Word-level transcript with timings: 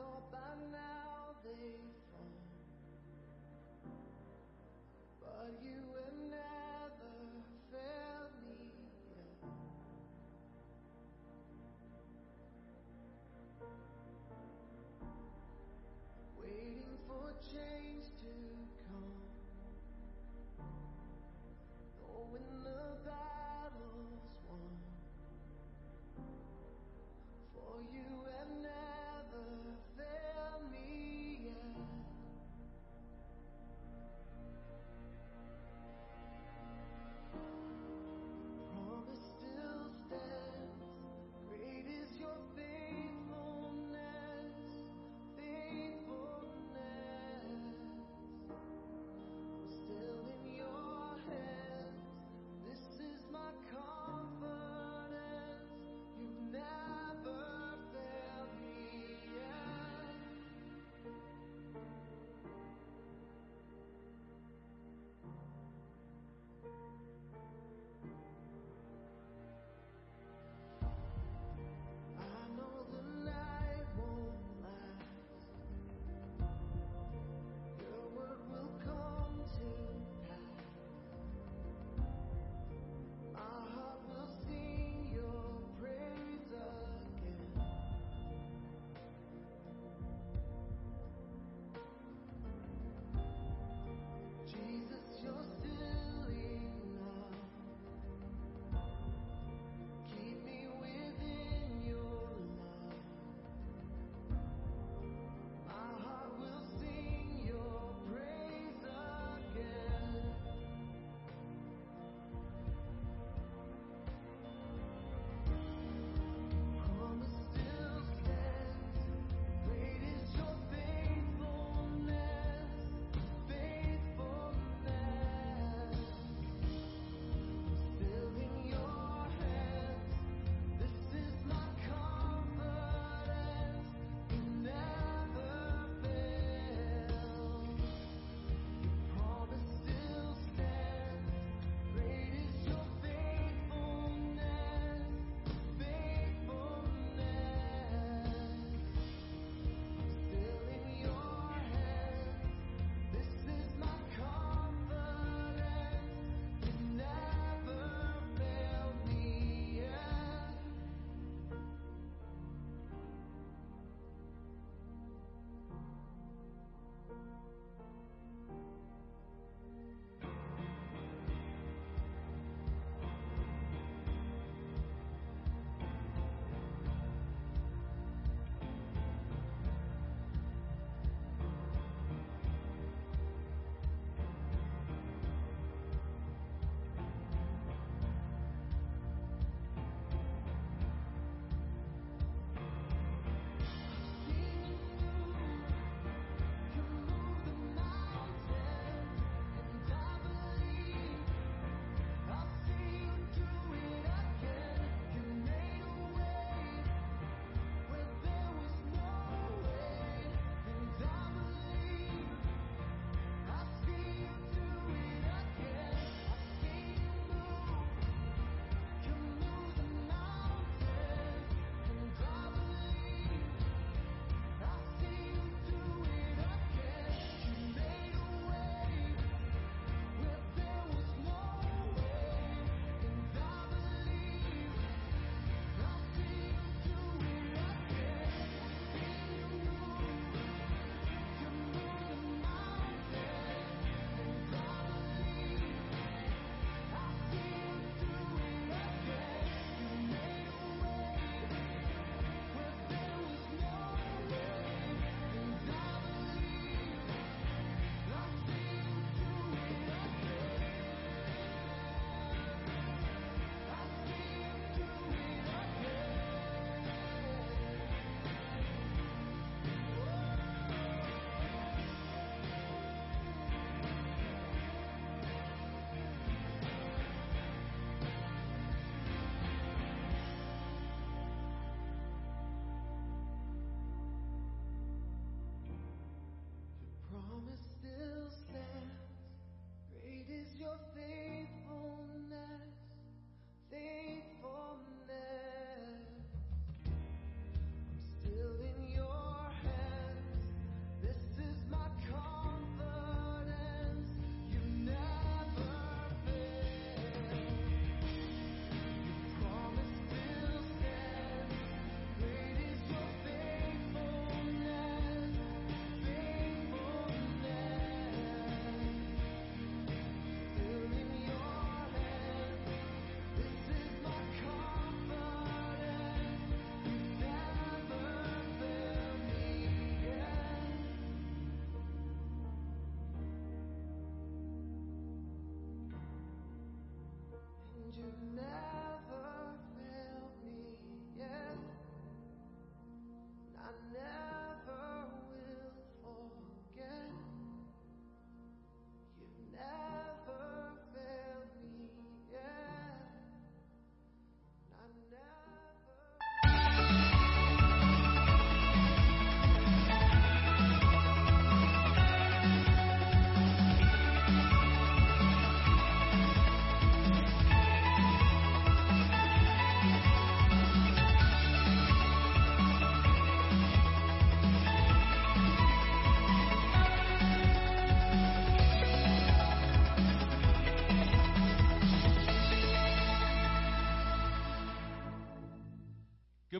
thought 0.00 0.32
by 0.32 0.38
now 0.72 1.36
they'd 1.44 1.92
fall. 2.10 2.32
But 5.20 5.52
you 5.62 5.80
have 6.00 6.18
never 6.30 7.12
failed 7.70 8.34
me 8.48 8.72
yet. 9.10 9.50
Waiting 16.40 16.96
for 17.06 17.34
change 17.52 18.06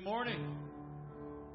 Good 0.01 0.09
morning. 0.09 0.57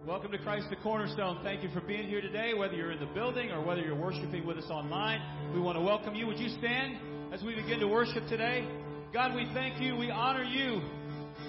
Welcome 0.06 0.32
to 0.32 0.38
Christ 0.38 0.68
the 0.70 0.76
Cornerstone. 0.76 1.40
Thank 1.42 1.64
you 1.64 1.70
for 1.74 1.82
being 1.82 2.08
here 2.08 2.22
today, 2.22 2.54
whether 2.54 2.76
you're 2.76 2.92
in 2.92 3.00
the 3.00 3.08
building 3.08 3.50
or 3.50 3.66
whether 3.66 3.82
you're 3.82 4.00
worshiping 4.00 4.46
with 4.46 4.60
us 4.60 4.70
online. 4.70 5.20
We 5.52 5.60
want 5.60 5.80
to 5.80 5.82
welcome 5.82 6.14
you. 6.14 6.28
Would 6.28 6.38
you 6.38 6.50
stand 6.60 6.98
as 7.34 7.42
we 7.42 7.56
begin 7.56 7.80
to 7.80 7.88
worship 7.88 8.28
today? 8.30 8.68
God, 9.12 9.34
we 9.34 9.50
thank 9.56 9.82
you. 9.82 9.96
We 9.96 10.12
honor 10.12 10.44
you. 10.44 10.80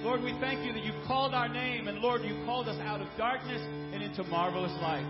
Lord, 0.01 0.23
we 0.23 0.33
thank 0.41 0.67
you 0.67 0.73
that 0.73 0.85
you 0.85 0.93
called 1.07 1.35
our 1.35 1.51
name, 1.51 1.87
and 1.87 1.99
Lord, 1.99 2.23
you 2.23 2.43
called 2.47 2.67
us 2.67 2.81
out 2.81 3.03
of 3.03 3.09
darkness 3.19 3.61
and 3.61 4.03
into 4.03 4.25
marvelous 4.25 4.73
light. 4.81 5.05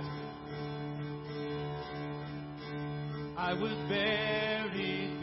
I 3.38 3.52
was 3.52 3.74
buried 3.88 5.20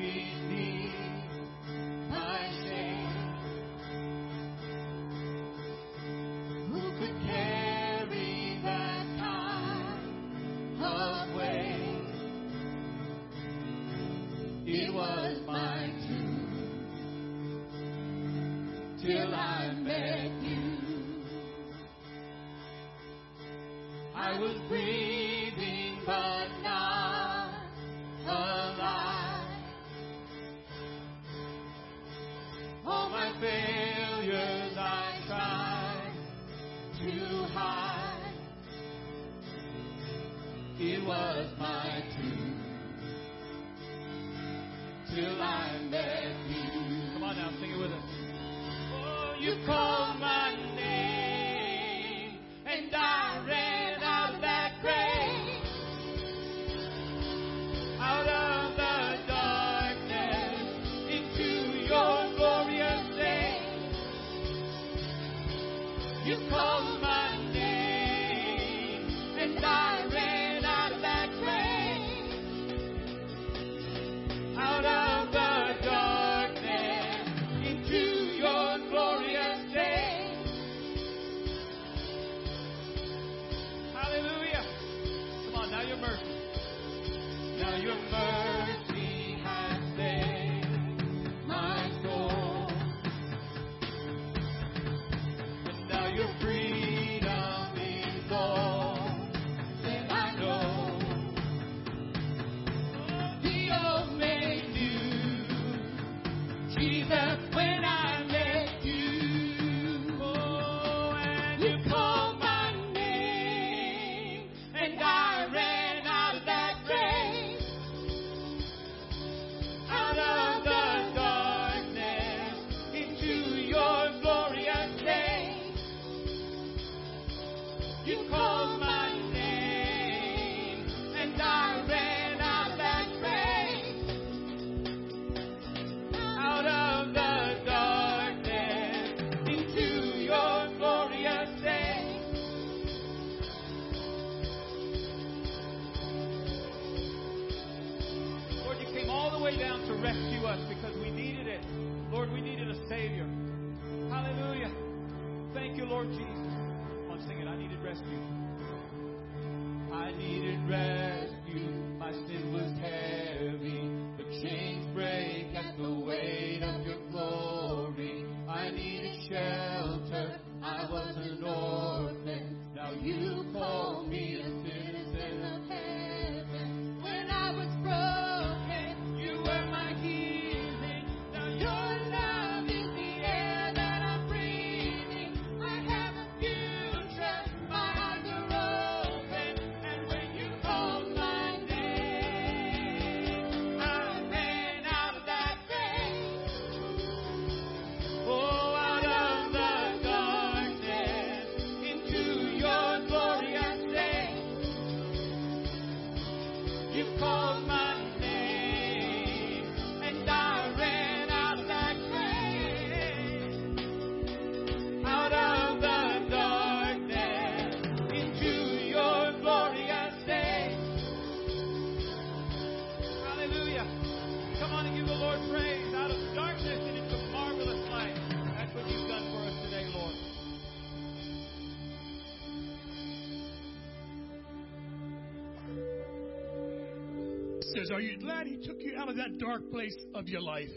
says, 237.75 237.91
Are 237.91 238.01
you 238.01 238.17
glad 238.17 238.47
he 238.47 238.57
took 238.57 238.77
you 238.79 238.95
out 238.97 239.09
of 239.09 239.15
that 239.17 239.37
dark 239.39 239.69
place 239.71 239.95
of 240.15 240.27
your 240.27 240.41
life? 240.41 240.69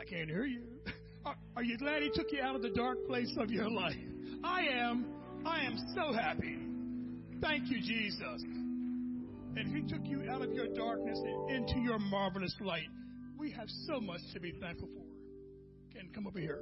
I 0.00 0.04
can't 0.04 0.28
hear 0.28 0.44
you. 0.44 0.62
Are, 1.24 1.34
are 1.56 1.64
you 1.64 1.76
glad 1.76 2.02
he 2.02 2.10
took 2.14 2.30
you 2.30 2.40
out 2.40 2.54
of 2.54 2.62
the 2.62 2.70
dark 2.70 3.04
place 3.08 3.34
of 3.40 3.50
your 3.50 3.68
life? 3.68 3.96
I 4.44 4.62
am. 4.70 5.06
I 5.44 5.64
am 5.64 5.76
so 5.96 6.12
happy. 6.12 6.56
Thank 7.40 7.68
you, 7.68 7.80
Jesus. 7.80 8.44
And 9.56 9.74
he 9.74 9.82
took 9.92 10.06
you 10.06 10.30
out 10.30 10.42
of 10.42 10.52
your 10.52 10.68
darkness 10.68 11.18
and 11.18 11.50
into 11.50 11.80
your 11.80 11.98
marvelous 11.98 12.54
light. 12.60 12.86
We 13.36 13.50
have 13.52 13.68
so 13.88 14.00
much 14.00 14.20
to 14.34 14.40
be 14.40 14.52
thankful 14.60 14.88
for. 14.88 15.98
Can 15.98 16.10
come 16.14 16.28
over 16.28 16.38
here. 16.38 16.60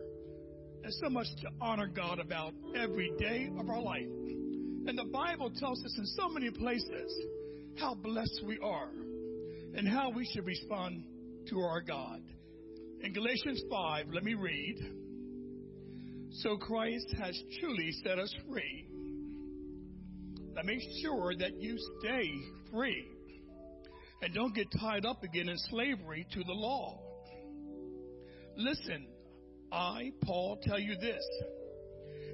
There's 0.80 0.98
so 1.02 1.10
much 1.10 1.26
to 1.42 1.48
honor 1.60 1.86
God 1.86 2.18
about 2.18 2.54
every 2.74 3.12
day 3.18 3.50
of 3.58 3.68
our 3.68 3.82
life. 3.82 4.06
And 4.86 4.98
the 4.98 5.10
Bible 5.12 5.50
tells 5.50 5.84
us 5.84 5.94
in 5.98 6.06
so 6.06 6.28
many 6.28 6.50
places 6.50 7.12
how 7.78 7.94
blessed 7.94 8.42
we 8.46 8.58
are 8.58 8.90
and 9.76 9.88
how 9.88 10.10
we 10.10 10.28
should 10.32 10.46
respond 10.46 11.04
to 11.48 11.60
our 11.60 11.80
God. 11.80 12.22
In 13.02 13.12
Galatians 13.12 13.62
5, 13.70 14.06
let 14.12 14.24
me 14.24 14.34
read. 14.34 14.76
So 16.42 16.56
Christ 16.56 17.14
has 17.18 17.38
truly 17.60 17.92
set 18.04 18.18
us 18.18 18.34
free. 18.48 18.86
Now 20.54 20.62
make 20.62 20.80
sure 21.02 21.34
that 21.36 21.60
you 21.60 21.76
stay 22.00 22.30
free 22.72 23.06
and 24.22 24.32
don't 24.32 24.54
get 24.54 24.68
tied 24.80 25.04
up 25.04 25.22
again 25.22 25.48
in 25.48 25.58
slavery 25.70 26.26
to 26.32 26.44
the 26.44 26.52
law. 26.52 26.98
Listen, 28.56 29.06
I, 29.72 30.12
Paul, 30.24 30.58
tell 30.62 30.78
you 30.78 30.96
this. 31.00 31.24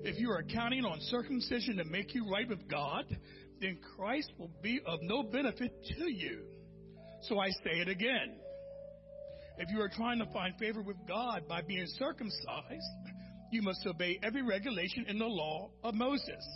If 0.03 0.19
you 0.19 0.31
are 0.31 0.43
counting 0.43 0.85
on 0.85 0.99
circumcision 1.01 1.79
to 1.79 1.85
make 1.85 2.15
you 2.15 2.31
right 2.31 2.49
with 2.49 2.69
God, 2.69 3.05
then 3.61 3.79
Christ 3.97 4.33
will 4.39 4.51
be 4.63 4.81
of 4.87 5.01
no 5.03 5.23
benefit 5.23 5.73
to 5.99 6.11
you. 6.11 6.45
So 7.23 7.39
I 7.39 7.49
say 7.49 7.81
it 7.81 7.89
again. 7.89 8.37
If 9.59 9.71
you 9.71 9.81
are 9.83 9.91
trying 9.91 10.19
to 10.21 10.27
find 10.33 10.55
favor 10.59 10.81
with 10.81 10.97
God 11.07 11.47
by 11.47 11.61
being 11.61 11.87
circumcised, 11.99 12.91
you 13.53 13.63
must 13.63 13.87
obey 13.87 14.19
every 14.23 14.43
regulation 14.43 15.05
in 15.09 15.19
the 15.19 15.27
law 15.27 15.71
of 15.85 15.95
Moses. 15.95 16.47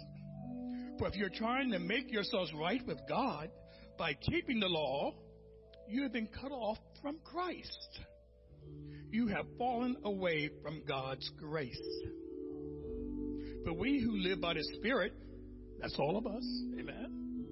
For 0.98 1.08
if 1.08 1.14
you're 1.14 1.28
trying 1.28 1.70
to 1.72 1.78
make 1.78 2.10
yourselves 2.10 2.52
right 2.54 2.80
with 2.86 2.98
God 3.08 3.50
by 3.98 4.14
keeping 4.14 4.60
the 4.60 4.68
law, 4.68 5.12
you 5.88 6.02
have 6.04 6.12
been 6.12 6.28
cut 6.28 6.52
off 6.52 6.78
from 7.02 7.18
Christ. 7.24 8.00
You 9.10 9.26
have 9.28 9.44
fallen 9.58 9.96
away 10.04 10.48
from 10.62 10.82
God's 10.88 11.28
grace. 11.38 11.76
But 13.64 13.76
we 13.76 14.00
who 14.00 14.16
live 14.16 14.40
by 14.40 14.54
the 14.54 14.64
Spirit, 14.78 15.12
that's 15.84 15.98
all 15.98 16.16
of 16.16 16.26
us, 16.26 16.46
amen, 16.80 17.44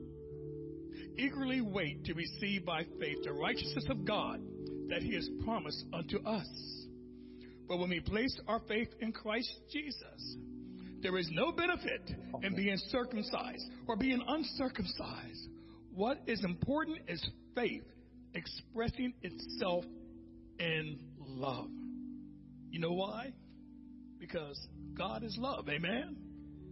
eagerly 1.18 1.60
wait 1.60 2.02
to 2.06 2.14
receive 2.14 2.64
by 2.64 2.82
faith 2.98 3.18
the 3.24 3.32
righteousness 3.32 3.84
of 3.90 4.06
God 4.06 4.40
that 4.88 5.02
He 5.02 5.14
has 5.14 5.28
promised 5.44 5.84
unto 5.92 6.16
us. 6.26 6.48
But 7.68 7.76
when 7.76 7.90
we 7.90 8.00
place 8.00 8.34
our 8.48 8.60
faith 8.66 8.88
in 9.00 9.12
Christ 9.12 9.54
Jesus, 9.70 10.36
there 11.02 11.18
is 11.18 11.28
no 11.30 11.52
benefit 11.52 12.10
in 12.42 12.56
being 12.56 12.78
circumcised 12.88 13.66
or 13.86 13.96
being 13.96 14.22
uncircumcised. 14.26 15.48
What 15.94 16.22
is 16.26 16.42
important 16.42 17.00
is 17.08 17.22
faith 17.54 17.84
expressing 18.32 19.12
itself 19.20 19.84
in 20.58 20.98
love. 21.18 21.68
You 22.70 22.80
know 22.80 22.94
why? 22.94 23.34
Because 24.18 24.58
God 24.96 25.22
is 25.22 25.36
love. 25.38 25.68
Amen. 25.68 26.16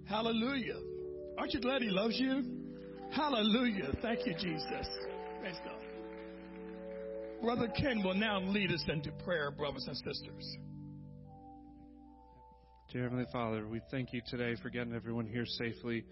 Hallelujah. 0.09 1.00
Aren't 1.39 1.55
you 1.55 1.61
glad 1.61 1.83
He 1.83 1.91
loves 1.91 2.19
you? 2.19 2.43
Hallelujah. 3.13 3.93
Thank 4.03 4.27
you, 4.27 4.35
Jesus. 4.35 4.87
Praise 5.41 5.57
God. 5.65 5.81
Brother 7.43 7.69
Ken 7.69 8.03
will 8.03 8.15
now 8.15 8.41
lead 8.41 8.71
us 8.71 8.85
into 8.89 9.11
prayer, 9.25 9.51
brothers 9.51 9.85
and 9.87 9.97
sisters. 9.97 10.57
Dear 12.93 13.05
Heavenly 13.05 13.27
Father, 13.33 13.67
we 13.67 13.81
thank 13.91 14.13
you 14.13 14.21
today 14.29 14.55
for 14.63 14.69
getting 14.69 14.95
everyone 14.95 15.27
here 15.27 15.47
safely. 15.47 16.05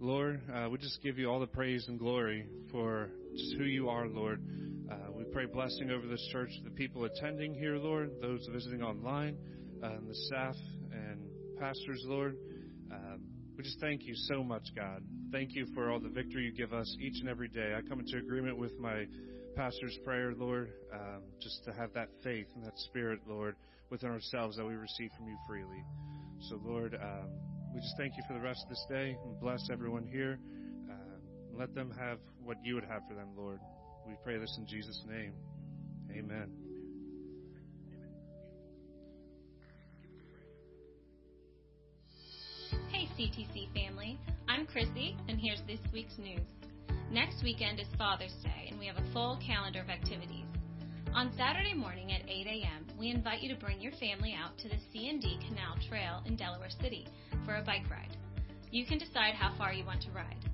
Lord, 0.00 0.40
uh, 0.52 0.68
we 0.68 0.78
just 0.78 1.00
give 1.02 1.18
you 1.18 1.30
all 1.30 1.38
the 1.38 1.46
praise 1.46 1.86
and 1.86 1.98
glory 1.98 2.46
for 2.72 3.10
just 3.36 3.54
who 3.56 3.64
you 3.64 3.88
are, 3.88 4.08
Lord. 4.08 4.42
Uh, 4.90 5.12
we 5.16 5.24
pray 5.24 5.46
blessing 5.46 5.90
over 5.90 6.06
this 6.06 6.26
church, 6.32 6.50
the 6.64 6.70
people 6.70 7.04
attending 7.04 7.54
here, 7.54 7.76
Lord, 7.76 8.10
those 8.20 8.46
visiting 8.52 8.82
online, 8.82 9.36
uh, 9.82 9.86
and 9.86 10.08
the 10.08 10.14
staff 10.26 10.56
and 10.92 11.20
pastors, 11.58 12.02
Lord. 12.06 12.36
Um, 12.90 13.20
we 13.56 13.62
just 13.62 13.80
thank 13.80 14.02
you 14.04 14.14
so 14.14 14.42
much, 14.42 14.64
God. 14.74 15.02
Thank 15.30 15.54
you 15.54 15.66
for 15.74 15.90
all 15.90 16.00
the 16.00 16.08
victory 16.08 16.44
you 16.44 16.52
give 16.52 16.72
us 16.72 16.96
each 17.00 17.20
and 17.20 17.28
every 17.28 17.48
day. 17.48 17.74
I 17.76 17.88
come 17.88 18.00
into 18.00 18.18
agreement 18.18 18.58
with 18.58 18.72
my 18.78 19.04
pastor's 19.54 19.96
prayer, 20.04 20.32
Lord, 20.36 20.72
um, 20.92 21.22
just 21.40 21.64
to 21.64 21.72
have 21.72 21.92
that 21.94 22.08
faith 22.22 22.46
and 22.56 22.64
that 22.64 22.76
spirit, 22.78 23.20
Lord, 23.26 23.56
within 23.90 24.10
ourselves 24.10 24.56
that 24.56 24.64
we 24.64 24.74
receive 24.74 25.10
from 25.16 25.28
you 25.28 25.36
freely. 25.46 25.84
So, 26.48 26.60
Lord, 26.64 26.98
um, 27.00 27.30
we 27.72 27.80
just 27.80 27.96
thank 27.96 28.16
you 28.16 28.22
for 28.26 28.34
the 28.34 28.40
rest 28.40 28.60
of 28.64 28.70
this 28.70 28.84
day 28.88 29.16
and 29.24 29.40
bless 29.40 29.68
everyone 29.70 30.06
here. 30.06 30.38
Uh, 30.90 31.58
let 31.58 31.74
them 31.74 31.92
have 31.98 32.18
what 32.42 32.56
you 32.64 32.74
would 32.74 32.84
have 32.84 33.02
for 33.08 33.14
them, 33.14 33.28
Lord. 33.36 33.60
We 34.06 34.14
pray 34.24 34.38
this 34.38 34.54
in 34.58 34.66
Jesus' 34.66 35.02
name. 35.08 35.32
Amen. 36.10 36.63
CTC 43.18 43.72
family, 43.72 44.18
I'm 44.48 44.66
Chrissy, 44.66 45.16
and 45.28 45.38
here's 45.38 45.62
this 45.68 45.78
week's 45.92 46.18
news. 46.18 46.42
Next 47.12 47.44
weekend 47.44 47.78
is 47.78 47.86
Father's 47.96 48.34
Day, 48.42 48.66
and 48.68 48.76
we 48.76 48.86
have 48.86 48.96
a 48.96 49.12
full 49.12 49.38
calendar 49.46 49.82
of 49.82 49.88
activities. 49.88 50.46
On 51.14 51.30
Saturday 51.38 51.74
morning 51.74 52.10
at 52.10 52.28
8 52.28 52.46
a.m., 52.48 52.86
we 52.98 53.10
invite 53.10 53.40
you 53.40 53.54
to 53.54 53.60
bring 53.60 53.80
your 53.80 53.92
family 53.92 54.34
out 54.34 54.58
to 54.58 54.68
the 54.68 54.82
C&D 54.92 55.38
Canal 55.46 55.76
Trail 55.88 56.24
in 56.26 56.34
Delaware 56.34 56.70
City 56.82 57.06
for 57.44 57.54
a 57.54 57.62
bike 57.62 57.88
ride. 57.88 58.16
You 58.72 58.84
can 58.84 58.98
decide 58.98 59.34
how 59.34 59.56
far 59.56 59.72
you 59.72 59.84
want 59.84 60.02
to 60.02 60.10
ride. 60.10 60.50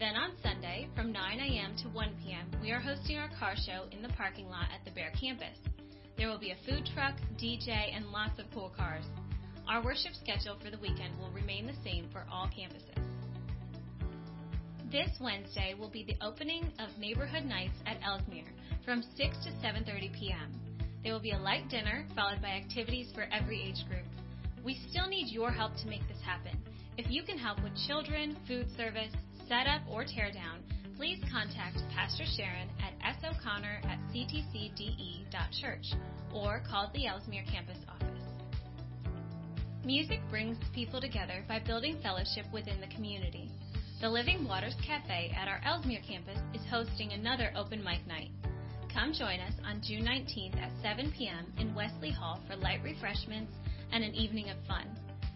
Then 0.00 0.16
on 0.16 0.30
Sunday, 0.42 0.88
from 0.96 1.12
9 1.12 1.40
a.m. 1.40 1.76
to 1.82 1.88
1 1.90 2.08
p.m., 2.24 2.48
we 2.62 2.70
are 2.70 2.80
hosting 2.80 3.18
our 3.18 3.28
car 3.38 3.52
show 3.54 3.84
in 3.92 4.00
the 4.00 4.14
parking 4.16 4.48
lot 4.48 4.68
at 4.74 4.82
the 4.86 4.92
Bear 4.92 5.12
campus. 5.20 5.58
There 6.16 6.28
will 6.28 6.38
be 6.38 6.52
a 6.52 6.64
food 6.66 6.88
truck, 6.94 7.16
DJ, 7.36 7.94
and 7.94 8.06
lots 8.06 8.38
of 8.38 8.46
cool 8.54 8.72
cars. 8.74 9.04
Our 9.68 9.84
worship 9.84 10.14
schedule 10.14 10.56
for 10.64 10.70
the 10.70 10.78
weekend 10.78 11.18
will 11.18 11.30
remain 11.30 11.66
the 11.66 11.76
same 11.84 12.08
for 12.10 12.24
all 12.32 12.46
campuses. 12.46 12.96
This 14.90 15.10
Wednesday 15.20 15.74
will 15.78 15.90
be 15.90 16.04
the 16.04 16.16
opening 16.24 16.72
of 16.78 16.88
Neighborhood 16.98 17.44
Nights 17.44 17.76
at 17.84 17.98
Elsmere 18.02 18.48
from 18.86 19.02
6 19.02 19.36
to 19.44 19.50
7:30 19.62 20.18
p.m. 20.18 20.58
There 21.04 21.12
will 21.12 21.20
be 21.20 21.32
a 21.32 21.38
light 21.38 21.68
dinner 21.68 22.06
followed 22.16 22.40
by 22.40 22.48
activities 22.48 23.12
for 23.14 23.28
every 23.30 23.60
age 23.60 23.86
group. 23.86 24.06
We 24.64 24.80
still 24.88 25.06
need 25.06 25.28
your 25.28 25.50
help 25.50 25.76
to 25.82 25.86
make 25.86 26.08
this 26.08 26.22
happen. 26.24 26.58
If 26.96 27.10
you 27.10 27.22
can 27.22 27.36
help 27.36 27.62
with 27.62 27.76
children, 27.86 28.38
food 28.48 28.68
service, 28.74 29.12
setup, 29.46 29.82
or 29.90 30.02
teardown, 30.02 30.64
please 30.96 31.20
contact 31.30 31.76
Pastor 31.94 32.24
Sharon 32.24 32.68
at 32.80 33.20
s'oconnor 33.20 33.84
at 33.84 33.98
ctcde.church 34.14 35.86
or 36.34 36.62
call 36.68 36.90
the 36.94 37.06
Elsmere 37.06 37.44
campus 37.52 37.78
office. 37.86 38.07
Music 39.84 40.20
brings 40.28 40.56
people 40.74 41.00
together 41.00 41.44
by 41.46 41.60
building 41.60 41.96
fellowship 42.02 42.44
within 42.52 42.80
the 42.80 42.88
community. 42.88 43.48
The 44.00 44.08
Living 44.08 44.46
Waters 44.46 44.74
Cafe 44.84 45.32
at 45.36 45.48
our 45.48 45.60
Elsmere 45.64 46.02
campus 46.06 46.38
is 46.52 46.62
hosting 46.70 47.12
another 47.12 47.52
open 47.56 47.82
mic 47.82 48.06
night. 48.06 48.30
Come 48.92 49.12
join 49.12 49.40
us 49.40 49.54
on 49.64 49.80
June 49.86 50.04
19th 50.04 50.60
at 50.60 50.72
7 50.82 51.12
p.m. 51.16 51.46
in 51.58 51.74
Wesley 51.74 52.10
Hall 52.10 52.40
for 52.46 52.56
light 52.56 52.82
refreshments 52.82 53.52
and 53.92 54.02
an 54.02 54.14
evening 54.14 54.50
of 54.50 54.56
fun. 54.66 54.86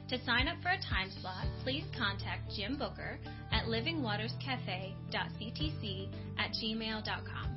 To 0.09 0.19
sign 0.25 0.49
up 0.49 0.57
for 0.63 0.71
a 0.71 0.83
time 0.83 1.11
slot, 1.21 1.47
please 1.63 1.85
contact 1.97 2.51
Jim 2.55 2.77
Booker 2.77 3.19
at 3.53 3.67
livingwaterscafe.ctc 3.67 6.09
at 6.39 6.51
gmail.com. 6.51 7.57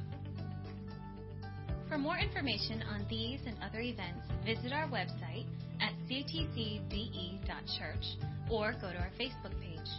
For 1.90 1.98
more 1.98 2.18
information 2.18 2.84
on 2.84 3.06
these 3.10 3.40
and 3.46 3.58
other 3.62 3.80
events, 3.80 4.26
visit 4.46 4.72
our 4.72 4.88
website 4.88 5.46
at 5.86 5.94
ctcde.church 6.10 7.46
or 8.50 8.74
go 8.82 8.92
to 8.92 8.98
our 8.98 9.12
Facebook 9.20 9.54
page. 9.62 9.90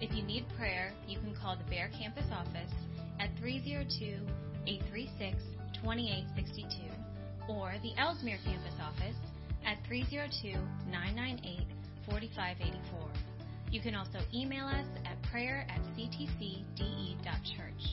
If 0.00 0.14
you 0.14 0.22
need 0.22 0.44
prayer, 0.58 0.92
you 1.08 1.18
can 1.18 1.34
call 1.34 1.56
the 1.56 1.64
Bear 1.64 1.90
Campus 1.98 2.26
office 2.30 2.72
at 3.18 3.30
302 3.40 4.18
836 4.66 5.42
2862 5.80 6.92
or 7.48 7.72
the 7.82 7.92
Elsmere 7.96 8.38
Campus 8.44 8.74
office 8.82 9.16
at 9.64 9.78
302 9.88 10.58
998 10.90 11.66
4584. 12.04 13.08
You 13.70 13.80
can 13.80 13.94
also 13.94 14.18
email 14.34 14.66
us 14.66 14.86
at 15.06 15.22
prayer 15.30 15.66
at 15.70 15.80
ctcde.church. 15.96 17.84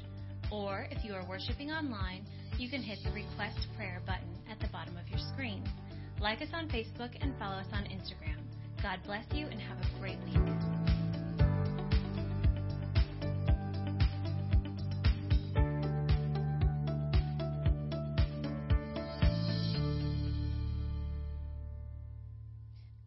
Or 0.51 0.87
if 0.91 1.03
you 1.05 1.13
are 1.13 1.25
worshiping 1.27 1.71
online, 1.71 2.25
you 2.57 2.69
can 2.69 2.81
hit 2.81 2.99
the 3.05 3.11
request 3.11 3.67
prayer 3.77 4.01
button 4.05 4.35
at 4.51 4.59
the 4.59 4.67
bottom 4.67 4.97
of 4.97 5.07
your 5.09 5.19
screen. 5.33 5.63
Like 6.19 6.41
us 6.41 6.47
on 6.51 6.67
Facebook 6.69 7.11
and 7.21 7.31
follow 7.37 7.57
us 7.57 7.67
on 7.71 7.83
Instagram. 7.83 8.37
God 8.81 8.99
bless 9.05 9.23
you 9.33 9.45
and 9.45 9.61
have 9.61 9.77
a 9.77 9.99
great 9.99 10.17
week. 10.25 10.33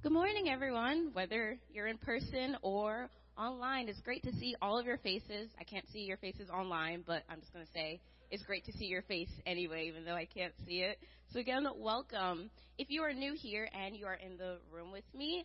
Good 0.05 0.13
morning, 0.13 0.49
everyone. 0.49 1.11
Whether 1.13 1.59
you're 1.73 1.89
in 1.89 1.99
person 1.99 2.57
or 2.63 3.11
online, 3.37 3.89
it's 3.89 4.01
great 4.03 4.23
to 4.23 4.33
see 4.37 4.55
all 4.63 4.79
of 4.79 4.87
your 4.87 4.99
faces. 4.99 5.51
I 5.59 5.65
can't 5.65 5.85
see 5.93 6.01
your 6.01 6.17
faces 6.19 6.49
online, 6.49 7.03
but 7.05 7.25
I'm 7.29 7.41
just 7.41 7.53
going 7.53 7.67
to 7.67 7.73
say 7.73 8.01
it's 8.31 8.45
great 8.45 8.65
to 8.67 8.73
see 8.73 8.85
your 8.85 9.03
face 9.03 9.31
anyway, 9.45 9.89
even 9.89 10.05
though 10.05 10.15
I 10.15 10.25
can't 10.25 10.53
see 10.65 10.83
it. 10.83 10.99
So, 11.33 11.41
again, 11.41 11.67
welcome. 11.77 12.49
If 12.79 12.89
you 12.89 13.03
are 13.03 13.13
new 13.13 13.35
here 13.35 13.69
and 13.75 13.97
you 13.97 14.07
are 14.07 14.15
in 14.15 14.37
the 14.37 14.59
room 14.73 14.93
with 14.93 15.03
me, 15.13 15.45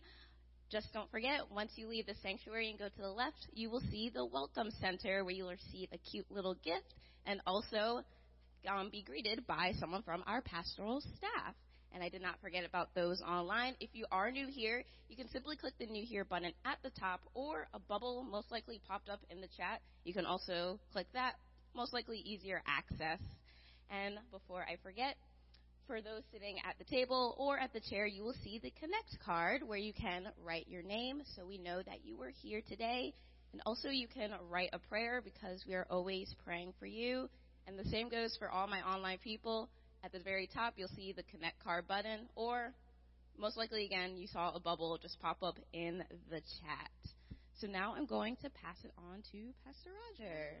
just 0.70 0.92
don't 0.92 1.10
forget, 1.10 1.40
once 1.52 1.72
you 1.74 1.88
leave 1.88 2.06
the 2.06 2.14
sanctuary 2.22 2.70
and 2.70 2.78
go 2.78 2.88
to 2.88 3.02
the 3.02 3.08
left, 3.10 3.48
you 3.52 3.70
will 3.70 3.82
see 3.90 4.08
the 4.08 4.24
Welcome 4.24 4.70
Center 4.80 5.24
where 5.24 5.34
you'll 5.34 5.50
receive 5.50 5.88
a 5.92 5.98
cute 5.98 6.30
little 6.30 6.54
gift 6.62 6.94
and 7.26 7.40
also 7.44 8.02
um, 8.68 8.88
be 8.90 9.02
greeted 9.02 9.44
by 9.48 9.72
someone 9.80 10.02
from 10.02 10.22
our 10.24 10.40
pastoral 10.40 11.00
staff. 11.00 11.54
And 11.92 12.04
I 12.04 12.08
did 12.08 12.22
not 12.22 12.40
forget 12.40 12.64
about 12.64 12.94
those 12.94 13.20
online. 13.20 13.74
If 13.80 13.90
you 13.94 14.06
are 14.12 14.30
new 14.30 14.46
here, 14.48 14.84
you 15.08 15.16
can 15.16 15.28
simply 15.30 15.56
click 15.56 15.74
the 15.80 15.86
New 15.86 16.04
Here 16.06 16.24
button 16.24 16.52
at 16.64 16.78
the 16.84 16.90
top, 16.90 17.20
or 17.34 17.66
a 17.74 17.80
bubble 17.80 18.24
most 18.30 18.52
likely 18.52 18.80
popped 18.86 19.08
up 19.08 19.20
in 19.30 19.40
the 19.40 19.48
chat. 19.56 19.80
You 20.04 20.14
can 20.14 20.26
also 20.26 20.78
click 20.92 21.06
that 21.14 21.34
most 21.76 21.92
likely 21.92 22.18
easier 22.18 22.62
access. 22.66 23.20
And 23.90 24.14
before 24.32 24.62
I 24.62 24.76
forget, 24.82 25.16
for 25.86 26.00
those 26.00 26.22
sitting 26.32 26.56
at 26.68 26.78
the 26.78 26.84
table 26.84 27.36
or 27.38 27.58
at 27.58 27.72
the 27.72 27.80
chair, 27.80 28.06
you 28.06 28.24
will 28.24 28.34
see 28.42 28.58
the 28.58 28.72
Connect 28.80 29.18
card 29.24 29.62
where 29.64 29.78
you 29.78 29.92
can 29.92 30.24
write 30.44 30.66
your 30.68 30.82
name 30.82 31.22
so 31.36 31.46
we 31.46 31.58
know 31.58 31.82
that 31.82 32.04
you 32.04 32.16
were 32.16 32.32
here 32.42 32.62
today. 32.66 33.14
And 33.52 33.62
also, 33.64 33.88
you 33.88 34.08
can 34.08 34.30
write 34.50 34.70
a 34.72 34.78
prayer 34.78 35.22
because 35.22 35.64
we 35.68 35.74
are 35.74 35.86
always 35.88 36.34
praying 36.44 36.72
for 36.80 36.86
you. 36.86 37.28
And 37.66 37.78
the 37.78 37.88
same 37.88 38.08
goes 38.08 38.36
for 38.38 38.50
all 38.50 38.66
my 38.66 38.80
online 38.82 39.18
people. 39.18 39.68
At 40.02 40.12
the 40.12 40.18
very 40.18 40.48
top, 40.52 40.74
you'll 40.76 40.88
see 40.88 41.12
the 41.12 41.22
Connect 41.24 41.62
card 41.62 41.86
button, 41.86 42.28
or 42.34 42.72
most 43.38 43.56
likely, 43.56 43.84
again, 43.84 44.16
you 44.16 44.26
saw 44.26 44.54
a 44.54 44.60
bubble 44.60 44.98
just 45.00 45.20
pop 45.20 45.42
up 45.42 45.58
in 45.72 46.02
the 46.30 46.40
chat. 46.40 46.90
So 47.60 47.66
now 47.66 47.94
I'm 47.96 48.06
going 48.06 48.36
to 48.36 48.50
pass 48.50 48.76
it 48.84 48.92
on 48.98 49.22
to 49.32 49.38
Pastor 49.64 49.90
Roger. 49.90 50.56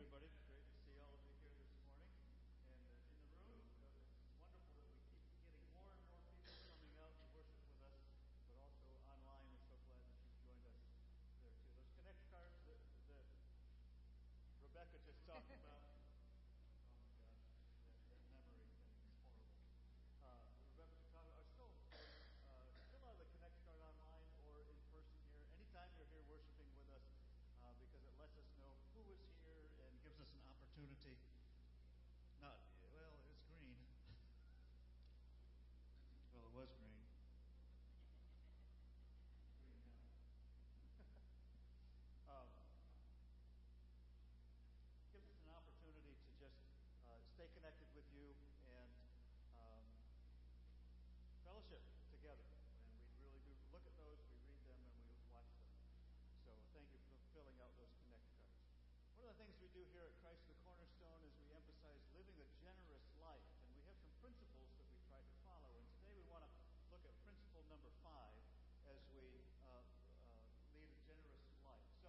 do 59.76 59.84
here 59.92 60.08
at 60.08 60.16
Christ 60.24 60.40
the 60.48 60.56
Cornerstone 60.64 61.20
is 61.20 61.36
we 61.36 61.52
emphasize 61.52 62.00
living 62.16 62.40
a 62.40 62.48
generous 62.64 63.04
life, 63.20 63.44
and 63.60 63.76
we 63.76 63.84
have 63.84 63.98
some 64.00 64.14
principles 64.24 64.72
that 64.80 64.88
we 64.88 64.96
try 65.04 65.20
to 65.20 65.34
follow. 65.44 65.68
And 65.76 65.84
today 66.00 66.16
we 66.16 66.24
want 66.32 66.48
to 66.48 66.50
look 66.88 67.04
at 67.04 67.12
principle 67.28 67.60
number 67.68 67.92
five 68.00 68.40
as 68.88 68.96
we 69.12 69.44
uh, 69.68 69.84
uh, 69.84 70.40
lead 70.72 70.88
a 70.88 70.98
generous 71.04 71.44
life. 71.60 71.84
So 72.00 72.08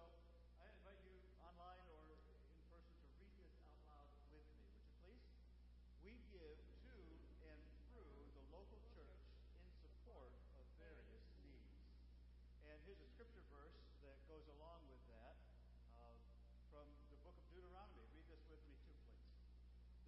I 0.64 0.72
invite 0.80 0.96
you 1.04 1.20
online 1.44 1.84
or 1.92 2.08
in 2.08 2.64
person 2.72 2.88
to 2.88 3.04
read 3.20 3.36
this 3.36 3.52
out 3.60 3.84
loud 3.84 4.08
with 4.32 4.48
me. 4.56 4.64
Would 4.72 4.88
you 4.88 4.96
please? 5.04 5.24
We 6.00 6.16
give 6.32 6.56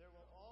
There 0.01 0.09
will 0.09 0.33
always 0.33 0.50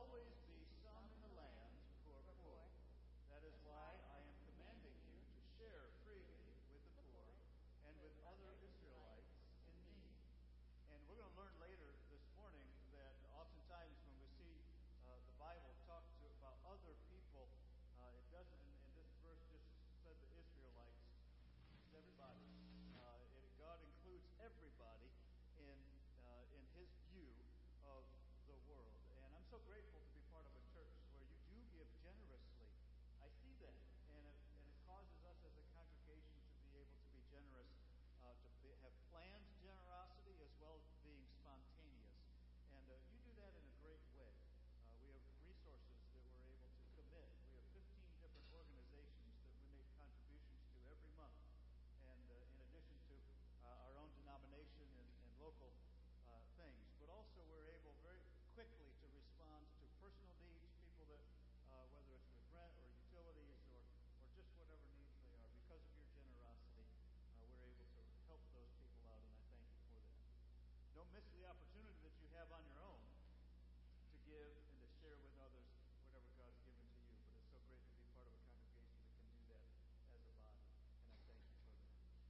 miss 71.19 71.35
the 71.35 71.51
opportunity 71.51 71.99
that 71.99 72.15
you 72.23 72.31
have 72.39 72.47
on 72.55 72.63
your 72.63 72.79
own 72.79 73.03
to 73.03 74.17
give 74.23 74.55
and 74.55 74.79
to 74.79 74.89
share 75.03 75.19
with 75.19 75.35
others 75.43 75.67
whatever 76.07 76.31
God's 76.39 76.63
given 76.63 76.79
to 76.79 77.03
you. 77.11 77.19
But 77.27 77.35
it's 77.35 77.51
so 77.51 77.59
great 77.67 77.83
to 77.83 77.91
be 77.91 78.07
part 78.15 78.23
of 78.23 78.39
a 78.39 78.43
congregation 78.55 79.03
that 79.03 79.19
can 79.19 79.27
do 79.35 79.43
that 79.51 79.67
as 80.15 80.23
a 80.23 80.35
body. 80.39 80.63
And 80.63 80.79
I 80.79 80.95
thank 80.95 81.11
you 81.11 81.19
for 81.27 81.35
that. 81.35 81.43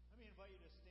Let 0.08 0.16
me 0.16 0.24
invite 0.32 0.56
you 0.56 0.60
to 0.64 0.72
stand. 0.72 0.87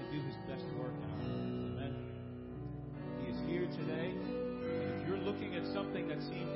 to 0.00 0.16
do 0.16 0.18
his 0.24 0.36
best 0.48 0.64
work 0.80 0.92
in 0.96 1.08
our. 1.12 1.20
Amen. 1.76 1.94
He 3.20 3.30
is 3.30 3.38
here 3.46 3.66
today. 3.66 4.14
And 4.16 5.00
if 5.00 5.08
you're 5.08 5.18
looking 5.18 5.54
at 5.56 5.66
something 5.66 6.08
that 6.08 6.22
seemed 6.22 6.48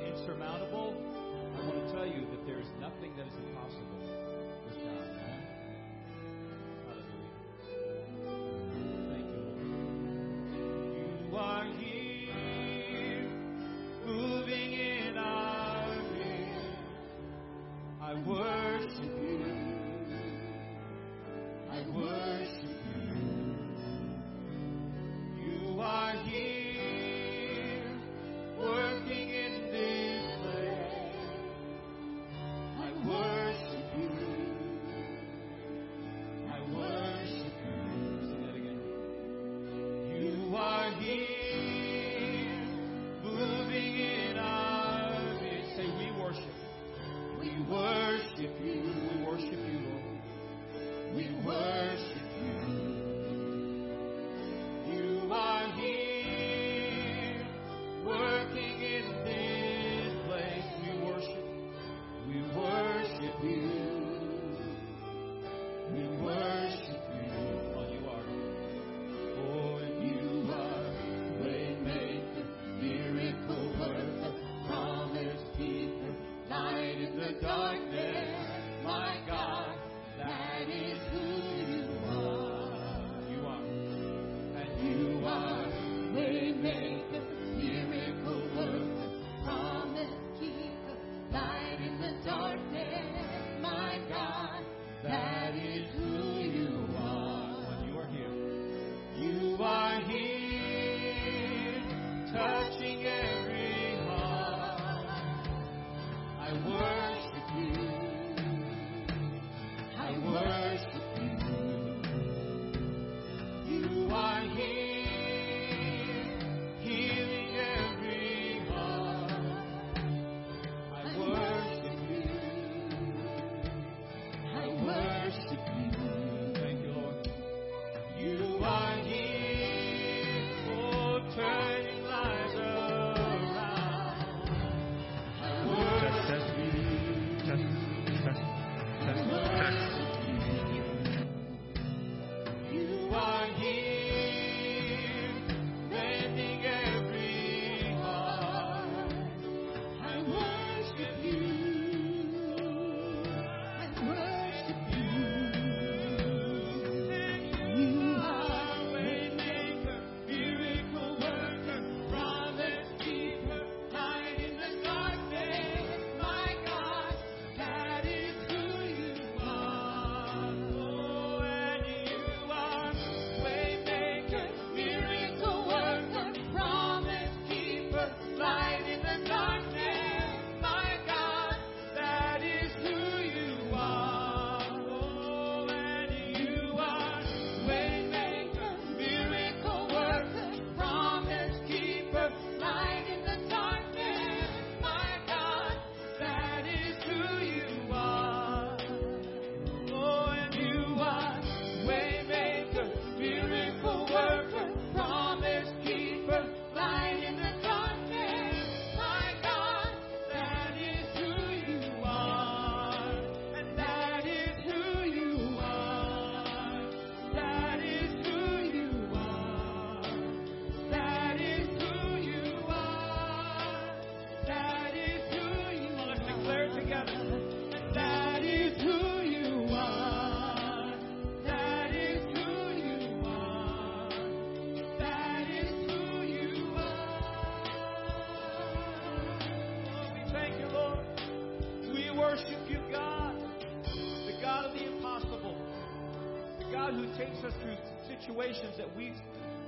situations 248.25 248.73
that 248.77 248.89
we 248.97 249.13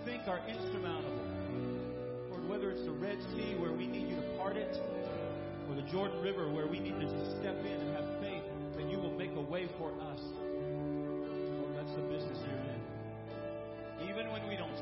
think 0.06 0.28
are 0.28 0.42
insurmountable. 0.48 1.28
Lord, 2.30 2.50
whether 2.50 2.72
it's 2.72 2.84
the 2.86 2.92
Red 2.92 3.18
Sea 3.36 3.56
where 3.60 3.72
we 3.72 3.86
need 3.86 4.10
you 4.10 4.16
to 4.16 4.38
part 4.38 4.58
it, 4.58 4.82
or 5.70 5.76
the 5.76 5.86
Jordan 5.92 6.22
River 6.22 6.50
where 6.50 6.66
we 6.66 6.80
need 6.80 6.98
to 7.00 7.06
just 7.06 7.38
step 7.38 7.58
in 7.62 7.78
and 7.78 7.96
have 7.96 8.20
faith 8.20 8.44
that 8.78 8.90
you 8.90 8.98
will 8.98 9.14
make 9.14 9.32
a 9.36 9.42
way 9.42 9.68
for 9.78 9.92
us. 10.10 10.22
Lord, 11.62 11.76
that's 11.76 11.94
the 11.94 12.02
business 12.10 12.40
you're 12.42 12.66
in. 12.66 14.10
Even 14.10 14.32
when 14.32 14.48
we 14.48 14.56
don't 14.56 14.77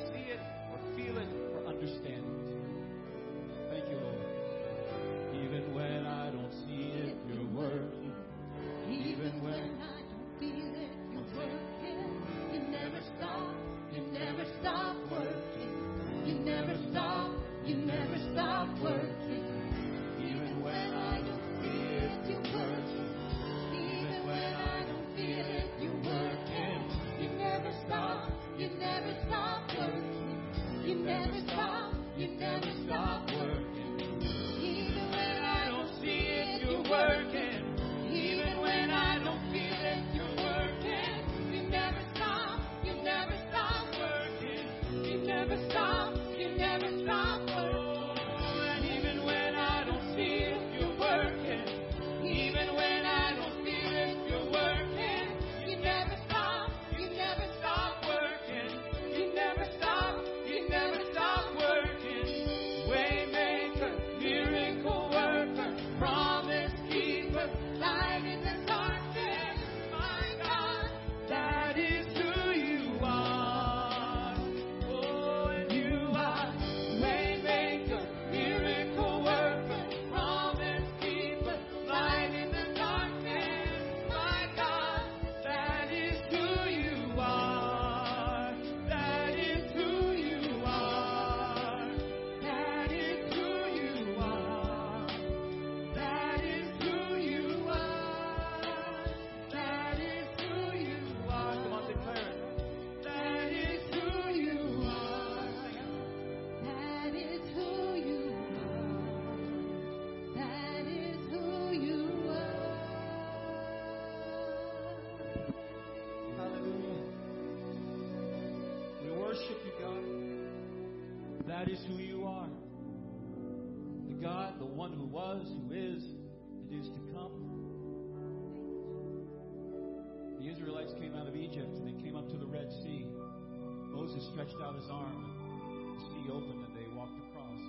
out 134.66 134.76
his 134.76 134.90
arm, 134.90 135.30
and 135.70 135.94
the 135.94 136.02
sea 136.10 136.26
opened, 136.34 136.66
and 136.66 136.74
they 136.74 136.90
walked 136.98 137.14
across. 137.30 137.62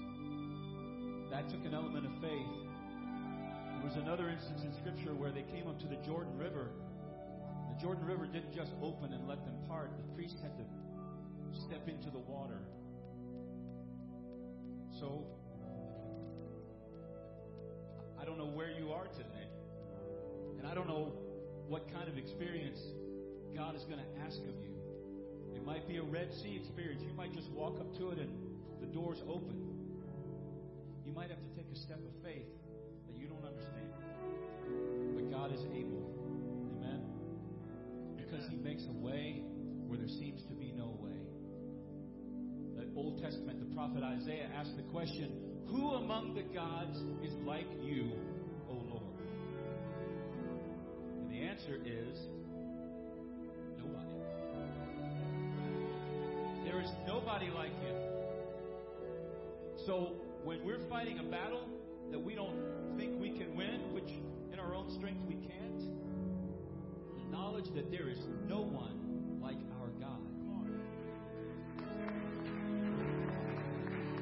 That 1.28 1.44
took 1.52 1.60
an 1.68 1.74
element 1.74 2.06
of 2.08 2.12
faith. 2.24 2.52
There 3.76 3.84
was 3.84 4.00
another 4.00 4.30
instance 4.30 4.64
in 4.64 4.72
Scripture 4.80 5.12
where 5.12 5.30
they 5.30 5.44
came 5.52 5.68
up 5.68 5.78
to 5.80 5.86
the 5.86 6.00
Jordan 6.08 6.32
River. 6.38 6.72
The 7.68 7.82
Jordan 7.82 8.06
River 8.06 8.24
didn't 8.24 8.56
just 8.56 8.72
open 8.80 9.12
and 9.12 9.28
let 9.28 9.44
them 9.44 9.60
part, 9.68 9.92
the 9.92 10.08
priest 10.16 10.36
had 10.40 10.56
to 10.56 10.64
step 11.68 11.86
into 11.86 12.08
the 12.08 12.18
water. 12.18 12.64
So, 14.98 15.28
I 18.18 18.24
don't 18.24 18.38
know 18.38 18.48
where 18.48 18.70
you 18.70 18.92
are 18.92 19.06
today. 19.12 19.52
And 20.58 20.66
I 20.66 20.72
don't 20.72 20.88
know 20.88 21.12
what 21.68 21.92
kind 21.92 22.08
of 22.08 22.16
experience 22.16 22.80
God 23.54 23.76
is 23.76 23.84
going 23.84 24.00
to 24.00 24.20
ask 24.24 24.40
of 24.40 24.56
you. 24.64 24.75
It 25.56 25.64
might 25.64 25.88
be 25.88 25.96
a 25.96 26.02
Red 26.02 26.28
Sea 26.42 26.60
experience. 26.60 27.02
You 27.02 27.14
might 27.14 27.32
just 27.32 27.50
walk 27.50 27.80
up 27.80 27.96
to 27.96 28.10
it 28.10 28.18
and 28.18 28.30
the 28.80 28.86
doors 28.86 29.18
open. 29.26 29.56
You 31.06 31.12
might 31.12 31.30
have 31.30 31.40
to 31.40 31.56
take 31.56 31.66
a 31.72 31.78
step 31.78 31.96
of 31.96 32.12
faith 32.22 32.44
that 33.08 33.16
you 33.16 33.26
don't 33.26 33.44
understand. 33.44 33.88
But 35.16 35.30
God 35.32 35.54
is 35.54 35.64
able. 35.72 36.12
Amen? 36.76 37.00
Because 38.16 38.44
He 38.50 38.56
makes 38.56 38.84
a 38.84 38.92
way 38.92 39.42
where 39.86 39.98
there 39.98 40.08
seems 40.08 40.44
to 40.44 40.54
be 40.54 40.72
no 40.76 40.98
way. 41.00 41.16
The 42.76 42.92
Old 42.94 43.22
Testament, 43.22 43.58
the 43.58 43.74
prophet 43.74 44.02
Isaiah 44.02 44.50
asked 44.54 44.76
the 44.76 44.82
question 44.92 45.32
Who 45.68 45.94
among 45.94 46.34
the 46.34 46.42
gods 46.42 46.98
is 47.24 47.32
like 47.46 47.66
you, 47.80 48.12
O 48.68 48.74
Lord? 48.74 49.16
And 51.22 51.30
the 51.30 51.40
answer 51.40 51.80
is 51.82 52.18
There 56.86 56.94
is 56.94 57.08
nobody 57.08 57.50
like 57.50 57.72
Him. 57.80 57.96
So 59.86 60.12
when 60.44 60.64
we're 60.64 60.88
fighting 60.88 61.18
a 61.18 61.22
battle 61.24 61.62
that 62.12 62.18
we 62.18 62.34
don't 62.34 62.96
think 62.96 63.20
we 63.20 63.30
can 63.30 63.56
win, 63.56 63.92
which 63.92 64.08
in 64.52 64.60
our 64.60 64.74
own 64.74 64.88
strength 64.96 65.20
we 65.26 65.34
can't, 65.34 65.80
the 65.80 67.24
knowledge 67.30 67.66
that 67.74 67.90
there 67.90 68.08
is 68.08 68.18
no 68.46 68.60
one 68.60 69.40
like 69.42 69.56
our 69.80 69.88
God. 69.98 70.20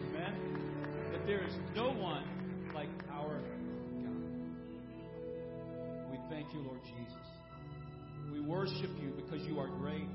Amen? 0.09 0.35
That 1.13 1.27
there 1.27 1.45
is 1.45 1.55
no 1.75 1.91
one 1.91 2.25
like 2.75 2.89
our 3.13 3.41
God. 4.03 4.23
We 6.11 6.19
thank 6.31 6.53
you, 6.55 6.61
Lord 6.61 6.81
Jesus. 6.85 7.27
We 8.33 8.41
worship 8.41 8.91
you 9.03 9.13
because 9.17 9.47
you 9.47 9.59
are 9.59 9.69
great 9.69 10.09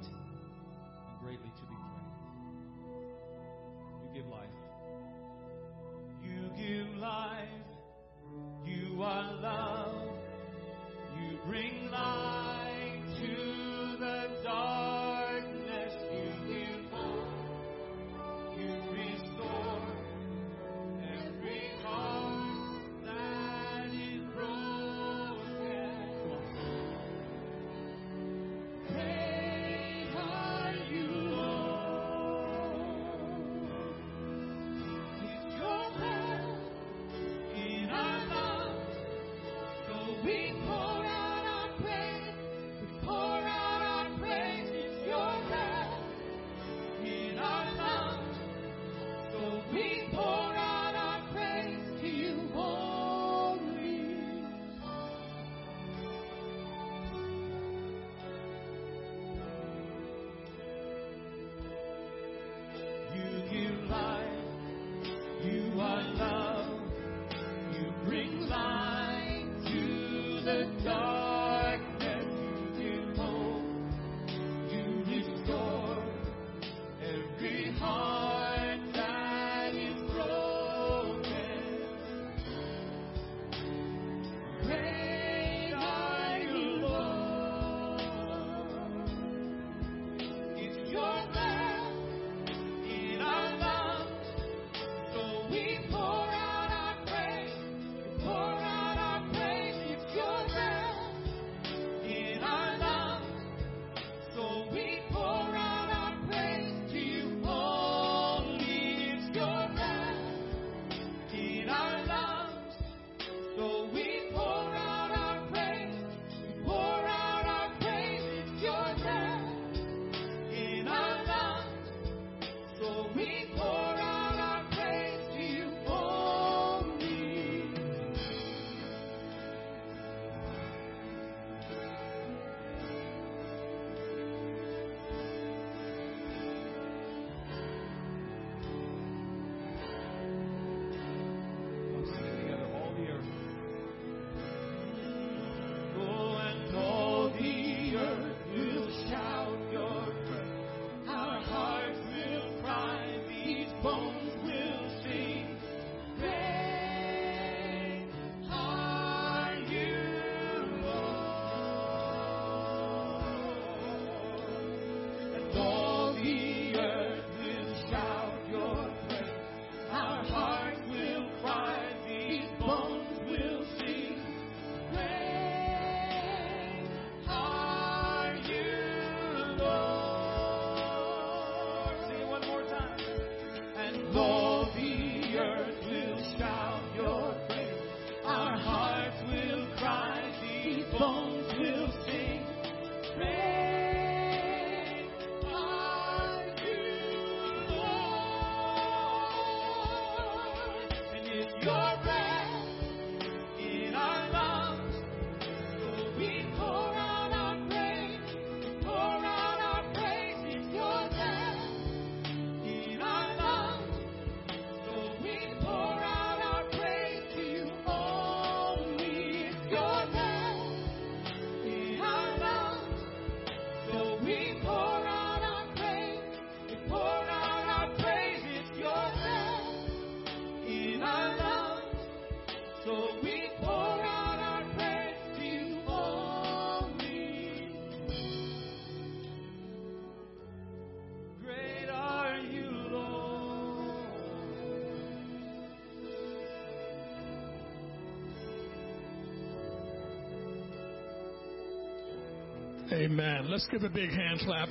Amen. 253.00 253.50
Let's 253.50 253.66
give 253.72 253.84
a 253.84 253.90
big 253.90 254.10
hand 254.10 254.42
clap. 254.42 254.68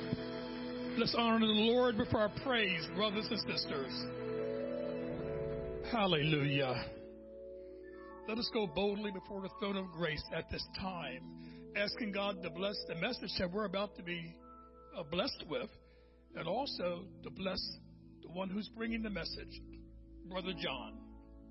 Let's 0.99 1.15
honor 1.17 1.39
the 1.39 1.51
Lord 1.51 1.97
with 1.97 2.13
our 2.13 2.29
praise, 2.43 2.87
brothers 2.95 3.27
and 3.31 3.39
sisters. 3.39 4.05
Hallelujah. 5.91 6.75
Let 8.27 8.37
us 8.37 8.47
go 8.53 8.67
boldly 8.67 9.09
before 9.09 9.41
the 9.41 9.49
throne 9.59 9.77
of 9.77 9.87
grace 9.93 10.21
at 10.31 10.47
this 10.51 10.63
time, 10.79 11.23
asking 11.75 12.11
God 12.11 12.43
to 12.43 12.51
bless 12.51 12.75
the 12.87 12.93
message 12.93 13.31
that 13.39 13.51
we're 13.51 13.65
about 13.65 13.95
to 13.97 14.03
be 14.03 14.35
uh, 14.95 15.01
blessed 15.09 15.45
with, 15.49 15.71
and 16.35 16.47
also 16.47 17.05
to 17.23 17.31
bless 17.31 17.59
the 18.21 18.29
one 18.29 18.51
who's 18.51 18.69
bringing 18.77 19.01
the 19.01 19.09
message, 19.09 19.59
Brother 20.29 20.53
John. 20.61 20.99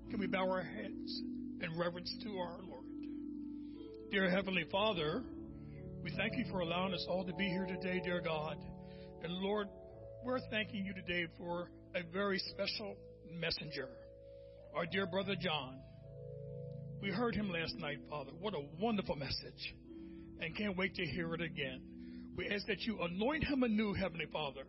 Can 0.09 0.21
we 0.21 0.27
bow 0.27 0.49
our 0.49 0.63
heads 0.63 1.21
in 1.61 1.77
reverence 1.77 2.15
to 2.23 2.37
our 2.37 2.59
Lord? 2.63 2.85
Dear 4.11 4.29
Heavenly 4.29 4.63
Father, 4.71 5.23
we 6.09 6.15
thank 6.15 6.37
you 6.37 6.45
for 6.51 6.61
allowing 6.61 6.93
us 6.93 7.05
all 7.07 7.23
to 7.23 7.33
be 7.33 7.47
here 7.49 7.65
today, 7.65 8.01
dear 8.03 8.21
God. 8.21 8.57
And 9.23 9.33
Lord, 9.33 9.67
we're 10.23 10.39
thanking 10.49 10.85
you 10.85 10.93
today 10.93 11.27
for 11.37 11.69
a 11.93 12.01
very 12.11 12.39
special 12.39 12.95
messenger, 13.31 13.89
our 14.75 14.85
dear 14.85 15.05
brother 15.05 15.35
John. 15.39 15.79
We 17.01 17.11
heard 17.11 17.35
him 17.35 17.51
last 17.51 17.75
night, 17.77 17.99
Father. 18.09 18.31
What 18.39 18.55
a 18.55 18.61
wonderful 18.79 19.17
message. 19.17 19.75
And 20.39 20.55
can't 20.57 20.75
wait 20.77 20.95
to 20.95 21.05
hear 21.05 21.33
it 21.35 21.41
again. 21.41 21.81
We 22.35 22.49
ask 22.49 22.65
that 22.67 22.81
you 22.81 22.97
anoint 23.01 23.43
him 23.43 23.61
anew, 23.63 23.93
Heavenly 23.93 24.27
Father, 24.31 24.63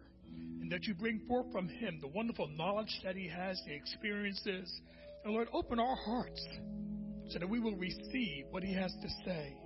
and 0.61 0.71
that 0.73 0.85
you 0.85 0.95
bring 0.95 1.23
forth 1.27 1.51
from 1.53 1.69
him 1.69 2.01
the 2.03 2.09
wonderful 2.09 2.49
knowledge 2.49 3.01
that 3.05 3.17
he 3.17 3.29
has, 3.29 3.59
the 3.67 3.75
experiences. 3.75 4.81
And 5.25 5.33
Lord, 5.33 5.49
open 5.55 5.79
our 5.79 5.97
hearts 5.97 6.45
so 7.31 7.39
that 7.39 7.49
we 7.49 7.61
will 7.61 7.77
receive 7.77 8.45
what 8.51 8.63
he 8.63 8.75
has 8.75 8.93
to 8.93 9.09
say 9.25 9.57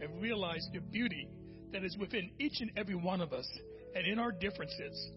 and 0.00 0.20
realize 0.20 0.66
the 0.72 0.80
beauty 0.80 1.28
that 1.72 1.84
is 1.84 1.96
within 1.98 2.30
each 2.38 2.60
and 2.60 2.70
every 2.76 2.94
one 2.94 3.20
of 3.20 3.32
us 3.32 3.48
and 3.94 4.06
in 4.06 4.18
our 4.18 4.32
differences. 4.32 5.10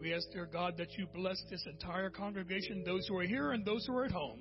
We 0.00 0.12
ask, 0.14 0.26
dear 0.32 0.46
God, 0.46 0.76
that 0.78 0.92
you 0.98 1.06
bless 1.14 1.42
this 1.50 1.64
entire 1.66 2.10
congregation, 2.10 2.82
those 2.84 3.06
who 3.08 3.16
are 3.18 3.26
here 3.26 3.52
and 3.52 3.64
those 3.64 3.86
who 3.86 3.96
are 3.96 4.04
at 4.04 4.10
home. 4.10 4.40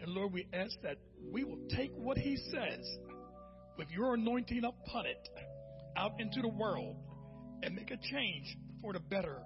And 0.00 0.12
Lord, 0.12 0.32
we 0.32 0.46
ask 0.52 0.74
that 0.82 0.98
we 1.32 1.44
will 1.44 1.58
take 1.76 1.90
what 1.96 2.16
he 2.16 2.36
says 2.36 2.86
with 3.76 3.88
your 3.90 4.14
anointing 4.14 4.62
upon 4.64 5.06
it 5.06 5.28
out 5.96 6.12
into 6.20 6.40
the 6.42 6.48
world 6.48 6.96
and 7.62 7.74
make 7.74 7.90
a 7.90 7.96
change 7.96 8.56
for 8.80 8.92
the 8.92 9.00
better 9.00 9.42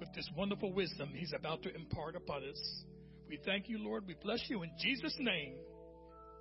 with 0.00 0.12
this 0.14 0.28
wonderful 0.36 0.72
wisdom 0.72 1.10
he's 1.14 1.32
about 1.32 1.62
to 1.62 1.74
impart 1.74 2.16
upon 2.16 2.42
us. 2.42 2.84
We 3.28 3.38
thank 3.44 3.68
you, 3.68 3.78
Lord. 3.78 4.04
We 4.06 4.16
bless 4.20 4.42
you 4.48 4.62
in 4.62 4.70
Jesus' 4.78 5.16
name. 5.20 5.54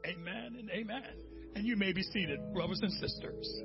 Amen 0.06 0.56
and 0.58 0.70
amen. 0.72 1.31
And 1.56 1.66
you 1.66 1.76
may 1.76 1.92
be 1.92 2.04
seated, 2.04 2.40
brothers 2.54 2.80
and 2.82 2.92
sisters. 2.94 3.62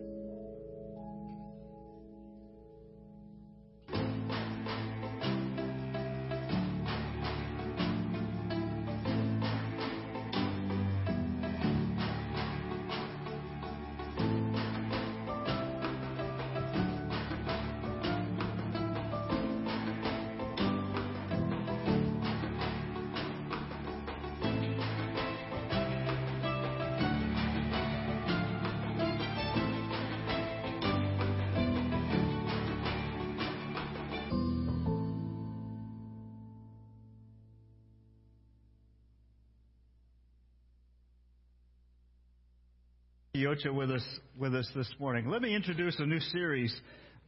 Yocha 43.57 43.75
with 43.75 43.91
us 43.91 44.05
with 44.39 44.55
us 44.55 44.69
this 44.75 44.89
morning. 44.99 45.29
Let 45.29 45.41
me 45.41 45.55
introduce 45.55 45.99
a 45.99 46.07
new 46.07 46.21
series 46.21 46.75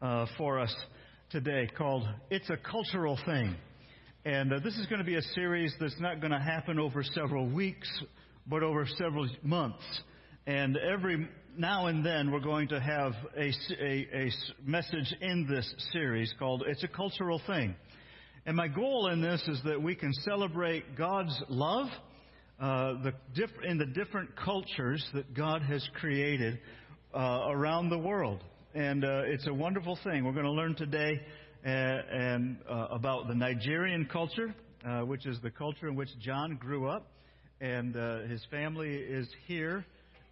uh, 0.03 0.27
for 0.37 0.59
us 0.59 0.75
today 1.31 1.69
called 1.77 2.07
"It's 2.31 2.49
a 2.51 2.57
Cultural 2.57 3.19
Thing," 3.25 3.57
and 4.25 4.53
uh, 4.53 4.59
this 4.63 4.77
is 4.77 4.87
going 4.87 4.99
to 4.99 5.05
be 5.05 5.17
a 5.17 5.23
series 5.35 5.73
that's 5.81 5.99
not 6.01 6.21
going 6.21 6.33
to 6.33 6.41
happen 6.41 6.79
over 6.79 7.03
several 7.03 7.49
weeks, 7.49 7.89
but 8.47 8.63
over 8.63 8.87
several 8.99 9.29
months. 9.43 9.83
And 10.47 10.77
every 10.77 11.29
now 11.57 11.87
and 11.87 12.05
then, 12.05 12.31
we're 12.31 12.41
going 12.41 12.69
to 12.69 12.81
have 12.81 13.13
a, 13.37 13.53
a, 13.81 14.27
a 14.27 14.31
message 14.65 15.15
in 15.21 15.47
this 15.49 15.73
series 15.93 16.33
called 16.39 16.65
"It's 16.67 16.85
a 16.85 16.89
Cultural 16.89 17.41
Thing." 17.47 17.75
And 18.45 18.57
my 18.57 18.69
goal 18.69 19.09
in 19.13 19.21
this 19.23 19.43
is 19.47 19.61
that 19.65 19.81
we 19.83 19.95
can 19.95 20.13
celebrate 20.13 20.97
God's 20.97 21.41
love 21.49 21.89
uh, 22.61 22.95
the 23.05 23.13
diff- 23.35 23.63
in 23.65 23.79
the 23.79 23.87
different 23.87 24.35
cultures 24.37 25.07
that 25.15 25.33
God 25.33 25.63
has 25.63 25.89
created 26.01 26.59
uh, 27.15 27.47
around 27.51 27.89
the 27.89 27.99
world. 27.99 28.43
And 28.75 29.05
uh, 29.05 29.23
it's 29.27 29.47
a 29.47 29.55
wonderful 29.55 29.97
thing. 30.03 30.25
We're 30.25 30.33
going 30.33 30.45
to 30.45 30.51
learn 30.51 30.75
today 30.75 31.21
uh, 31.65 31.69
and 31.69 32.59
uh, 32.69 32.89
about 32.91 33.29
the 33.29 33.35
Nigerian 33.35 34.07
culture, 34.07 34.53
which 35.07 35.25
is 35.25 35.39
the 35.41 35.51
culture 35.51 35.87
in 35.87 35.95
which 35.95 36.09
John 36.19 36.57
grew 36.57 36.89
up, 36.89 37.07
and 37.61 37.95
his 38.29 38.45
family 38.51 38.93
is 38.93 39.29
here. 39.47 39.85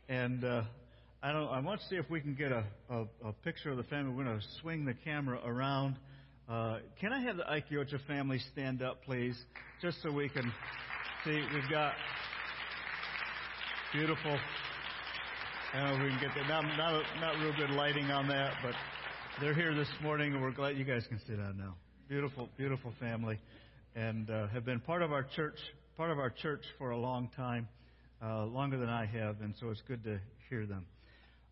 And 0.08 0.44
I 0.44 1.32
don't. 1.32 1.48
I 1.48 1.60
want 1.60 1.80
to 1.80 1.86
see 1.86 1.96
if 1.96 2.10
we 2.10 2.20
can 2.20 2.34
get 2.34 2.50
a, 2.50 2.64
a, 2.90 3.02
a 3.24 3.32
picture 3.44 3.70
of 3.70 3.76
the 3.76 3.84
family. 3.84 4.12
We're 4.12 4.24
going 4.24 4.38
to 4.38 4.46
swing 4.60 4.84
the 4.84 4.94
camera 4.94 5.40
around. 5.44 5.96
can 6.48 7.12
I 7.12 7.20
have 7.20 7.36
the 7.36 7.44
Aikiocha 7.44 8.04
family 8.06 8.40
stand 8.52 8.82
up, 8.82 9.04
please, 9.04 9.36
just 9.80 10.02
so 10.02 10.10
we 10.12 10.28
can 10.28 10.52
see? 11.26 11.42
We've 11.52 11.68
got 11.68 11.92
Beautiful. 13.92 14.38
I 15.72 15.78
don't 15.80 15.88
know 15.88 15.94
if 15.96 16.02
we 16.02 16.08
can 16.10 16.20
get 16.20 16.30
that. 16.36 16.48
Not, 16.48 16.64
not, 16.76 17.02
not 17.20 17.42
real 17.42 17.52
good 17.56 17.70
lighting 17.70 18.10
on 18.10 18.28
that, 18.28 18.54
but 18.62 18.74
they're 19.40 19.54
here 19.54 19.74
this 19.74 19.88
morning, 20.02 20.34
and 20.34 20.42
we're 20.42 20.52
glad 20.52 20.76
you 20.76 20.84
guys 20.84 21.04
can 21.08 21.18
sit 21.26 21.38
down 21.38 21.56
now. 21.56 21.74
Beautiful, 22.08 22.48
beautiful 22.56 22.92
family, 23.00 23.40
and 23.94 24.30
uh, 24.30 24.48
have 24.48 24.64
been 24.64 24.80
part 24.80 25.02
of 25.02 25.12
our 25.12 25.24
church, 25.34 25.56
part 25.96 26.10
of 26.10 26.18
our 26.18 26.30
church 26.30 26.62
for 26.78 26.90
a 26.90 26.98
long 26.98 27.30
time, 27.36 27.68
uh, 28.22 28.44
longer 28.44 28.76
than 28.76 28.88
I 28.88 29.06
have, 29.06 29.40
and 29.40 29.54
so 29.58 29.70
it's 29.70 29.82
good 29.88 30.04
to 30.04 30.20
hear 30.50 30.66
them. 30.66 30.84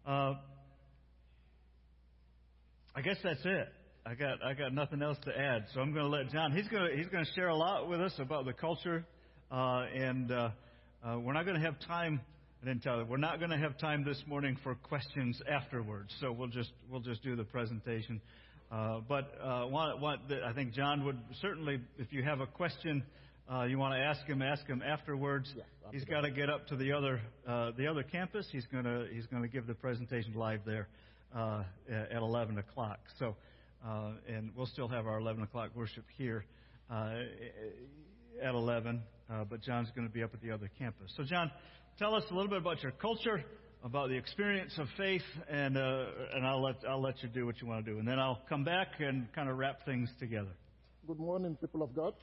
Uh, 0.07 0.35
I 2.95 3.01
guess 3.03 3.17
that's 3.25 3.45
it. 3.45 3.69
I 4.07 4.15
got 4.15 4.45
I 4.45 4.55
got 4.55 4.73
nothing 4.73 5.03
else 5.03 5.19
to 5.25 5.37
add, 5.37 5.65
so 5.73 5.81
I'm 5.81 5.93
going 5.93 6.05
to 6.05 6.17
let 6.17 6.31
John. 6.31 6.53
He's 6.53 6.69
going 6.69 6.91
to 6.91 6.97
he's 6.97 7.09
going 7.09 7.25
to 7.25 7.33
share 7.33 7.49
a 7.49 7.57
lot 7.57 7.89
with 7.89 8.01
us 8.01 8.13
about 8.19 8.45
the 8.45 8.53
culture, 8.53 9.07
uh, 9.51 9.87
and 9.95 10.31
uh, 10.31 10.51
uh, 11.05 11.19
we're 11.19 11.33
not 11.33 11.45
going 11.45 11.61
to 11.61 11.65
have 11.65 11.79
time 11.81 12.21
I 12.65 12.69
didn't 12.69 12.83
tell 12.83 12.99
you. 12.99 13.05
We're 13.05 13.19
not 13.19 13.41
going 13.41 13.51
to 13.51 13.59
have 13.59 13.77
time 13.77 14.05
this 14.05 14.23
morning 14.27 14.57
for 14.63 14.75
questions 14.75 15.39
afterwards, 15.47 16.15
so 16.19 16.33
we'll 16.33 16.49
just 16.49 16.71
we'll 16.91 17.03
just 17.03 17.23
do 17.23 17.37
the 17.37 17.45
presentation. 17.45 18.23
Uh, 18.73 19.01
but 19.07 19.35
uh, 19.39 19.67
want, 19.67 20.01
want 20.01 20.29
the, 20.31 20.43
I 20.43 20.55
think 20.55 20.73
John 20.73 21.05
would 21.05 21.19
certainly, 21.43 21.83
if 21.99 22.11
you 22.11 22.23
have 22.23 22.41
a 22.41 22.47
question 22.47 23.03
uh, 23.53 23.65
you 23.65 23.79
want 23.79 23.93
to 23.93 24.01
ask 24.01 24.25
him, 24.27 24.41
ask 24.41 24.67
him 24.67 24.81
afterwards. 24.81 25.53
Yeah, 25.55 25.63
he's 25.93 26.07
got 26.07 26.23
to 26.23 26.31
get 26.31 26.49
up 26.49 26.67
to 26.69 26.77
the 26.77 26.93
other 26.93 27.21
uh, 27.47 27.73
the 27.77 27.87
other 27.87 28.03
campus. 28.03 28.47
He's 28.51 28.67
going 28.73 28.85
to 28.85 29.07
he's 29.13 29.27
to 29.27 29.49
give 29.49 29.67
the 29.67 29.75
presentation 29.75 30.33
live 30.33 30.61
there 30.65 30.89
uh, 31.37 31.65
at 31.91 32.17
11 32.17 32.57
o'clock. 32.57 33.01
So, 33.19 33.37
uh, 33.87 34.13
and 34.27 34.53
we'll 34.57 34.65
still 34.65 34.89
have 34.89 35.07
our 35.07 35.19
11 35.19 35.43
o'clock 35.43 35.73
worship 35.75 36.05
here 36.17 36.47
at 36.91 38.55
11. 38.55 39.03
But 39.49 39.63
John's 39.63 39.91
going 39.95 40.07
to 40.07 40.13
be 40.13 40.23
up 40.23 40.35
at 40.35 40.41
the 40.41 40.51
other 40.51 40.71
campus. 40.79 41.13
So, 41.17 41.25
John 41.25 41.51
tell 41.99 42.15
us 42.15 42.25
a 42.31 42.35
little 42.35 42.51
bit 42.51 42.59
about 42.59 42.83
your 42.83 42.93
culture, 42.93 43.45
about 43.83 44.09
the 44.09 44.17
experience 44.17 44.73
of 44.79 44.87
faith, 44.97 45.23
and 45.49 45.77
uh, 45.77 46.07
and 46.35 46.47
I'll 46.47 46.63
let 46.63 46.77
I'll 46.89 47.03
let 47.03 47.23
you 47.23 47.29
do 47.29 47.47
what 47.47 47.61
you 47.61 47.67
want 47.67 47.85
to 47.85 47.93
do, 47.93 47.99
and 47.99 48.07
then 48.07 48.19
I'll 48.19 48.43
come 48.49 48.65
back 48.65 48.89
and 49.01 49.33
kind 49.35 49.49
of 49.49 49.59
wrap 49.59 49.85
things 49.85 50.11
together. 50.19 50.53
Good 51.07 51.19
morning, 51.19 51.57
people 51.61 51.83
of 51.83 51.95
God. 51.95 52.15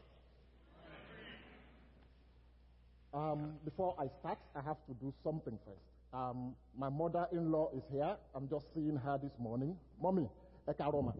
Um, 3.14 3.54
before 3.66 3.96
I 4.00 4.08
start, 4.20 4.40
I 4.56 4.62
have 4.62 4.78
to 4.88 4.94
do 5.02 5.14
something 5.24 5.58
first. 5.66 5.80
Um, 6.14 6.56
my 6.78 6.90
mother-in-law 6.90 7.72
is 7.76 7.84
here. 7.92 8.16
I'm 8.34 8.48
just 8.50 8.66
seeing 8.74 8.96
her 8.96 9.18
this 9.22 9.32
morning. 9.38 9.76
Mommy, 10.02 10.30
Ekaroma. 10.68 11.14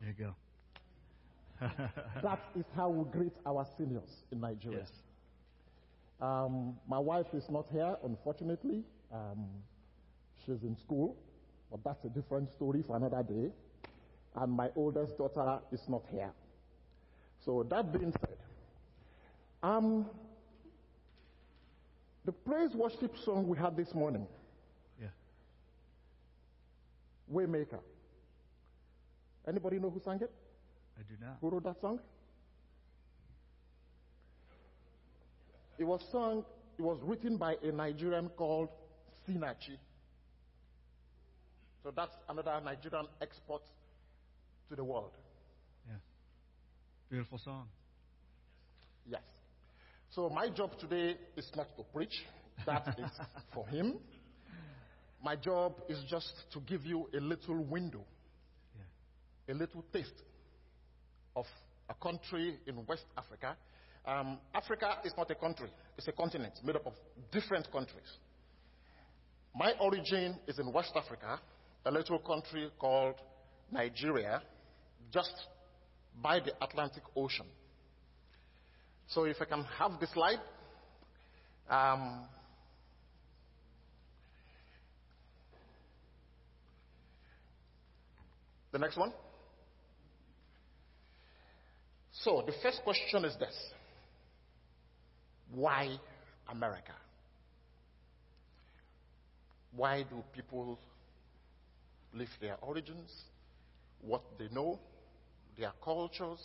There 0.00 0.08
you 0.08 0.14
go. 0.14 0.34
that 2.22 2.40
is 2.58 2.64
how 2.74 2.88
we 2.88 3.10
greet 3.10 3.32
our 3.46 3.66
seniors 3.76 4.22
in 4.32 4.40
Nigeria. 4.40 4.78
Yes. 4.80 4.90
Um, 6.20 6.76
my 6.88 6.98
wife 6.98 7.26
is 7.32 7.44
not 7.48 7.66
here, 7.72 7.96
unfortunately. 8.04 8.82
Um, 9.12 9.46
she's 10.44 10.62
in 10.62 10.76
school, 10.76 11.16
but 11.70 11.82
that's 11.84 12.04
a 12.04 12.08
different 12.08 12.50
story 12.50 12.82
for 12.86 12.96
another 12.96 13.22
day. 13.22 13.50
And 14.36 14.52
my 14.52 14.68
oldest 14.76 15.18
daughter 15.18 15.60
is 15.72 15.80
not 15.88 16.02
here. 16.10 16.30
So 17.44 17.66
that 17.70 17.92
being 17.92 18.12
said, 18.20 18.36
um, 19.62 20.06
the 22.24 22.32
praise 22.32 22.74
worship 22.74 23.16
song 23.24 23.48
we 23.48 23.56
had 23.56 23.76
this 23.76 23.94
morning 23.94 24.26
yeah. 25.00 25.08
Waymaker. 27.32 27.80
Anybody 29.48 29.78
know 29.78 29.90
who 29.90 30.00
sang 30.04 30.20
it? 30.20 30.30
I 31.00 31.02
do 31.08 31.24
not. 31.24 31.38
Who 31.40 31.48
wrote 31.48 31.64
that 31.64 31.80
song? 31.80 31.98
It 35.78 35.84
was 35.84 36.02
sung, 36.12 36.44
it 36.78 36.82
was 36.82 36.98
written 37.02 37.38
by 37.38 37.56
a 37.62 37.72
Nigerian 37.72 38.28
called 38.36 38.68
Sinachi. 39.26 39.78
So 41.82 41.90
that's 41.96 42.12
another 42.28 42.60
Nigerian 42.62 43.06
export 43.22 43.62
to 44.68 44.76
the 44.76 44.84
world. 44.84 45.12
Yeah. 45.88 45.94
Beautiful 47.08 47.38
song. 47.38 47.68
Yes. 49.06 49.22
So 50.10 50.28
my 50.28 50.50
job 50.50 50.72
today 50.78 51.16
is 51.34 51.50
not 51.56 51.74
to 51.78 51.82
preach. 51.94 52.12
That 52.66 52.86
is 52.98 53.10
for 53.54 53.66
him. 53.68 53.94
My 55.24 55.34
job 55.34 55.76
is 55.88 55.98
just 56.10 56.30
to 56.52 56.60
give 56.60 56.84
you 56.84 57.08
a 57.16 57.20
little 57.20 57.64
window, 57.64 58.04
yeah. 58.76 59.54
a 59.54 59.56
little 59.56 59.82
taste 59.94 60.22
of 61.36 61.46
a 61.88 61.94
country 61.94 62.58
in 62.66 62.84
West 62.86 63.04
Africa. 63.16 63.56
Um, 64.06 64.38
Africa 64.54 64.98
is 65.04 65.12
not 65.16 65.30
a 65.30 65.34
country, 65.34 65.68
it's 65.98 66.08
a 66.08 66.12
continent 66.12 66.54
made 66.64 66.76
up 66.76 66.86
of 66.86 66.94
different 67.32 67.70
countries. 67.70 68.18
My 69.54 69.72
origin 69.80 70.36
is 70.46 70.58
in 70.58 70.72
West 70.72 70.92
Africa, 70.94 71.40
a 71.84 71.90
little 71.90 72.18
country 72.18 72.70
called 72.78 73.16
Nigeria, 73.70 74.42
just 75.12 75.34
by 76.22 76.40
the 76.40 76.52
Atlantic 76.62 77.02
Ocean. 77.16 77.46
So 79.08 79.24
if 79.24 79.36
I 79.40 79.44
can 79.44 79.64
have 79.78 79.98
the 79.98 80.06
slide. 80.06 80.38
Um, 81.68 82.26
the 88.72 88.78
next 88.78 88.96
one. 88.96 89.12
So 92.24 92.42
the 92.46 92.52
first 92.62 92.82
question 92.84 93.24
is 93.24 93.34
this 93.38 93.54
Why 95.52 95.96
America? 96.48 96.92
Why 99.74 100.02
do 100.02 100.22
people 100.34 100.78
leave 102.12 102.28
their 102.40 102.56
origins, 102.60 103.10
what 104.02 104.22
they 104.38 104.48
know, 104.48 104.80
their 105.56 105.72
cultures, 105.82 106.40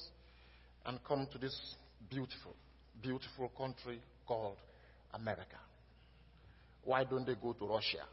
and 0.86 1.04
come 1.04 1.28
to 1.32 1.38
this 1.40 1.60
beautiful, 2.10 2.56
beautiful 3.02 3.50
country 3.58 4.00
called 4.28 4.58
America? 5.14 5.58
Why 6.84 7.04
don't 7.04 7.26
they 7.26 7.36
go 7.36 7.54
to 7.54 7.66
Russia? 7.66 8.06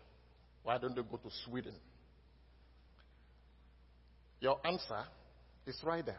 Why 0.63 0.79
don't 0.79 0.97
they 0.97 1.03
go 1.03 1.19
to 1.19 1.31
Sweden? 1.45 1.75
Your 4.41 4.59
answer 4.65 5.05
is 5.67 5.77
right 5.85 6.05
there. 6.05 6.19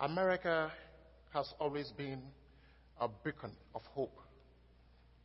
America 0.00 0.72
has 1.32 1.52
always 1.58 1.90
been 1.96 2.22
a 3.00 3.08
beacon 3.24 3.52
of 3.74 3.82
hope 3.92 4.16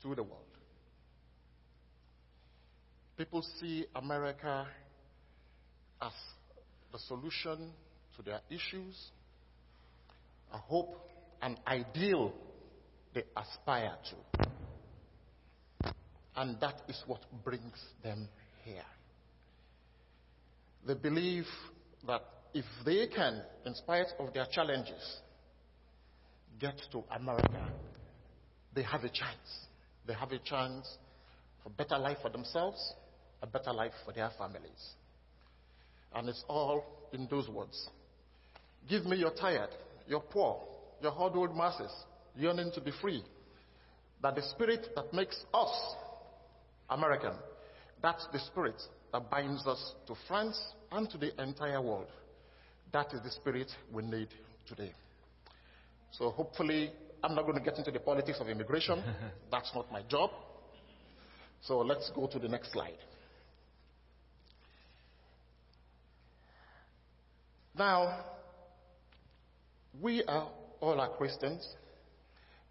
to 0.02 0.16
the 0.16 0.24
world. 0.24 0.44
People 3.18 3.44
see 3.60 3.86
America 3.96 4.66
as 6.02 6.14
the 6.92 7.00
solution 7.00 7.72
to 8.16 8.22
their 8.24 8.40
issues, 8.50 8.96
a 10.54 10.58
hope, 10.58 11.10
an 11.42 11.58
ideal 11.68 12.34
they 13.14 13.24
aspire 13.36 13.96
to. 14.10 15.92
And 16.36 16.60
that 16.62 16.82
is 16.88 17.02
what 17.06 17.22
brings 17.44 17.78
them 18.04 18.30
here. 18.64 18.86
They 20.88 20.94
believe 20.94 21.46
that 22.08 22.24
if 22.54 22.66
they 22.86 23.08
can, 23.08 23.42
in 23.66 23.76
spite 23.76 24.08
of 24.20 24.34
their 24.34 24.46
challenges, 24.52 25.20
get 26.60 26.76
to 26.92 27.04
America, 27.16 27.70
they 28.74 28.84
have 28.84 29.04
a 29.04 29.10
chance. 29.10 29.68
They 30.08 30.14
have 30.14 30.32
a 30.32 30.40
chance 30.40 30.98
for 31.64 31.70
better 31.70 31.98
life 31.98 32.18
for 32.22 32.30
themselves, 32.30 32.94
a 33.42 33.48
better 33.48 33.74
life 33.74 33.94
for 34.06 34.14
their 34.14 34.32
families. 34.38 34.94
And 36.16 36.28
it's 36.28 36.44
all 36.48 36.84
in 37.14 37.28
those 37.30 37.48
words. 37.50 37.90
Give 38.90 39.06
me 39.06 39.18
your 39.18 39.32
tired, 39.32 39.70
your 40.08 40.22
poor, 40.22 40.62
your 41.02 41.12
huddled 41.12 41.56
masses, 41.56 41.92
yearning 42.36 42.72
to 42.74 42.82
be 42.82 42.92
free. 43.02 43.24
That 44.22 44.36
the 44.36 44.42
spirit 44.42 44.88
that 44.96 45.14
makes 45.14 45.40
us 45.54 45.96
American, 46.90 47.34
that's 48.02 48.26
the 48.34 48.40
spirit 48.40 48.82
that 49.14 49.30
binds 49.30 49.66
us 49.68 49.94
to 50.08 50.16
France 50.28 50.60
and 50.92 51.10
to 51.10 51.18
the 51.18 51.42
entire 51.42 51.82
world. 51.82 52.08
That 52.92 53.14
is 53.14 53.22
the 53.22 53.32
spirit 53.32 53.72
we 53.92 54.04
need 54.04 54.30
today. 54.68 54.94
So 56.12 56.32
hopefully, 56.32 56.92
I'm 57.24 57.36
not 57.36 57.44
going 57.46 57.58
to 57.58 57.64
get 57.64 57.78
into 57.78 57.92
the 57.92 58.00
politics 58.00 58.40
of 58.40 58.50
immigration. 58.50 59.04
That's 59.52 59.72
not 59.76 59.92
my 59.92 60.02
job. 60.04 60.32
So 61.62 61.80
let's 61.80 62.10
go 62.16 62.28
to 62.28 62.40
the 62.40 62.48
next 62.48 62.72
slide. 62.72 62.98
Now, 67.78 68.26
we 70.02 70.24
are 70.24 70.50
all 70.82 71.00
are 71.00 71.10
Christians, 71.10 71.68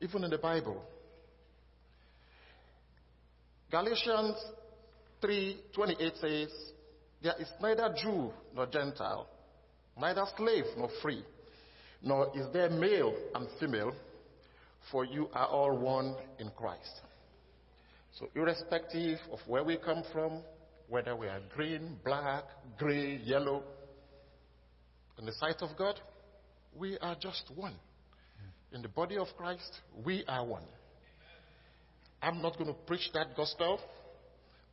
even 0.01 0.25
in 0.25 0.31
the 0.31 0.39
Bible. 0.39 0.83
Galatians 3.71 4.37
3:28 5.23 6.17
says, 6.17 6.73
"There 7.23 7.35
is 7.39 7.51
neither 7.61 7.95
Jew 7.95 8.33
nor 8.55 8.67
Gentile, 8.67 9.29
neither 10.01 10.25
slave 10.37 10.65
nor 10.77 10.89
free, 11.03 11.25
nor 12.03 12.31
is 12.37 12.47
there 12.53 12.71
male 12.71 13.15
and 13.35 13.49
female, 13.61 13.93
for 14.91 15.05
you 15.05 15.29
are 15.33 15.47
all 15.47 15.77
one 15.77 16.17
in 16.39 16.51
Christ." 16.51 17.03
So, 18.19 18.29
irrespective 18.35 19.19
of 19.33 19.39
where 19.47 19.63
we 19.63 19.77
come 19.77 20.03
from, 20.13 20.43
whether 20.89 21.15
we 21.15 21.29
are 21.29 21.41
green, 21.55 21.99
black, 22.05 22.45
gray, 22.77 23.17
yellow, 23.17 23.63
in 25.19 25.27
the 25.27 25.33
sight 25.33 25.63
of 25.63 25.77
God, 25.77 26.01
we 26.77 26.99
are 26.99 27.17
just 27.21 27.51
one. 27.55 27.75
In 28.73 28.83
the 28.83 28.89
body 28.89 29.17
of 29.17 29.29
Christ, 29.37 29.81
we 30.05 30.25
are 30.27 30.45
one. 30.45 30.65
I'm 32.23 32.43
not 32.43 32.59
going 32.59 32.69
to 32.73 32.79
preach 32.87 33.09
that 33.15 33.37
gospel. 33.37 33.81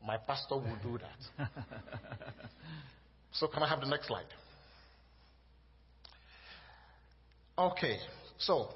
My 0.06 0.18
pastor 0.18 0.56
will 0.56 0.78
do 0.84 0.98
that. 0.98 1.50
so, 3.34 3.48
can 3.48 3.64
I 3.64 3.70
have 3.70 3.80
the 3.80 3.88
next 3.88 4.08
slide? 4.08 4.26
Okay, 7.58 8.00
so 8.38 8.68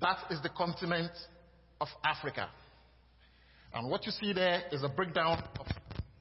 that 0.00 0.18
is 0.30 0.40
the 0.42 0.48
continent 0.50 1.10
of 1.80 1.88
Africa. 2.04 2.48
And 3.74 3.90
what 3.90 4.06
you 4.06 4.12
see 4.12 4.32
there 4.32 4.62
is 4.70 4.84
a 4.84 4.88
breakdown 4.88 5.42
of 5.58 5.66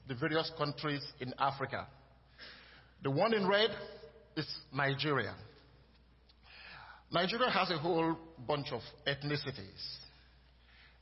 the 0.07 0.15
various 0.15 0.51
countries 0.57 1.05
in 1.19 1.31
Africa. 1.37 1.87
The 3.03 3.11
one 3.11 3.35
in 3.35 3.47
red 3.47 3.69
is 4.35 4.47
Nigeria. 4.73 5.35
Nigeria 7.11 7.51
has 7.51 7.69
a 7.69 7.77
whole 7.77 8.17
bunch 8.47 8.71
of 8.71 8.81
ethnicities. 9.07 9.97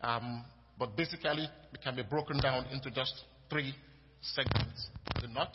Um, 0.02 0.44
but 0.78 0.98
basically, 0.98 1.48
it 1.74 1.82
can 1.82 1.96
be 1.96 2.04
broken 2.04 2.40
down 2.40 2.66
into 2.74 2.92
just 2.92 3.14
three 3.50 3.74
segments 4.22 4.88
the 5.22 5.28
north, 5.30 5.48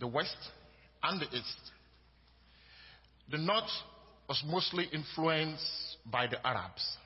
the 0.00 0.06
west, 0.06 0.36
and 1.02 1.20
the 1.20 1.26
east. 1.36 1.70
The 3.30 3.38
north 3.38 3.70
was 4.28 4.42
mostly 4.46 4.84
influenced 4.92 5.96
by 6.06 6.26
the 6.26 6.44
Arabs. 6.46 6.96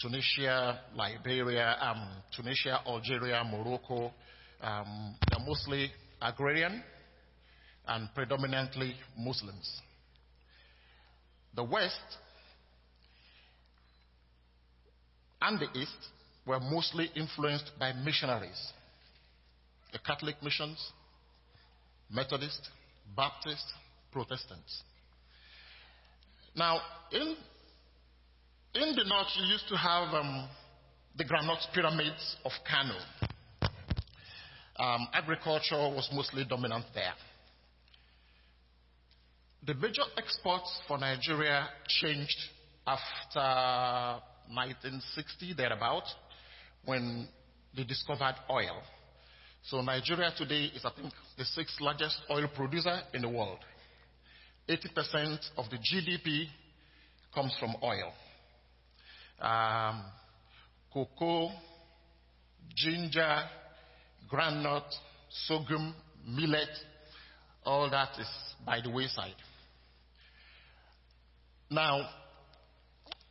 Tunisia, 0.00 0.80
Liberia, 0.94 1.76
um, 1.80 2.08
Tunisia, 2.34 2.80
Algeria, 2.86 3.42
Morocco, 3.44 4.12
um, 4.60 5.16
they're 5.28 5.46
mostly 5.46 5.90
agrarian 6.20 6.82
and 7.86 8.08
predominantly 8.14 8.94
Muslims. 9.16 9.80
The 11.54 11.64
West 11.64 12.18
and 15.40 15.58
the 15.58 15.78
East 15.78 16.10
were 16.46 16.60
mostly 16.60 17.10
influenced 17.14 17.70
by 17.78 17.92
missionaries. 17.92 18.72
The 19.92 19.98
Catholic 20.00 20.42
missions, 20.42 20.92
Methodist, 22.10 22.68
Baptist, 23.16 23.64
Protestants. 24.16 24.82
Now, 26.54 26.80
in, 27.12 27.36
in 28.74 28.96
the 28.96 29.04
north, 29.04 29.26
you 29.38 29.44
used 29.44 29.68
to 29.68 29.76
have 29.76 30.14
um, 30.14 30.48
the 31.18 31.24
groundnut 31.24 31.58
pyramids 31.74 32.36
of 32.42 32.50
Kano. 32.66 32.94
Um, 34.78 35.08
agriculture 35.12 35.76
was 35.94 36.08
mostly 36.14 36.46
dominant 36.48 36.86
there. 36.94 37.12
The 39.66 39.74
major 39.74 40.04
exports 40.16 40.80
for 40.88 40.96
Nigeria 40.96 41.68
changed 42.00 42.38
after 42.86 44.22
1960, 44.48 45.52
thereabout, 45.52 46.04
when 46.86 47.28
they 47.76 47.84
discovered 47.84 48.36
oil. 48.50 48.80
So 49.64 49.82
Nigeria 49.82 50.32
today 50.38 50.70
is, 50.74 50.86
I 50.86 50.90
think, 50.98 51.12
the 51.36 51.44
sixth 51.44 51.82
largest 51.82 52.16
oil 52.30 52.48
producer 52.56 52.98
in 53.12 53.20
the 53.20 53.28
world. 53.28 53.58
80% 54.68 55.38
of 55.56 55.66
the 55.70 55.76
GDP 55.78 56.46
comes 57.34 57.54
from 57.60 57.74
oil. 57.82 58.12
Um, 59.40 60.02
cocoa, 60.92 61.50
ginger, 62.74 63.42
groundnut, 64.32 64.84
sorghum, 65.46 65.94
millet, 66.26 66.68
all 67.64 67.90
that 67.90 68.18
is 68.18 68.28
by 68.64 68.80
the 68.82 68.90
wayside. 68.90 69.34
Now, 71.70 72.08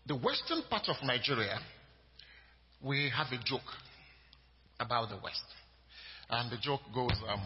the 0.05 0.15
western 0.15 0.61
part 0.69 0.87
of 0.87 0.95
Nigeria, 1.03 1.57
we 2.83 3.11
have 3.15 3.27
a 3.31 3.43
joke 3.43 3.61
about 4.79 5.09
the 5.09 5.15
West. 5.15 5.43
And 6.29 6.51
the 6.51 6.57
joke 6.57 6.81
goes 6.93 7.15
um, 7.27 7.41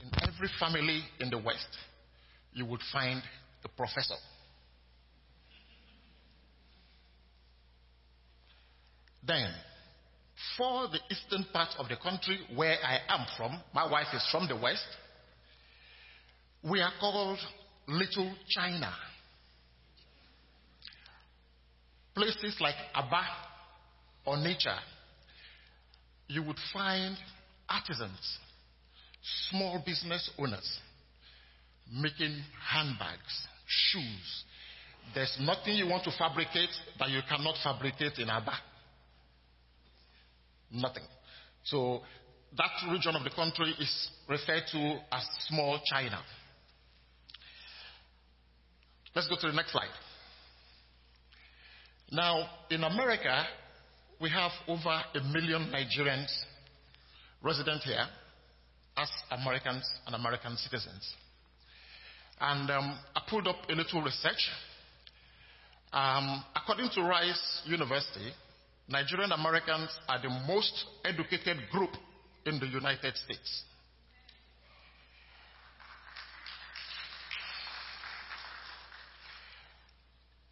In 0.00 0.10
every 0.22 0.48
family 0.58 1.02
in 1.20 1.30
the 1.30 1.38
West, 1.38 1.68
you 2.54 2.64
would 2.64 2.80
find 2.92 3.20
the 3.62 3.68
professor. 3.68 4.14
Then, 9.26 9.50
for 10.56 10.88
the 10.88 10.98
eastern 11.10 11.46
part 11.52 11.70
of 11.78 11.88
the 11.88 11.96
country 11.96 12.38
where 12.54 12.76
I 12.82 12.98
am 13.08 13.26
from, 13.36 13.60
my 13.74 13.90
wife 13.90 14.06
is 14.14 14.26
from 14.30 14.46
the 14.46 14.56
West, 14.56 14.86
we 16.62 16.80
are 16.80 16.92
called 17.00 17.38
Little 17.88 18.32
China. 18.48 18.92
Places 22.14 22.56
like 22.60 22.76
Aba 22.94 23.24
or 24.24 24.36
Nature, 24.36 24.78
you 26.28 26.42
would 26.42 26.58
find 26.72 27.16
artisans, 27.68 28.38
small 29.50 29.82
business 29.84 30.30
owners 30.38 30.80
making 31.92 32.40
handbags, 32.70 33.46
shoes. 33.66 34.44
There's 35.14 35.36
nothing 35.40 35.74
you 35.74 35.86
want 35.86 36.04
to 36.04 36.10
fabricate 36.18 36.70
that 36.98 37.10
you 37.10 37.20
cannot 37.28 37.56
fabricate 37.62 38.18
in 38.18 38.30
Aba. 38.30 38.54
Nothing. 40.72 41.04
So 41.64 42.00
that 42.56 42.70
region 42.90 43.14
of 43.14 43.24
the 43.24 43.30
country 43.30 43.74
is 43.78 44.10
referred 44.28 44.64
to 44.72 44.98
as 45.12 45.24
small 45.48 45.80
China. 45.90 46.20
Let's 49.14 49.28
go 49.28 49.36
to 49.40 49.46
the 49.46 49.52
next 49.52 49.72
slide. 49.72 49.88
Now, 52.10 52.48
in 52.70 52.82
America, 52.82 53.44
we 54.20 54.30
have 54.30 54.50
over 54.68 55.00
a 55.14 55.20
million 55.32 55.70
Nigerians 55.72 56.30
resident 57.42 57.82
here 57.82 58.06
as 58.96 59.08
Americans 59.30 59.84
and 60.06 60.14
American 60.14 60.56
citizens. 60.56 61.14
And 62.40 62.70
um, 62.70 62.98
I 63.14 63.22
pulled 63.28 63.46
up 63.46 63.56
a 63.68 63.72
little 63.72 64.02
research. 64.02 64.50
Um, 65.92 66.44
according 66.56 66.90
to 66.94 67.02
Rice 67.02 67.62
University, 67.66 68.32
Nigerian 68.88 69.32
Americans 69.32 69.90
are 70.08 70.20
the 70.20 70.28
most 70.46 70.72
educated 71.04 71.58
group 71.70 71.90
in 72.44 72.58
the 72.58 72.66
United 72.66 73.16
States. 73.16 73.62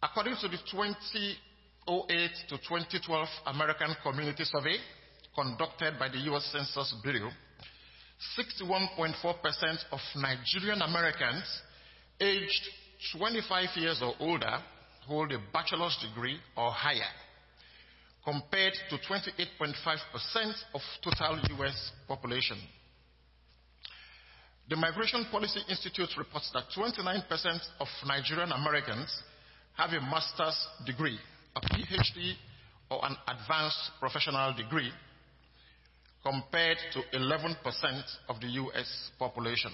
According 0.01 0.35
to 0.41 0.47
the 0.47 0.57
2008 0.69 2.31
to 2.49 2.57
2012 2.57 3.27
American 3.47 3.95
Community 4.03 4.43
Survey 4.43 4.77
conducted 5.35 5.97
by 5.99 6.09
the 6.09 6.17
U.S. 6.29 6.49
Census 6.51 6.93
Bureau, 7.03 7.29
61.4% 8.37 9.13
of 9.91 9.99
Nigerian 10.15 10.81
Americans 10.81 11.43
aged 12.23 12.63
25 13.17 13.69
years 13.75 14.01
or 14.01 14.13
older 14.19 14.57
hold 15.05 15.31
a 15.33 15.39
bachelor's 15.51 15.97
degree 16.01 16.37
or 16.55 16.71
higher, 16.71 17.11
compared 18.23 18.73
to 18.89 18.97
28.5% 18.97 20.53
of 20.73 20.81
total 21.03 21.39
U.S. 21.57 21.91
population. 22.07 22.57
The 24.69 24.77
Migration 24.77 25.25
Policy 25.29 25.59
Institute 25.67 26.09
reports 26.17 26.49
that 26.53 26.63
29% 26.75 27.25
of 27.81 27.87
Nigerian 28.07 28.53
Americans 28.53 29.13
have 29.75 29.89
a 29.89 29.99
master's 29.99 30.55
degree, 30.85 31.19
a 31.55 31.59
PhD, 31.59 32.33
or 32.89 33.05
an 33.05 33.17
advanced 33.27 33.91
professional 33.99 34.53
degree, 34.53 34.89
compared 36.23 36.77
to 36.93 37.17
11% 37.17 37.55
of 38.29 38.39
the 38.39 38.47
U.S. 38.47 39.11
population. 39.19 39.71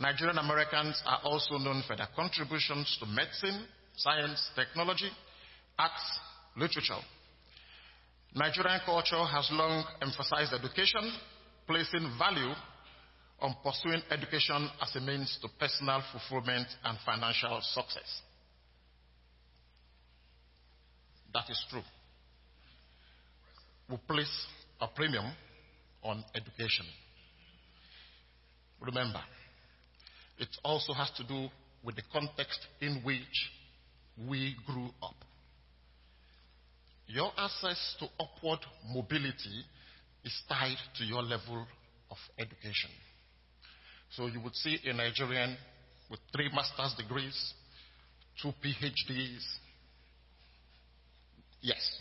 Nigerian 0.00 0.38
Americans 0.38 1.00
are 1.04 1.20
also 1.24 1.58
known 1.58 1.82
for 1.86 1.94
their 1.94 2.08
contributions 2.16 2.96
to 3.00 3.06
medicine, 3.06 3.66
science, 3.96 4.50
technology, 4.56 5.10
arts, 5.78 6.18
literature. 6.56 7.04
Nigerian 8.34 8.80
culture 8.86 9.22
has 9.26 9.46
long 9.52 9.84
emphasized 10.00 10.54
education, 10.54 11.12
placing 11.66 12.10
value 12.18 12.54
on 13.40 13.54
pursuing 13.62 14.00
education 14.10 14.70
as 14.80 14.96
a 14.96 15.00
means 15.00 15.38
to 15.42 15.48
personal 15.58 16.02
fulfillment 16.12 16.66
and 16.84 16.98
financial 17.04 17.60
success. 17.62 18.22
That 21.34 21.44
is 21.50 21.62
true. 21.68 21.82
We 23.90 23.96
place 24.08 24.46
a 24.80 24.86
premium 24.88 25.26
on 26.02 26.24
education. 26.34 26.86
Remember, 28.80 29.20
it 30.40 30.48
also 30.64 30.92
has 30.94 31.10
to 31.18 31.24
do 31.24 31.48
with 31.84 31.96
the 31.96 32.02
context 32.12 32.58
in 32.80 33.02
which 33.04 33.50
we 34.28 34.56
grew 34.66 34.88
up. 35.02 35.14
Your 37.06 37.30
access 37.36 37.96
to 38.00 38.06
upward 38.18 38.60
mobility 38.92 39.64
is 40.24 40.32
tied 40.48 40.76
to 40.96 41.04
your 41.04 41.22
level 41.22 41.66
of 42.10 42.16
education. 42.38 42.90
So 44.16 44.26
you 44.26 44.40
would 44.40 44.54
see 44.54 44.78
a 44.84 44.92
Nigerian 44.92 45.56
with 46.10 46.20
three 46.34 46.50
master's 46.52 46.94
degrees, 46.96 47.54
two 48.42 48.52
PhDs. 48.64 49.44
Yes, 51.60 51.98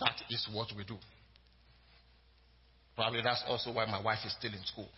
that 0.00 0.20
is 0.28 0.48
what 0.52 0.68
we 0.76 0.84
do. 0.84 0.96
Probably 2.96 3.20
that's 3.22 3.44
also 3.46 3.72
why 3.72 3.86
my 3.86 4.02
wife 4.02 4.18
is 4.26 4.34
still 4.38 4.52
in 4.52 4.64
school. 4.64 4.88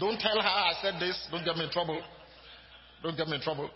Don't 0.00 0.18
tell 0.18 0.40
her 0.40 0.48
I 0.48 0.72
said 0.82 0.94
this. 1.00 1.28
Don't 1.30 1.44
get 1.44 1.56
me 1.56 1.64
in 1.64 1.70
trouble. 1.70 2.00
Don't 3.02 3.16
get 3.16 3.28
me 3.28 3.36
in 3.36 3.40
trouble. 3.40 3.70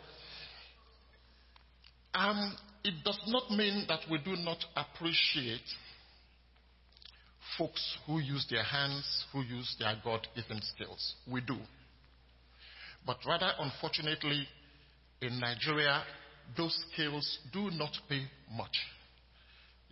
Um, 2.14 2.56
it 2.84 2.94
does 3.04 3.18
not 3.28 3.50
mean 3.50 3.84
that 3.88 4.00
we 4.10 4.18
do 4.18 4.36
not 4.36 4.58
appreciate 4.76 5.60
folks 7.58 7.96
who 8.06 8.18
use 8.18 8.46
their 8.50 8.62
hands, 8.62 9.24
who 9.32 9.42
use 9.42 9.76
their 9.78 9.94
God 10.04 10.26
given 10.34 10.60
skills. 10.62 11.14
We 11.30 11.40
do. 11.40 11.56
But 13.06 13.18
rather, 13.26 13.50
unfortunately, 13.58 14.46
in 15.20 15.40
Nigeria, 15.40 16.02
those 16.56 16.76
skills 16.92 17.38
do 17.52 17.70
not 17.70 17.92
pay 18.08 18.22
much. 18.52 18.76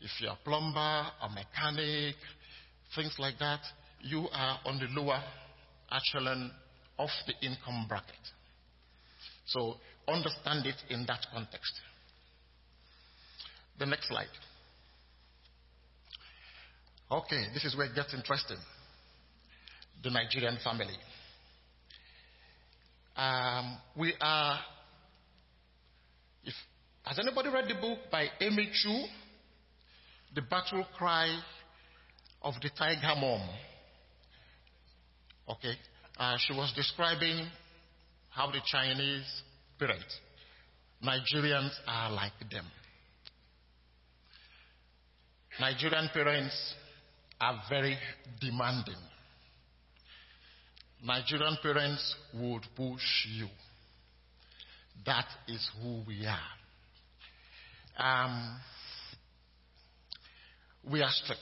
If 0.01 0.11
you're 0.21 0.33
a 0.33 0.39
plumber, 0.45 0.79
a 1.23 1.29
mechanic, 1.29 2.17
things 2.95 3.15
like 3.19 3.39
that, 3.39 3.61
you 4.03 4.27
are 4.33 4.59
on 4.65 4.79
the 4.79 4.87
lower 5.01 5.23
echelon 5.93 6.51
of 6.99 7.09
the 7.27 7.47
income 7.47 7.87
bracket. 7.89 8.15
So 9.47 9.77
understand 10.07 10.67
it 10.67 10.77
in 10.89 11.05
that 11.07 11.27
context. 11.33 11.73
The 13.79 13.87
next 13.87 14.09
slide. 14.09 14.27
Okay, 17.11 17.47
this 17.55 17.65
is 17.65 17.77
where 17.77 17.87
it 17.87 17.95
gets 17.95 18.15
interesting. 18.15 18.59
The 20.03 20.11
Nigerian 20.11 20.59
family. 20.63 20.95
Um, 23.17 23.79
we 23.97 24.15
are. 24.21 24.59
If, 26.45 26.55
has 27.03 27.19
anybody 27.19 27.49
read 27.49 27.69
the 27.69 27.81
book 27.81 27.99
by 28.11 28.27
Amy 28.41 28.69
Chua? 28.69 29.07
The 30.35 30.43
Battle 30.43 30.87
Cry 30.97 31.37
of 32.43 32.55
the 32.63 32.71
Tiger 32.79 33.21
Mom. 33.21 33.49
Okay, 35.51 35.75
uh, 36.17 36.37
she 36.39 36.53
was 36.53 36.73
describing 36.77 37.45
how 38.29 38.53
the 38.53 38.61
Chinese 38.65 39.25
parents, 39.81 40.17
Nigerians 41.05 41.73
are 41.89 42.13
like 42.13 42.39
them. 42.53 42.65
Nigerian 45.61 46.09
parents 46.15 46.55
are 47.41 47.61
very 47.69 47.99
demanding. 48.41 48.95
Nigerian 51.03 51.57
parents 51.61 52.15
would 52.35 52.63
push 52.77 53.27
you. 53.35 53.49
That 55.05 55.27
is 55.49 55.69
who 55.83 56.03
we 56.07 56.27
are. 56.27 56.39
Um, 57.99 58.61
we 60.89 61.03
are 61.03 61.11
strict. 61.11 61.41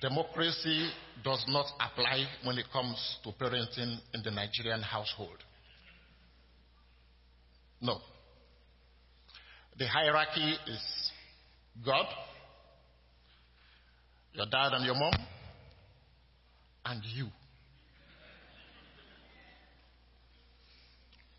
Democracy 0.00 0.90
does 1.24 1.44
not 1.48 1.66
apply 1.80 2.24
when 2.44 2.58
it 2.58 2.66
comes 2.72 3.18
to 3.24 3.30
parenting 3.32 3.98
in 4.12 4.22
the 4.22 4.30
Nigerian 4.30 4.82
household. 4.82 5.38
No. 7.80 7.98
The 9.78 9.86
hierarchy 9.86 10.54
is 10.68 11.10
God, 11.84 12.06
your 14.32 14.46
dad 14.46 14.72
and 14.72 14.84
your 14.84 14.94
mom, 14.94 15.12
and 16.84 17.02
you. 17.14 17.26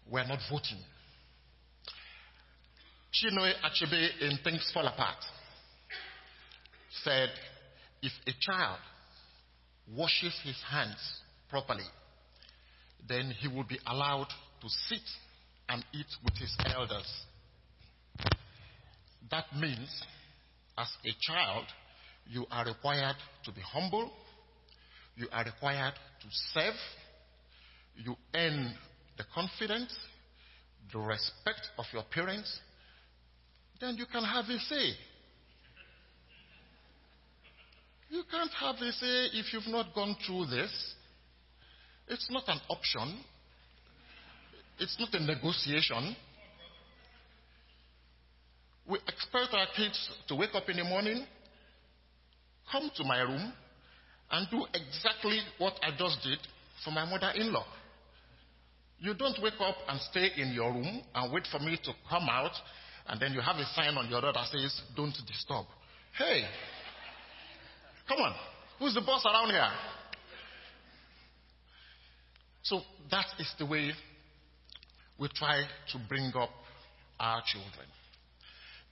We're 0.10 0.26
not 0.26 0.40
voting. 0.50 0.78
Chinua 3.14 3.54
Achebe 3.64 4.10
in 4.22 4.38
Things 4.44 4.70
Fall 4.74 4.88
Apart 4.88 5.18
said, 7.04 7.30
if 8.02 8.12
a 8.28 8.32
child 8.40 8.80
washes 9.96 10.34
his 10.44 10.58
hands 10.70 10.98
properly, 11.50 11.86
then 13.08 13.34
he 13.40 13.48
will 13.48 13.64
be 13.64 13.80
allowed 13.88 14.28
to 14.62 14.70
sit 14.88 15.02
and 15.70 15.84
eat 15.94 16.08
with 16.24 16.36
his 16.36 16.56
elders. 16.74 17.08
That 19.30 19.46
means, 19.58 19.90
as 20.78 20.88
a 21.06 21.12
child, 21.22 21.66
you 22.30 22.46
are 22.52 22.66
required 22.66 23.16
to 23.46 23.52
be 23.52 23.62
humble, 23.62 24.12
you 25.16 25.28
are 25.32 25.44
required 25.44 25.94
to 26.22 26.28
serve, 26.54 26.76
you 27.96 28.16
earn 28.36 28.74
the 29.18 29.24
confidence, 29.34 29.96
the 30.92 31.00
respect 31.00 31.68
of 31.78 31.86
your 31.94 32.04
parents, 32.04 32.60
then 33.80 33.96
you 33.98 34.06
can 34.06 34.24
have 34.24 34.46
a 34.46 34.60
say. 34.60 34.94
You 38.10 38.24
can't 38.32 38.52
have 38.60 38.76
a 38.76 38.92
say 38.94 39.30
if 39.34 39.54
you've 39.54 39.68
not 39.68 39.94
gone 39.94 40.16
through 40.26 40.46
this. 40.46 40.72
It's 42.08 42.28
not 42.32 42.44
an 42.48 42.60
option. 42.70 43.20
It's 44.80 44.98
not 45.00 45.14
a 45.14 45.20
negotiation. 45.20 46.16
We 48.88 49.00
expect 49.08 49.54
our 49.54 49.68
kids 49.76 50.10
to 50.30 50.36
wake 50.36 50.56
up 50.56 50.70
in 50.70 50.78
the 50.78 50.86
morning, 50.86 51.26
come 52.72 52.90
to 52.96 53.04
my 53.04 53.20
room, 53.20 53.52
and 54.32 54.48
do 54.50 54.66
exactly 54.74 55.40
what 55.58 55.74
I 55.84 55.90
just 55.98 56.24
did 56.24 56.40
for 56.86 56.92
my 56.92 57.04
mother 57.04 57.32
in 57.36 57.52
law. 57.52 57.66
You 59.00 59.14
don't 59.14 59.38
wake 59.44 59.60
up 59.60 59.76
and 59.90 60.00
stay 60.10 60.30
in 60.38 60.54
your 60.54 60.72
room 60.72 61.02
and 61.14 61.34
wait 61.34 61.48
for 61.52 61.60
me 61.60 61.78
to 61.84 61.92
come 62.10 62.28
out, 62.30 62.52
and 63.08 63.20
then 63.20 63.34
you 63.34 63.42
have 63.42 63.58
a 63.58 63.66
sign 63.76 63.96
on 63.98 64.10
your 64.10 64.22
door 64.22 64.32
that 64.34 64.48
says, 64.48 64.82
Don't 64.96 65.14
disturb. 65.28 65.66
Hey, 66.18 66.44
come 68.08 68.20
on. 68.20 68.36
Who's 68.80 68.94
the 68.94 69.02
boss 69.02 69.26
around 69.26 69.50
here? 69.50 69.70
So 72.64 72.82
that 73.12 73.26
is 73.40 73.52
the 73.58 73.66
way 73.66 73.92
we 75.18 75.30
try 75.34 75.64
to 75.92 76.00
bring 76.08 76.32
up 76.36 76.50
our 77.20 77.42
children. 77.46 77.88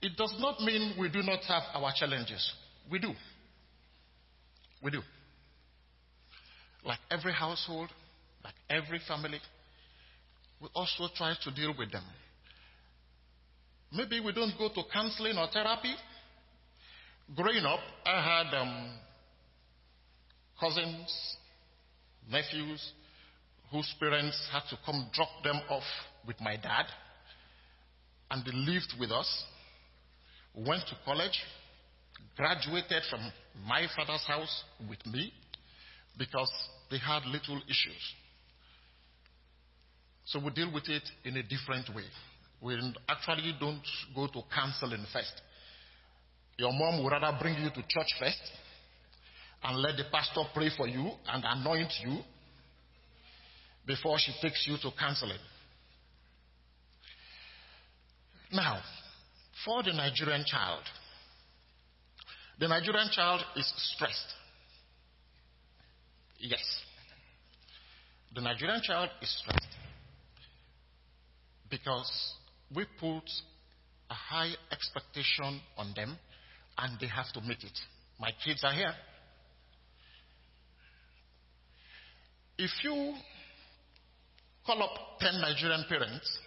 It 0.02 0.16
does 0.16 0.34
not 0.38 0.60
mean 0.60 0.94
we 0.98 1.08
do 1.08 1.22
not 1.22 1.40
have 1.44 1.62
our 1.74 1.92
challenges. 1.94 2.52
We 2.90 2.98
do. 2.98 3.12
We 4.82 4.90
do. 4.90 5.00
Like 6.84 6.98
every 7.10 7.32
household, 7.32 7.88
like 8.44 8.54
every 8.70 9.00
family, 9.06 9.40
we 10.60 10.68
also 10.74 11.08
try 11.14 11.34
to 11.42 11.50
deal 11.50 11.74
with 11.78 11.92
them. 11.92 12.04
Maybe 13.92 14.20
we 14.20 14.32
don't 14.32 14.54
go 14.58 14.68
to 14.68 14.82
counseling 14.92 15.36
or 15.36 15.48
therapy. 15.52 15.94
Growing 17.34 17.64
up, 17.64 17.80
I 18.04 18.22
had 18.22 18.54
um, 18.56 18.90
cousins, 20.58 21.36
nephews, 22.30 22.92
whose 23.70 23.92
parents 23.98 24.48
had 24.52 24.62
to 24.70 24.76
come 24.84 25.08
drop 25.12 25.28
them 25.42 25.60
off 25.68 25.84
with 26.26 26.40
my 26.40 26.56
dad, 26.56 26.86
and 28.30 28.44
they 28.44 28.52
lived 28.52 28.94
with 28.98 29.10
us, 29.10 29.44
went 30.54 30.82
to 30.88 30.96
college, 31.04 31.38
graduated 32.36 33.02
from 33.10 33.20
my 33.66 33.86
father's 33.96 34.24
house 34.26 34.64
with 34.88 35.04
me 35.06 35.32
because 36.18 36.50
they 36.90 36.98
had 36.98 37.24
little 37.26 37.60
issues. 37.68 38.14
So 40.24 40.40
we 40.40 40.50
deal 40.50 40.72
with 40.72 40.88
it 40.88 41.02
in 41.24 41.36
a 41.36 41.42
different 41.42 41.94
way. 41.94 42.04
We 42.60 42.74
actually 43.08 43.54
don't 43.60 43.82
go 44.14 44.26
to 44.26 44.42
counseling 44.52 45.04
first. 45.12 45.40
Your 46.58 46.72
mom 46.72 47.04
would 47.04 47.10
rather 47.10 47.36
bring 47.40 47.62
you 47.62 47.70
to 47.70 47.82
church 47.82 48.08
first 48.18 48.40
and 49.62 49.78
let 49.78 49.96
the 49.96 50.04
pastor 50.12 50.42
pray 50.54 50.70
for 50.76 50.86
you 50.86 51.10
and 51.28 51.44
anoint 51.44 51.92
you 52.04 52.18
before 53.86 54.16
she 54.18 54.32
takes 54.42 54.66
you 54.68 54.76
to 54.82 54.90
counseling. 54.98 55.38
Now, 58.52 58.80
for 59.64 59.82
the 59.82 59.92
Nigerian 59.92 60.44
child, 60.46 60.82
the 62.58 62.68
Nigerian 62.68 63.08
child 63.12 63.42
is 63.56 63.72
stressed. 63.94 64.34
Yes. 66.38 66.62
The 68.34 68.40
Nigerian 68.40 68.80
child 68.82 69.10
is 69.20 69.34
stressed 69.42 69.68
because 71.70 72.34
we 72.74 72.84
put 73.00 73.24
a 74.10 74.14
high 74.14 74.52
expectation 74.70 75.60
on 75.76 75.92
them 75.96 76.16
and 76.78 76.98
they 77.00 77.06
have 77.08 77.32
to 77.34 77.40
meet 77.40 77.62
it. 77.62 77.78
My 78.20 78.30
kids 78.44 78.62
are 78.64 78.72
here. 78.72 78.92
If 82.58 82.70
you 82.82 83.14
call 84.64 84.82
up 84.82 85.18
10 85.20 85.40
Nigerian 85.40 85.84
parents 85.88 86.38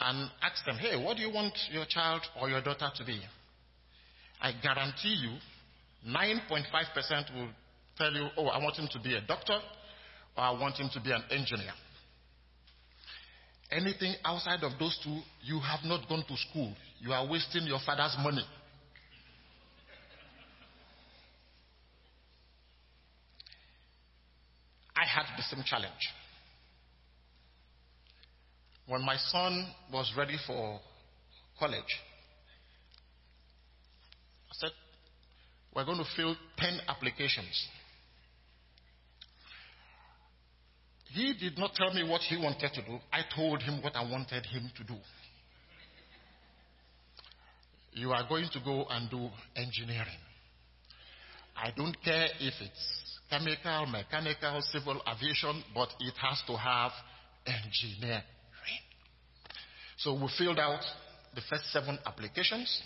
and 0.00 0.30
ask 0.42 0.64
them, 0.64 0.76
hey, 0.76 1.02
what 1.02 1.16
do 1.16 1.22
you 1.22 1.32
want 1.32 1.52
your 1.70 1.84
child 1.86 2.22
or 2.40 2.48
your 2.48 2.62
daughter 2.62 2.88
to 2.96 3.04
be? 3.04 3.20
I 4.40 4.52
guarantee 4.62 5.16
you 5.20 5.36
9.5% 6.08 7.34
will 7.34 7.50
tell 7.98 8.12
you, 8.12 8.28
oh, 8.38 8.46
I 8.46 8.62
want 8.62 8.76
him 8.76 8.88
to 8.92 9.00
be 9.00 9.14
a 9.14 9.20
doctor 9.20 9.58
or 10.36 10.42
I 10.42 10.50
want 10.52 10.76
him 10.76 10.88
to 10.94 11.00
be 11.00 11.12
an 11.12 11.22
engineer. 11.30 11.72
Anything 13.70 14.14
outside 14.24 14.64
of 14.64 14.72
those 14.78 14.98
two, 15.04 15.20
you 15.42 15.60
have 15.60 15.80
not 15.84 16.08
gone 16.08 16.24
to 16.26 16.36
school. 16.36 16.74
You 17.00 17.12
are 17.12 17.28
wasting 17.28 17.64
your 17.64 17.78
father's 17.84 18.16
money. 18.20 18.44
I 24.96 25.04
had 25.06 25.24
the 25.36 25.42
same 25.42 25.64
challenge. 25.64 26.08
When 28.86 29.02
my 29.02 29.16
son 29.16 29.66
was 29.92 30.12
ready 30.16 30.36
for 30.46 30.80
college, 31.58 32.00
I 34.50 34.52
said, 34.52 34.70
We're 35.74 35.84
going 35.84 35.98
to 35.98 36.04
fill 36.16 36.34
10 36.58 36.80
applications. 36.88 37.68
He 41.12 41.34
did 41.38 41.58
not 41.58 41.74
tell 41.74 41.92
me 41.92 42.08
what 42.08 42.20
he 42.22 42.36
wanted 42.36 42.72
to 42.72 42.82
do. 42.82 42.98
I 43.12 43.22
told 43.34 43.62
him 43.62 43.82
what 43.82 43.96
I 43.96 44.02
wanted 44.02 44.46
him 44.46 44.70
to 44.76 44.84
do. 44.84 44.94
You 47.92 48.12
are 48.12 48.26
going 48.28 48.48
to 48.52 48.60
go 48.64 48.86
and 48.88 49.10
do 49.10 49.28
engineering. 49.56 50.20
I 51.56 51.70
don't 51.76 51.96
care 52.04 52.26
if 52.38 52.54
it's 52.60 52.99
chemical, 53.30 53.86
mechanical, 53.86 54.60
civil 54.72 55.00
aviation, 55.08 55.62
but 55.74 55.88
it 56.00 56.14
has 56.20 56.42
to 56.46 56.56
have 56.56 56.90
engineering. 57.46 58.22
So 59.98 60.14
we 60.14 60.28
filled 60.36 60.58
out 60.58 60.80
the 61.34 61.40
first 61.48 61.70
seven 61.72 61.98
applications. 62.04 62.82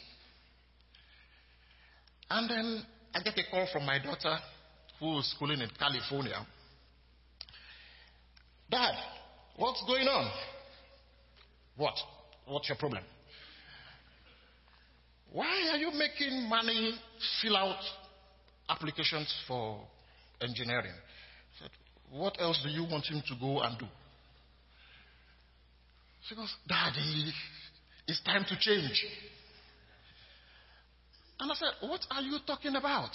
And 2.31 2.51
then 2.51 2.83
I 3.15 3.23
get 3.23 3.39
a 3.39 3.51
call 3.51 3.67
from 3.73 3.87
my 3.87 3.99
daughter 3.99 4.37
who 5.01 5.19
is 5.19 5.31
schooling 5.31 5.61
in 5.61 5.71
California. 5.79 6.45
Dad, 8.71 8.95
what's 9.57 9.83
going 9.87 10.07
on? 10.09 10.31
What? 11.77 11.95
What's 12.47 12.69
your 12.69 12.77
problem? 12.79 13.03
Why 15.33 15.71
are 15.73 15.79
you 15.79 15.91
making 15.91 16.49
money 16.49 16.95
fill 17.43 17.57
out 17.57 17.83
applications 18.69 19.33
for 19.47 19.81
engineering? 20.41 20.93
I 20.93 21.63
said, 21.63 21.71
what 22.11 22.41
else 22.41 22.61
do 22.63 22.71
you 22.71 22.85
want 22.85 23.07
him 23.07 23.23
to 23.29 23.35
go 23.41 23.61
and 23.61 23.79
do? 23.79 23.87
She 26.29 26.35
goes, 26.35 26.55
Daddy, 26.67 27.33
it's 28.07 28.23
time 28.23 28.45
to 28.49 28.57
change. 28.59 29.05
And 31.41 31.51
I 31.51 31.55
said, 31.55 31.89
What 31.89 32.01
are 32.11 32.23
you 32.23 32.39
talking 32.47 32.77
about? 32.77 33.11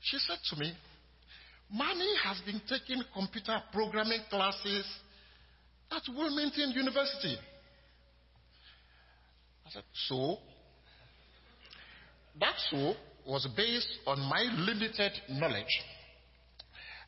She 0.00 0.18
said 0.18 0.38
to 0.50 0.56
me, 0.56 0.72
Manny 1.72 2.10
has 2.24 2.40
been 2.40 2.60
taking 2.68 3.02
computer 3.12 3.58
programming 3.72 4.20
classes 4.30 4.86
at 5.90 6.02
Wilmington 6.08 6.70
University. 6.70 7.36
I 9.66 9.70
said, 9.70 9.84
So? 10.08 10.38
That's 12.40 12.68
so. 12.70 12.94
Was 13.28 13.46
based 13.54 13.98
on 14.06 14.18
my 14.20 14.42
limited 14.56 15.12
knowledge 15.28 15.82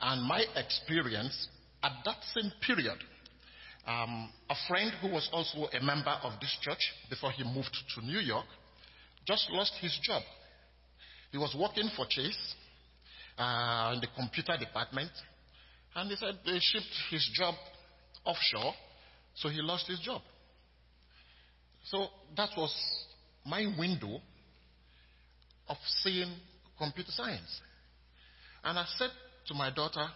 and 0.03 0.23
my 0.29 0.45
experience 0.55 1.49
at 1.83 1.93
that 2.05 2.19
same 2.35 2.53
period. 2.61 2.99
Um, 3.87 4.31
a 4.51 4.55
friend 4.69 4.93
who 5.01 5.09
was 5.09 5.29
also 5.33 5.67
a 5.73 5.83
member 5.83 6.15
of 6.23 6.39
this 6.41 6.55
church 6.61 6.93
before 7.09 7.31
he 7.31 7.43
moved 7.43 7.75
to 7.95 8.05
New 8.05 8.19
York 8.19 8.45
just 9.27 9.49
lost 9.51 9.73
his 9.81 9.99
job. 10.03 10.23
He 11.33 11.39
was 11.39 11.57
working 11.59 11.89
for 11.97 12.05
Chase 12.07 12.55
uh, 13.39 13.93
in 13.95 14.01
the 14.01 14.09
computer 14.15 14.59
department, 14.59 15.11
and 15.97 16.11
he 16.11 16.17
said 16.17 16.35
they 16.45 16.59
shipped 16.61 16.95
his 17.11 17.27
job 17.33 17.55
offshore, 18.27 18.75
so 19.35 19.49
he 19.49 19.63
lost 19.63 19.87
his 19.89 20.01
job. 20.01 20.21
So 21.85 22.09
that 22.37 22.51
was 22.57 22.75
my 23.47 23.65
window 23.79 24.21
of 25.71 25.77
seeing 26.03 26.35
computer 26.77 27.13
science. 27.13 27.61
And 28.65 28.79
I 28.79 28.85
said 28.99 29.11
to 29.47 29.55
my 29.55 29.71
daughter, 29.71 30.07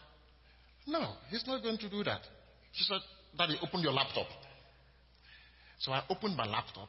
No, 0.87 1.15
he's 1.31 1.47
not 1.47 1.63
going 1.63 1.79
to 1.79 1.89
do 1.89 2.03
that. 2.05 2.21
She 2.73 2.85
said, 2.85 2.99
Daddy, 3.39 3.57
open 3.63 3.81
your 3.81 3.93
laptop. 3.93 4.27
So 5.79 5.93
I 5.93 6.03
opened 6.11 6.37
my 6.37 6.45
laptop 6.45 6.89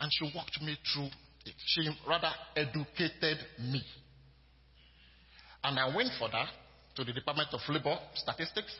and 0.00 0.10
she 0.12 0.30
walked 0.34 0.60
me 0.62 0.76
through 0.92 1.08
it. 1.44 1.54
She 1.66 1.88
rather 2.08 2.30
educated 2.56 3.38
me. 3.58 3.82
And 5.64 5.78
I 5.78 5.94
went 5.94 6.10
for 6.18 6.28
that 6.30 6.48
to 6.96 7.04
the 7.04 7.12
Department 7.12 7.48
of 7.52 7.60
Labor 7.68 7.96
Statistics. 8.14 8.74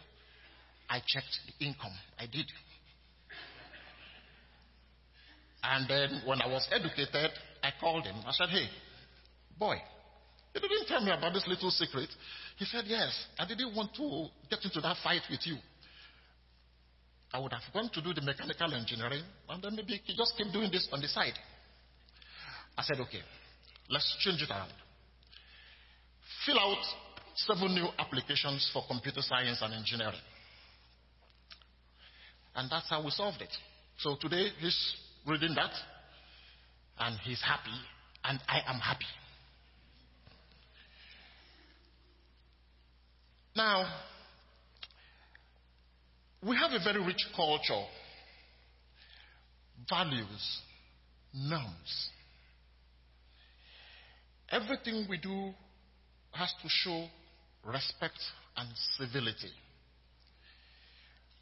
I 0.89 0.99
checked 1.07 1.39
the 1.47 1.66
income. 1.66 1.93
I 2.18 2.27
did. 2.27 2.47
And 5.63 5.89
then 5.89 6.23
when 6.27 6.43
I 6.43 6.49
was 6.49 6.67
educated, 6.73 7.31
I 7.63 7.71
called 7.81 8.05
him. 8.05 8.17
I 8.27 8.33
said, 8.33 8.49
Hey, 8.49 8.67
boy, 9.59 9.77
you 10.55 10.61
didn't 10.61 10.87
tell 10.87 11.05
me 11.05 11.13
about 11.13 11.33
this 11.33 11.47
little 11.47 11.71
secret. 11.71 12.09
He 12.59 12.65
said, 12.65 12.85
Yes, 12.87 13.27
I 13.39 13.47
didn't 13.47 13.75
want 13.75 13.95
to 13.95 14.27
get 14.51 14.65
into 14.65 14.81
that 14.81 14.97
fight 15.03 15.23
with 15.31 15.41
you. 15.45 15.57
I 17.33 17.39
would 17.39 17.53
have 17.53 17.63
gone 17.73 17.89
to 17.95 18.03
do 18.03 18.13
the 18.13 18.21
mechanical 18.21 18.75
engineering, 18.75 19.25
and 19.49 19.63
then 19.63 19.77
maybe 19.77 20.01
he 20.05 20.15
just 20.15 20.35
keep 20.37 20.53
doing 20.53 20.71
this 20.71 20.87
on 20.93 21.01
the 21.01 21.09
side. 21.09 21.39
I 22.77 22.83
said, 22.83 23.01
Okay, 23.01 23.21
let's 23.89 24.17
change 24.21 24.43
it 24.43 24.51
around. 24.51 24.73
Fill 26.45 26.59
out 26.59 26.83
seven 27.37 27.75
new 27.75 27.87
applications 27.99 28.69
for 28.73 28.83
computer 28.89 29.23
science 29.23 29.61
and 29.63 29.75
engineering. 29.75 30.21
And 32.55 32.71
that's 32.71 32.91
how 32.91 33.03
we 33.03 33.11
solved 33.11 33.41
it. 33.41 33.53
So 33.99 34.17
today 34.21 34.49
he's 34.59 34.95
reading 35.27 35.55
that, 35.55 35.70
and 36.99 37.18
he's 37.20 37.41
happy, 37.43 37.77
and 38.25 38.39
I 38.49 38.61
am 38.66 38.81
happy. 38.81 39.07
Now, 43.55 43.87
we 46.47 46.57
have 46.57 46.73
a 46.73 46.83
very 46.83 47.05
rich 47.05 47.25
culture, 47.37 47.85
values, 49.89 50.61
norms. 51.35 52.09
Everything 54.51 55.07
we 55.09 55.18
do 55.18 55.53
has 56.33 56.53
to 56.62 56.68
show 56.68 57.07
respect 57.64 58.18
and 58.57 58.68
civility. 58.99 59.53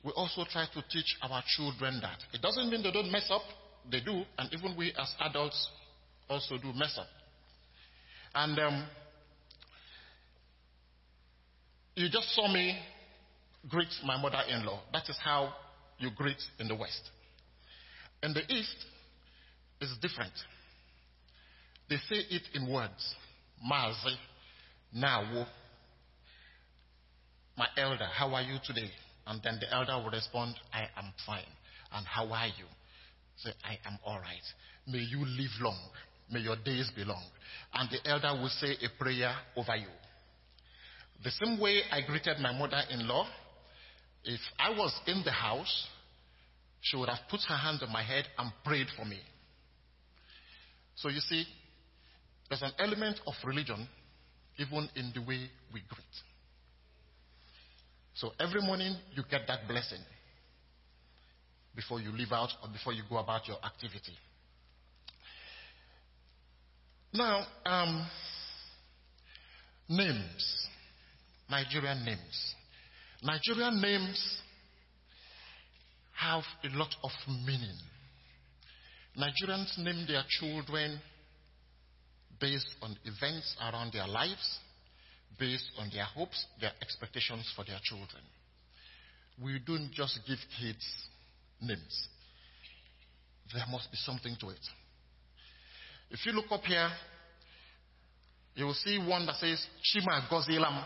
We 0.04 0.12
also 0.12 0.44
try 0.50 0.66
to 0.72 0.84
teach 0.90 1.16
our 1.22 1.42
children 1.56 2.00
that. 2.02 2.18
It 2.32 2.40
doesn't 2.40 2.70
mean 2.70 2.82
they 2.82 2.92
don't 2.92 3.10
mess 3.10 3.28
up, 3.30 3.42
they 3.90 4.00
do, 4.00 4.22
and 4.38 4.52
even 4.52 4.76
we 4.76 4.92
as 4.98 5.14
adults 5.20 5.68
also 6.28 6.56
do 6.58 6.72
mess 6.74 6.96
up. 6.98 7.06
And 8.34 8.58
um, 8.58 8.86
you 11.96 12.08
just 12.10 12.34
saw 12.34 12.52
me 12.52 12.78
greet 13.68 13.88
my 14.04 14.20
mother 14.20 14.40
in 14.48 14.64
law. 14.64 14.80
That 14.92 15.08
is 15.08 15.18
how 15.22 15.52
you 15.98 16.10
greet 16.16 16.40
in 16.58 16.68
the 16.68 16.74
West. 16.74 17.10
In 18.22 18.32
the 18.32 18.42
East, 18.52 18.86
it's 19.80 19.96
different. 19.98 20.32
They 21.88 21.96
say 21.96 22.24
it 22.30 22.42
in 22.54 22.70
words. 22.70 23.14
Mazi, 23.66 24.16
Nawo. 24.96 25.46
My 27.56 27.66
elder, 27.76 28.06
how 28.06 28.32
are 28.34 28.42
you 28.42 28.58
today? 28.64 28.90
And 29.26 29.40
then 29.42 29.58
the 29.60 29.72
elder 29.72 29.96
will 30.02 30.10
respond, 30.10 30.54
I 30.72 30.82
am 30.96 31.12
fine. 31.26 31.42
And 31.92 32.06
how 32.06 32.30
are 32.32 32.46
you? 32.46 32.66
Say, 33.42 33.50
I 33.64 33.78
am 33.88 33.98
all 34.04 34.18
right. 34.18 34.42
May 34.86 34.98
you 34.98 35.24
live 35.24 35.50
long. 35.60 35.78
May 36.30 36.40
your 36.40 36.56
days 36.56 36.90
be 36.94 37.04
long. 37.04 37.24
And 37.74 37.88
the 37.90 38.08
elder 38.08 38.40
will 38.40 38.50
say 38.50 38.76
a 38.82 39.02
prayer 39.02 39.34
over 39.56 39.76
you. 39.76 39.88
The 41.24 41.30
same 41.30 41.60
way 41.60 41.82
I 41.90 42.00
greeted 42.06 42.38
my 42.38 42.52
mother 42.52 42.80
in 42.90 43.06
law, 43.06 43.26
if 44.24 44.40
I 44.58 44.70
was 44.70 44.92
in 45.06 45.22
the 45.24 45.32
house, 45.32 45.88
she 46.82 46.96
would 46.96 47.08
have 47.08 47.20
put 47.30 47.40
her 47.48 47.56
hand 47.56 47.80
on 47.82 47.92
my 47.92 48.02
head 48.02 48.24
and 48.38 48.52
prayed 48.64 48.86
for 48.96 49.04
me. 49.04 49.18
So 50.96 51.08
you 51.08 51.20
see, 51.20 51.44
there's 52.48 52.62
an 52.62 52.72
element 52.78 53.20
of 53.26 53.34
religion 53.44 53.88
even 54.58 54.88
in 54.96 55.12
the 55.14 55.20
way 55.20 55.50
we 55.72 55.80
greet. 55.88 56.16
So 58.14 58.32
every 58.38 58.60
morning 58.60 58.96
you 59.14 59.22
get 59.30 59.42
that 59.46 59.66
blessing 59.66 60.00
before 61.74 62.00
you 62.00 62.10
leave 62.12 62.32
out 62.32 62.50
or 62.62 62.68
before 62.70 62.92
you 62.92 63.02
go 63.08 63.18
about 63.18 63.46
your 63.46 63.56
activity. 63.64 64.16
Now, 67.12 67.44
um, 67.66 68.06
names. 69.88 70.68
Nigerian 71.50 72.04
names. 72.04 72.54
Nigerian 73.22 73.80
names 73.80 74.40
have 76.16 76.44
a 76.64 76.76
lot 76.76 76.94
of 77.02 77.10
meaning. 77.44 77.76
Nigerians 79.18 79.76
name 79.78 80.06
their 80.06 80.22
children 80.28 81.00
based 82.40 82.68
on 82.80 82.96
events 83.04 83.56
around 83.60 83.92
their 83.92 84.06
lives, 84.06 84.58
based 85.38 85.70
on 85.78 85.90
their 85.92 86.04
hopes, 86.04 86.46
their 86.60 86.72
expectations 86.80 87.50
for 87.56 87.64
their 87.64 87.80
children. 87.82 88.22
We 89.42 89.58
don't 89.66 89.90
just 89.92 90.20
give 90.26 90.38
kids 90.60 90.86
names. 91.60 92.08
There 93.52 93.64
must 93.70 93.90
be 93.90 93.96
something 93.98 94.36
to 94.40 94.50
it. 94.50 94.66
If 96.10 96.24
you 96.26 96.32
look 96.32 96.50
up 96.50 96.62
here, 96.62 96.88
you 98.54 98.64
will 98.64 98.74
see 98.74 98.98
one 98.98 99.26
that 99.26 99.36
says 99.36 99.64
Chima 99.94 100.28
Gozilam. 100.28 100.84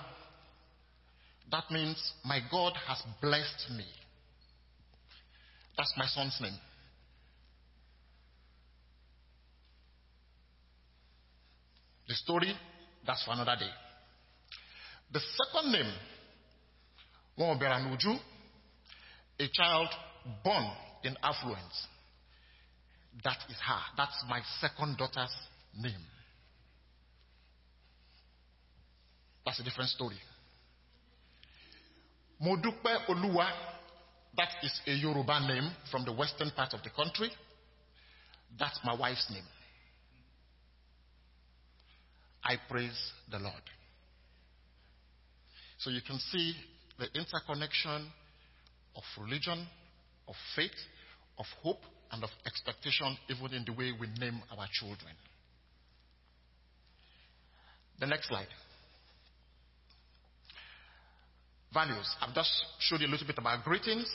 That 1.50 1.64
means 1.70 2.12
my 2.24 2.40
God 2.50 2.72
has 2.86 3.02
blessed 3.20 3.70
me. 3.76 3.84
That's 5.76 5.92
my 5.96 6.06
son's 6.06 6.38
name. 6.40 6.56
The 12.06 12.14
story, 12.14 12.52
that's 13.06 13.24
for 13.24 13.32
another 13.32 13.56
day. 13.58 13.70
The 15.12 15.20
second 15.20 15.72
name, 15.72 15.92
Wonberanuju, 17.38 18.18
a 19.40 19.48
child 19.52 19.88
born 20.42 20.70
in 21.04 21.16
affluence. 21.22 21.86
That 23.22 23.38
is 23.48 23.56
her. 23.66 23.80
That's 23.96 24.24
my 24.28 24.40
second 24.60 24.96
daughter's 24.98 25.34
name. 25.78 26.00
That's 29.44 29.60
a 29.60 29.62
different 29.64 29.90
story. 29.90 30.16
Modupe 32.42 33.06
Oluwa, 33.08 33.48
that 34.36 34.48
is 34.62 34.80
a 34.86 34.92
Yoruba 34.92 35.40
name 35.46 35.70
from 35.90 36.04
the 36.04 36.12
western 36.12 36.50
part 36.50 36.74
of 36.74 36.82
the 36.82 36.90
country. 36.90 37.30
That's 38.58 38.78
my 38.84 38.94
wife's 38.94 39.30
name. 39.30 39.44
I 42.42 42.56
praise 42.68 43.12
the 43.30 43.38
Lord. 43.38 43.62
So 45.78 45.90
you 45.90 46.00
can 46.06 46.18
see 46.18 46.54
the 46.98 47.06
interconnection 47.18 48.10
of 48.96 49.02
religion, 49.20 49.66
of 50.28 50.34
faith, 50.56 50.70
of 51.38 51.46
hope, 51.62 51.80
and 52.12 52.22
of 52.22 52.30
expectation, 52.46 53.16
even 53.28 53.52
in 53.54 53.64
the 53.64 53.72
way 53.72 53.92
we 53.98 54.06
name 54.18 54.40
our 54.56 54.66
children. 54.72 55.12
The 58.00 58.06
next 58.06 58.28
slide. 58.28 58.46
Values. 61.72 62.08
I've 62.20 62.34
just 62.34 62.50
showed 62.78 63.00
you 63.00 63.08
a 63.08 63.10
little 63.10 63.26
bit 63.26 63.38
about 63.38 63.64
greetings. 63.64 64.08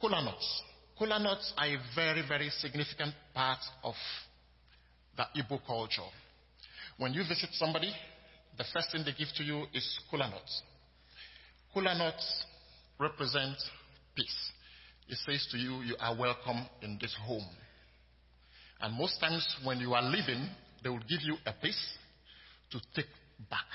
Kola 0.00 0.22
nuts. 0.22 0.62
Kola 0.98 1.18
nuts 1.18 1.52
are 1.56 1.66
a 1.66 1.76
very, 1.94 2.22
very 2.28 2.50
significant 2.50 3.14
part 3.34 3.58
of 3.82 3.94
the 5.16 5.24
Igbo 5.40 5.60
culture. 5.66 6.02
When 6.98 7.12
you 7.12 7.22
visit 7.26 7.50
somebody, 7.52 7.90
the 8.56 8.64
first 8.72 8.92
thing 8.92 9.02
they 9.04 9.12
give 9.12 9.28
to 9.36 9.42
you 9.42 9.64
is 9.72 9.98
kola 10.10 10.28
nuts. 10.30 10.62
Kola 11.72 11.94
nuts 11.96 12.44
represent 13.00 13.56
peace. 14.14 14.50
It 15.08 15.18
says 15.26 15.46
to 15.52 15.58
you, 15.58 15.82
you 15.82 15.96
are 16.00 16.16
welcome 16.16 16.66
in 16.82 16.98
this 17.00 17.14
home. 17.26 17.46
And 18.80 18.96
most 18.96 19.20
times 19.20 19.46
when 19.64 19.78
you 19.78 19.94
are 19.94 20.02
leaving, 20.02 20.48
they 20.82 20.88
will 20.88 20.98
give 21.08 21.20
you 21.22 21.36
a 21.46 21.52
piece 21.52 21.92
to 22.70 22.80
take 22.94 23.06
back. 23.50 23.66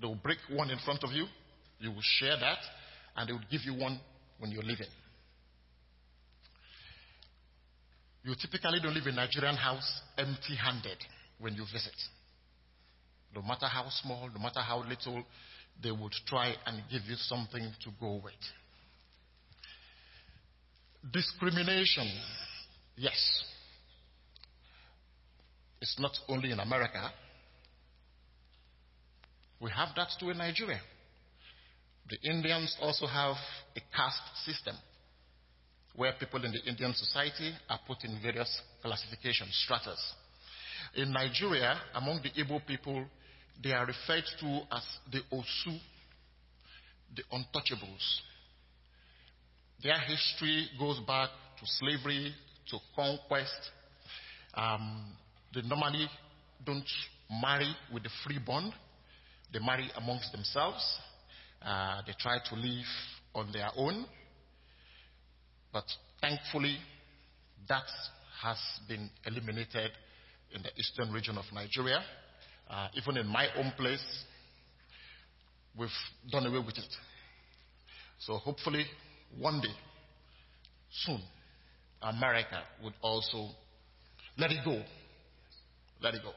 They 0.00 0.06
will 0.06 0.16
break 0.16 0.38
one 0.50 0.70
in 0.70 0.78
front 0.78 1.02
of 1.04 1.12
you, 1.12 1.26
you 1.78 1.90
will 1.90 2.02
share 2.02 2.36
that, 2.38 2.58
and 3.16 3.28
they 3.28 3.32
will 3.32 3.40
give 3.50 3.62
you 3.64 3.74
one 3.74 3.98
when 4.38 4.50
you're 4.50 4.62
leaving. 4.62 4.86
You 8.24 8.34
typically 8.40 8.80
don't 8.82 8.94
leave 8.94 9.06
a 9.06 9.12
Nigerian 9.12 9.56
house 9.56 10.00
empty 10.18 10.56
handed 10.56 10.98
when 11.38 11.54
you 11.54 11.64
visit. 11.72 11.94
No 13.34 13.42
matter 13.42 13.66
how 13.66 13.86
small, 14.02 14.28
no 14.34 14.40
matter 14.40 14.60
how 14.60 14.82
little, 14.82 15.22
they 15.82 15.92
would 15.92 16.12
try 16.26 16.54
and 16.66 16.82
give 16.90 17.02
you 17.06 17.14
something 17.16 17.70
to 17.84 17.90
go 18.00 18.20
with. 18.24 18.34
Discrimination, 21.12 22.10
yes. 22.96 23.44
It's 25.80 25.96
not 25.98 26.12
only 26.28 26.50
in 26.50 26.58
America, 26.60 27.10
we 29.60 29.70
have 29.70 29.88
that 29.96 30.08
too 30.18 30.30
in 30.30 30.38
Nigeria. 30.38 30.80
The 32.08 32.18
Indians 32.30 32.76
also 32.80 33.06
have 33.06 33.36
a 33.76 33.80
caste 33.94 34.44
system 34.44 34.76
where 35.94 36.12
people 36.18 36.44
in 36.44 36.52
the 36.52 36.62
Indian 36.68 36.92
society 36.94 37.52
are 37.68 37.80
put 37.86 38.04
in 38.04 38.18
various 38.22 38.60
classification 38.82 39.48
stratas. 39.50 39.98
In 40.94 41.12
Nigeria, 41.12 41.76
among 41.94 42.20
the 42.22 42.30
Igbo 42.42 42.64
people, 42.66 43.04
they 43.62 43.72
are 43.72 43.86
referred 43.86 44.24
to 44.40 44.60
as 44.72 44.82
the 45.10 45.20
Osu, 45.32 45.78
the 47.14 47.22
untouchables. 47.32 48.20
Their 49.82 49.98
history 49.98 50.68
goes 50.78 50.98
back 51.06 51.30
to 51.60 51.66
slavery, 51.66 52.34
to 52.70 52.78
conquest. 52.94 53.70
Um, 54.54 55.12
they 55.54 55.62
normally 55.62 56.08
don't 56.64 56.88
marry 57.42 57.74
with 57.92 58.02
the 58.02 58.10
freeborn. 58.24 58.72
They 59.52 59.58
marry 59.58 59.90
amongst 59.96 60.32
themselves. 60.32 60.82
Uh, 61.62 62.02
they 62.06 62.12
try 62.18 62.38
to 62.48 62.54
live 62.54 62.84
on 63.34 63.52
their 63.52 63.68
own. 63.76 64.06
But 65.72 65.84
thankfully, 66.20 66.78
that 67.68 67.84
has 68.42 68.58
been 68.88 69.10
eliminated 69.24 69.90
in 70.52 70.62
the 70.62 70.70
eastern 70.78 71.12
region 71.12 71.36
of 71.36 71.44
Nigeria. 71.52 72.00
Uh, 72.68 72.88
even 72.94 73.18
in 73.18 73.26
my 73.26 73.46
own 73.56 73.72
place, 73.76 74.04
we've 75.78 75.88
done 76.30 76.46
away 76.46 76.58
with 76.58 76.78
it. 76.78 76.96
So 78.18 78.34
hopefully, 78.36 78.86
one 79.38 79.60
day, 79.60 79.74
soon, 80.90 81.20
America 82.02 82.62
would 82.82 82.94
also 83.02 83.50
let 84.38 84.50
it 84.50 84.64
go. 84.64 84.82
Let 86.02 86.14
it 86.14 86.22
go. 86.22 86.32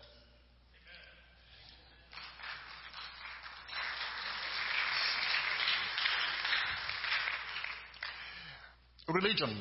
Religion. 9.14 9.60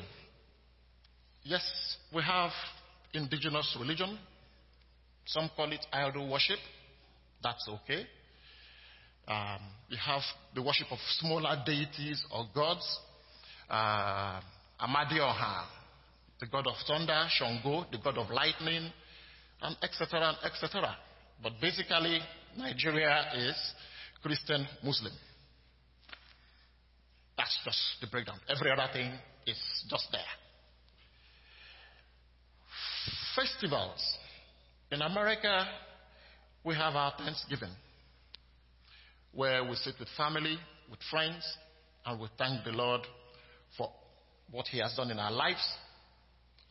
Yes, 1.43 1.63
we 2.13 2.21
have 2.21 2.51
indigenous 3.13 3.75
religion. 3.79 4.17
Some 5.25 5.49
call 5.55 5.71
it 5.71 5.85
idol 5.91 6.29
worship. 6.31 6.59
That's 7.41 7.67
okay. 7.67 8.05
Um, 9.27 9.59
we 9.89 9.97
have 9.97 10.21
the 10.55 10.61
worship 10.61 10.87
of 10.91 10.99
smaller 11.19 11.61
deities 11.65 12.23
or 12.31 12.47
gods. 12.53 12.99
Uh, 13.69 14.39
Amadioha, 14.81 15.65
the 16.39 16.47
god 16.47 16.67
of 16.67 16.75
thunder, 16.87 17.25
Shango, 17.29 17.85
the 17.91 17.97
god 18.03 18.17
of 18.17 18.29
lightning, 18.29 18.91
and 19.61 19.77
etc. 19.83 20.29
and 20.29 20.37
etc. 20.43 20.95
But 21.43 21.53
basically, 21.61 22.19
Nigeria 22.57 23.25
is 23.35 23.55
Christian 24.21 24.65
Muslim. 24.83 25.13
That's 27.37 27.57
just 27.63 27.79
the 28.01 28.07
breakdown. 28.07 28.39
Every 28.49 28.71
other 28.71 28.87
thing 28.91 29.11
is 29.45 29.57
just 29.89 30.07
there. 30.11 30.21
Festivals. 33.35 34.17
In 34.91 35.01
America, 35.01 35.65
we 36.63 36.75
have 36.75 36.95
our 36.95 37.13
Thanksgiving, 37.17 37.69
where 39.33 39.63
we 39.63 39.75
sit 39.75 39.95
with 39.99 40.09
family, 40.17 40.57
with 40.89 40.99
friends, 41.09 41.45
and 42.05 42.19
we 42.19 42.27
thank 42.37 42.63
the 42.65 42.71
Lord 42.71 43.01
for 43.77 43.89
what 44.51 44.67
He 44.67 44.79
has 44.79 44.93
done 44.95 45.11
in 45.11 45.19
our 45.19 45.31
lives 45.31 45.65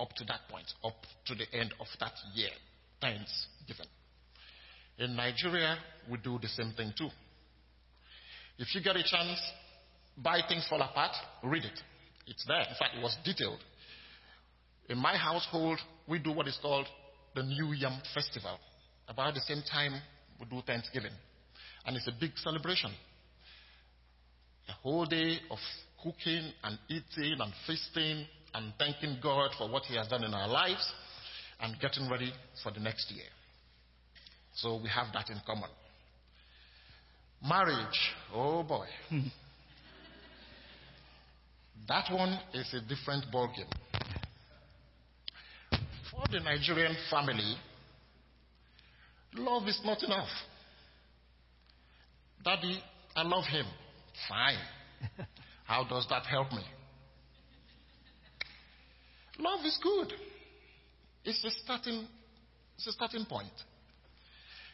up 0.01 0.13
to 0.15 0.25
that 0.25 0.41
point, 0.51 0.67
up 0.85 0.97
to 1.27 1.35
the 1.35 1.45
end 1.57 1.75
of 1.81 1.87
that 2.01 2.13
year. 2.35 2.51
Thanksgiving. 3.01 3.87
In 4.99 5.15
Nigeria, 5.15 5.77
we 6.11 6.19
do 6.19 6.39
the 6.41 6.49
same 6.49 6.73
thing 6.77 6.93
too. 6.97 7.09
If 8.59 8.75
you 8.75 8.83
get 8.83 8.97
a 8.97 9.03
chance, 9.03 9.41
buy 10.17 10.41
things 10.49 10.67
fall 10.69 10.83
apart, 10.83 11.13
read 11.45 11.65
it. 11.65 11.81
It's 12.27 12.45
there. 12.47 12.61
In 12.61 12.75
fact, 12.79 12.97
it 12.97 13.03
was 13.03 13.17
detailed. 13.25 13.61
In 14.89 14.99
my 14.99 15.17
household, 15.17 15.79
we 16.09 16.19
do 16.19 16.33
what 16.33 16.49
is 16.49 16.59
called 16.61 16.87
the 17.35 17.43
New 17.43 17.73
Yam 17.73 18.01
Festival. 18.15 18.59
About 19.07 19.35
the 19.35 19.41
same 19.41 19.63
time, 19.71 19.93
we 20.41 20.47
do 20.47 20.61
Thanksgiving. 20.67 21.13
And 21.87 21.97
it's 21.97 22.09
a 22.09 22.21
big 22.21 22.33
celebration. 22.37 22.91
A 24.69 24.73
whole 24.73 25.07
day 25.07 25.39
of 25.51 25.59
cooking 26.03 26.53
and 26.63 26.79
eating 26.89 27.41
and 27.41 27.53
feasting 27.67 28.27
and 28.55 28.73
thanking 28.79 29.19
God 29.23 29.51
for 29.59 29.69
what 29.71 29.85
He 29.85 29.97
has 29.97 30.09
done 30.09 30.25
in 30.25 30.33
our 30.35 30.49
lives 30.49 30.93
and 31.61 31.79
getting 31.81 32.09
ready 32.11 32.33
for 32.63 32.73
the 32.73 32.81
next 32.81 33.11
year. 33.11 33.25
So 34.55 34.81
we 34.83 34.89
have 34.89 35.13
that 35.13 35.31
in 35.31 35.41
common. 35.47 35.71
Marriage, 37.43 38.15
oh 38.35 38.63
boy. 38.63 38.87
that 41.89 42.13
one 42.13 42.39
is 42.55 42.75
a 42.75 42.81
different 42.81 43.25
ballgame. 43.33 43.71
For 46.11 46.25
the 46.33 46.41
Nigerian 46.41 46.97
family, 47.11 47.55
love 49.35 49.69
is 49.69 49.81
not 49.85 50.03
enough. 50.03 50.29
Daddy, 52.45 52.83
I 53.15 53.23
love 53.23 53.45
him. 53.45 53.67
Fine. 54.29 54.59
How 55.69 55.85
does 55.85 56.07
that 56.09 56.25
help 56.25 56.51
me? 56.51 56.63
Love 59.39 59.61
is 59.67 59.79
good. 59.83 60.15
It's 61.25 61.45
a 61.45 61.51
starting, 61.63 62.09
it's 62.75 62.87
a 62.87 62.93
starting 62.93 63.27
point. 63.27 63.53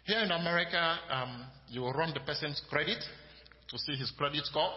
Here 0.05 0.21
in 0.21 0.31
America, 0.31 0.97
um, 1.11 1.47
you 1.69 1.81
will 1.81 1.93
run 1.93 2.15
the 2.15 2.21
person's 2.21 2.63
credit 2.71 3.03
to 3.71 3.79
see 3.79 3.97
his 3.97 4.13
credit 4.17 4.45
score. 4.45 4.71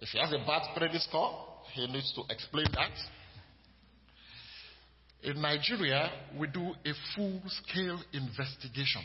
If 0.00 0.10
he 0.10 0.20
has 0.20 0.30
a 0.30 0.46
bad 0.46 0.76
credit 0.76 1.02
score, 1.02 1.44
he 1.72 1.88
needs 1.88 2.12
to 2.14 2.22
explain 2.32 2.66
that. 2.74 2.92
In 5.28 5.42
Nigeria, 5.42 6.08
we 6.38 6.46
do 6.46 6.70
a 6.70 6.92
full 7.16 7.42
scale 7.48 8.00
investigation. 8.12 9.02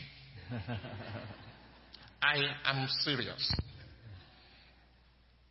I 2.22 2.36
am 2.64 2.86
serious. 3.00 3.52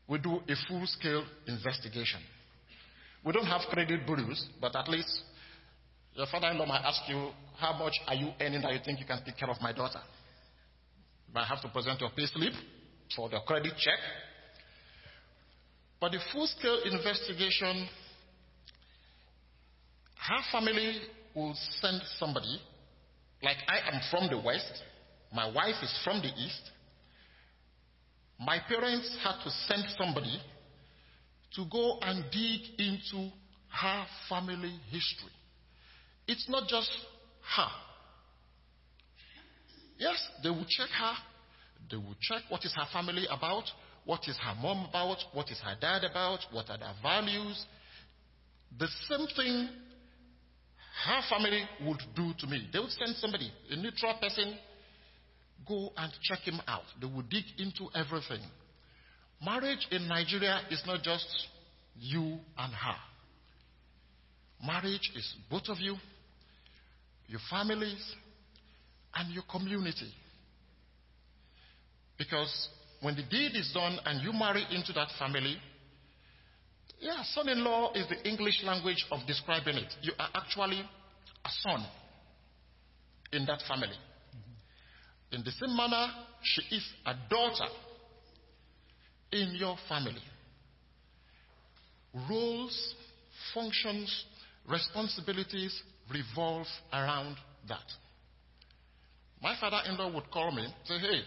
We 0.08 0.18
do 0.20 0.41
a 0.47 0.56
full 0.68 0.86
scale 0.86 1.24
investigation. 1.47 2.20
We 3.24 3.32
don't 3.32 3.45
have 3.45 3.62
credit 3.70 4.06
bureaus, 4.06 4.47
but 4.60 4.76
at 4.76 4.89
least 4.89 5.22
your 6.16 6.28
father 6.28 6.49
in 6.49 6.58
law 6.58 6.66
might 6.66 6.84
ask 6.84 7.01
you, 7.08 7.30
How 7.58 7.78
much 7.78 7.93
are 8.08 8.16
you 8.16 8.32
earning 8.39 8.62
that 8.62 8.74
you 8.74 8.80
think 8.84 8.99
you 8.99 9.06
can 9.06 9.24
take 9.26 9.38
care 9.38 9.49
of 9.49 9.62
my 9.62 9.72
daughter? 9.72 10.01
You 11.28 11.34
might 11.34 11.45
have 11.45 11.62
to 11.62 11.70
present 11.70 12.01
your 12.01 12.10
pay 12.16 12.26
slip 12.26 12.54
for 13.16 13.30
the 13.30 13.39
credit 13.47 13.74
check. 13.78 13.99
But 15.99 16.12
the 16.12 16.20
full 16.34 16.47
scale 16.47 16.82
investigation, 16.84 17.88
her 20.28 20.41
family 20.51 20.99
will 21.34 21.56
send 21.80 22.01
somebody, 22.20 22.60
like 23.41 23.58
I 23.68 23.95
am 23.95 24.01
from 24.12 24.30
the 24.30 24.45
West, 24.45 24.84
my 25.34 25.49
wife 25.51 25.76
is 25.82 25.99
from 26.04 26.22
the 26.22 26.28
East. 26.28 26.72
My 28.45 28.59
parents 28.67 29.15
had 29.23 29.41
to 29.43 29.49
send 29.67 29.83
somebody 29.97 30.39
to 31.55 31.65
go 31.71 31.99
and 32.01 32.25
dig 32.31 32.79
into 32.79 33.29
her 33.69 34.05
family 34.29 34.79
history. 34.89 35.31
It's 36.27 36.47
not 36.49 36.67
just 36.67 36.89
her. 37.55 37.67
Yes, 39.97 40.15
they 40.41 40.49
will 40.49 40.65
check 40.67 40.89
her. 40.89 41.13
They 41.89 41.97
will 41.97 42.15
check 42.21 42.43
what 42.49 42.65
is 42.65 42.73
her 42.75 42.87
family 42.91 43.25
about, 43.29 43.63
what 44.05 44.21
is 44.27 44.37
her 44.37 44.55
mom 44.55 44.87
about, 44.89 45.17
what 45.33 45.49
is 45.49 45.59
her 45.59 45.75
dad 45.79 46.03
about, 46.03 46.39
what 46.51 46.69
are 46.69 46.77
their 46.77 46.93
values. 47.01 47.65
The 48.79 48.87
same 49.09 49.27
thing 49.35 49.69
her 51.05 51.21
family 51.29 51.63
would 51.85 52.01
do 52.15 52.33
to 52.39 52.47
me. 52.47 52.69
They 52.71 52.79
would 52.79 52.91
send 52.91 53.15
somebody, 53.17 53.51
a 53.69 53.75
neutral 53.75 54.15
person, 54.21 54.57
go 55.68 55.91
and 55.97 56.11
check 56.22 56.39
him 56.39 56.59
out. 56.68 56.84
They 56.99 57.07
will 57.07 57.24
dig 57.24 57.43
into 57.57 57.89
everything. 57.95 58.41
Marriage 59.43 59.88
in 59.91 60.07
Nigeria 60.07 60.61
is 60.70 60.82
not 60.86 61.03
just 61.03 61.28
you 61.99 62.39
and 62.57 62.74
her. 62.74 62.95
Marriage 64.66 65.11
is 65.16 65.34
both 65.49 65.68
of 65.68 65.80
you, 65.80 65.95
your 67.28 67.41
families, 67.49 68.16
and 69.16 69.34
your 69.34 69.43
community. 69.51 70.14
Because 72.18 72.70
when 73.01 73.16
the 73.16 73.24
deed 73.24 73.51
is 73.55 73.72
done 73.74 73.99
and 74.05 74.22
you 74.22 74.32
marry 74.32 74.66
into 74.72 74.93
that 74.93 75.09
family, 75.20 75.57
yeah, 76.99 77.22
son 77.34 77.49
in 77.49 77.64
law 77.64 77.91
is 77.93 78.07
the 78.07 78.28
English 78.28 78.64
language 78.64 79.05
of 79.11 79.20
describing 79.28 79.76
it. 79.76 79.93
You 80.01 80.14
are 80.18 80.30
actually 80.34 80.80
a 80.80 81.49
son 81.68 81.86
in 83.34 83.45
that 83.45 83.61
family. 83.68 83.97
In 85.34 85.43
the 85.43 85.51
same 85.51 85.75
manner, 85.75 86.07
she 86.43 86.75
is 86.75 86.84
a 87.07 87.15
daughter 87.27 87.65
in 89.31 89.55
your 89.55 89.75
family. 89.89 90.21
Roles, 92.29 92.95
functions, 93.51 94.25
responsibilities 94.69 95.81
revolve 96.11 96.67
around 96.93 97.38
that. 97.67 97.81
My 99.41 99.55
father 99.59 99.79
in 99.89 99.97
law 99.97 100.13
would 100.13 100.29
call 100.29 100.51
me, 100.51 100.67
say, 100.86 100.99
Hey, 100.99 101.21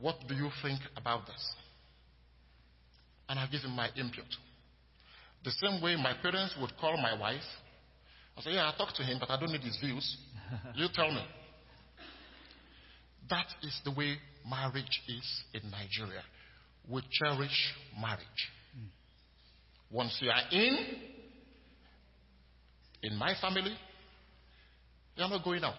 what 0.00 0.16
do 0.26 0.34
you 0.34 0.48
think 0.62 0.80
about 0.96 1.26
this? 1.26 1.54
And 3.28 3.38
I 3.38 3.46
give 3.48 3.60
him 3.60 3.72
my 3.72 3.90
input. 3.96 4.24
The 5.44 5.50
same 5.52 5.82
way 5.82 5.94
my 5.96 6.14
parents 6.22 6.56
would 6.58 6.72
call 6.80 6.96
my 6.96 7.18
wife. 7.20 7.42
I 8.38 8.40
say, 8.40 8.52
Yeah, 8.52 8.70
I 8.72 8.78
talked 8.78 8.96
to 8.96 9.02
him, 9.02 9.18
but 9.20 9.28
I 9.28 9.38
don't 9.38 9.52
need 9.52 9.60
his 9.60 9.76
views. 9.76 10.16
you 10.74 10.86
tell 10.94 11.12
me. 11.12 11.22
That 13.30 13.46
is 13.62 13.80
the 13.84 13.92
way 13.92 14.16
marriage 14.48 15.02
is 15.08 15.42
in 15.54 15.70
Nigeria. 15.70 16.22
We 16.88 17.02
cherish 17.10 17.74
marriage. 18.00 18.24
Once 19.90 20.16
you 20.20 20.30
are 20.30 20.42
in, 20.50 20.78
in 23.02 23.16
my 23.16 23.34
family, 23.40 23.76
you're 25.16 25.28
not 25.28 25.44
going 25.44 25.62
out. 25.62 25.78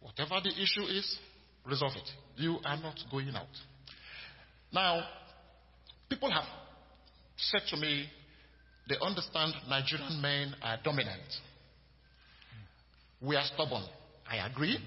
Whatever 0.00 0.40
the 0.42 0.50
issue 0.50 0.86
is, 0.90 1.18
resolve 1.66 1.92
it. 1.96 2.10
You 2.36 2.58
are 2.64 2.76
not 2.78 2.96
going 3.10 3.28
out. 3.34 3.46
Now, 4.72 5.02
people 6.08 6.30
have 6.30 6.44
said 7.36 7.62
to 7.70 7.76
me 7.76 8.06
they 8.88 8.96
understand 9.00 9.54
Nigerian 9.68 10.20
men 10.20 10.54
are 10.62 10.78
dominant. 10.82 11.20
We 13.20 13.36
are 13.36 13.44
stubborn. 13.54 13.84
I 14.28 14.46
agree. 14.46 14.78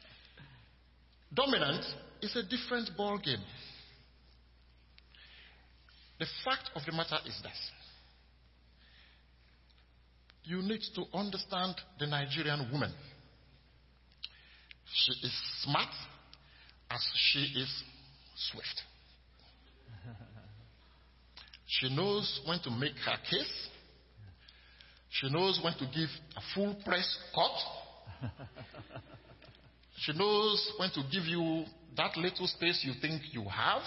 Dominant 1.34 1.84
is 2.20 2.34
a 2.36 2.42
different 2.42 2.90
ball 2.96 3.18
game. 3.18 3.42
The 6.18 6.26
fact 6.44 6.70
of 6.74 6.82
the 6.86 6.92
matter 6.92 7.18
is 7.26 7.38
this. 7.42 7.70
You 10.44 10.60
need 10.62 10.82
to 10.96 11.04
understand 11.16 11.74
the 11.98 12.06
Nigerian 12.06 12.68
woman. 12.72 12.92
She 14.92 15.12
is 15.26 15.32
smart 15.62 15.88
as 16.90 17.00
she 17.14 17.40
is 17.60 17.82
swift. 18.50 18.82
She 21.66 21.88
knows 21.96 22.40
when 22.44 22.58
to 22.60 22.70
make 22.70 22.96
her 23.06 23.16
case. 23.30 23.68
She 25.12 25.30
knows 25.30 25.60
when 25.62 25.74
to 25.74 25.84
give 25.94 26.08
a 26.36 26.40
full 26.54 26.74
press 26.84 27.18
cut. 27.34 28.30
She 30.02 30.12
knows 30.14 30.72
when 30.78 30.90
to 30.90 31.02
give 31.12 31.24
you 31.26 31.64
that 31.96 32.16
little 32.16 32.48
space 32.48 32.80
you 32.82 32.92
think 33.00 33.22
you 33.30 33.44
have 33.44 33.82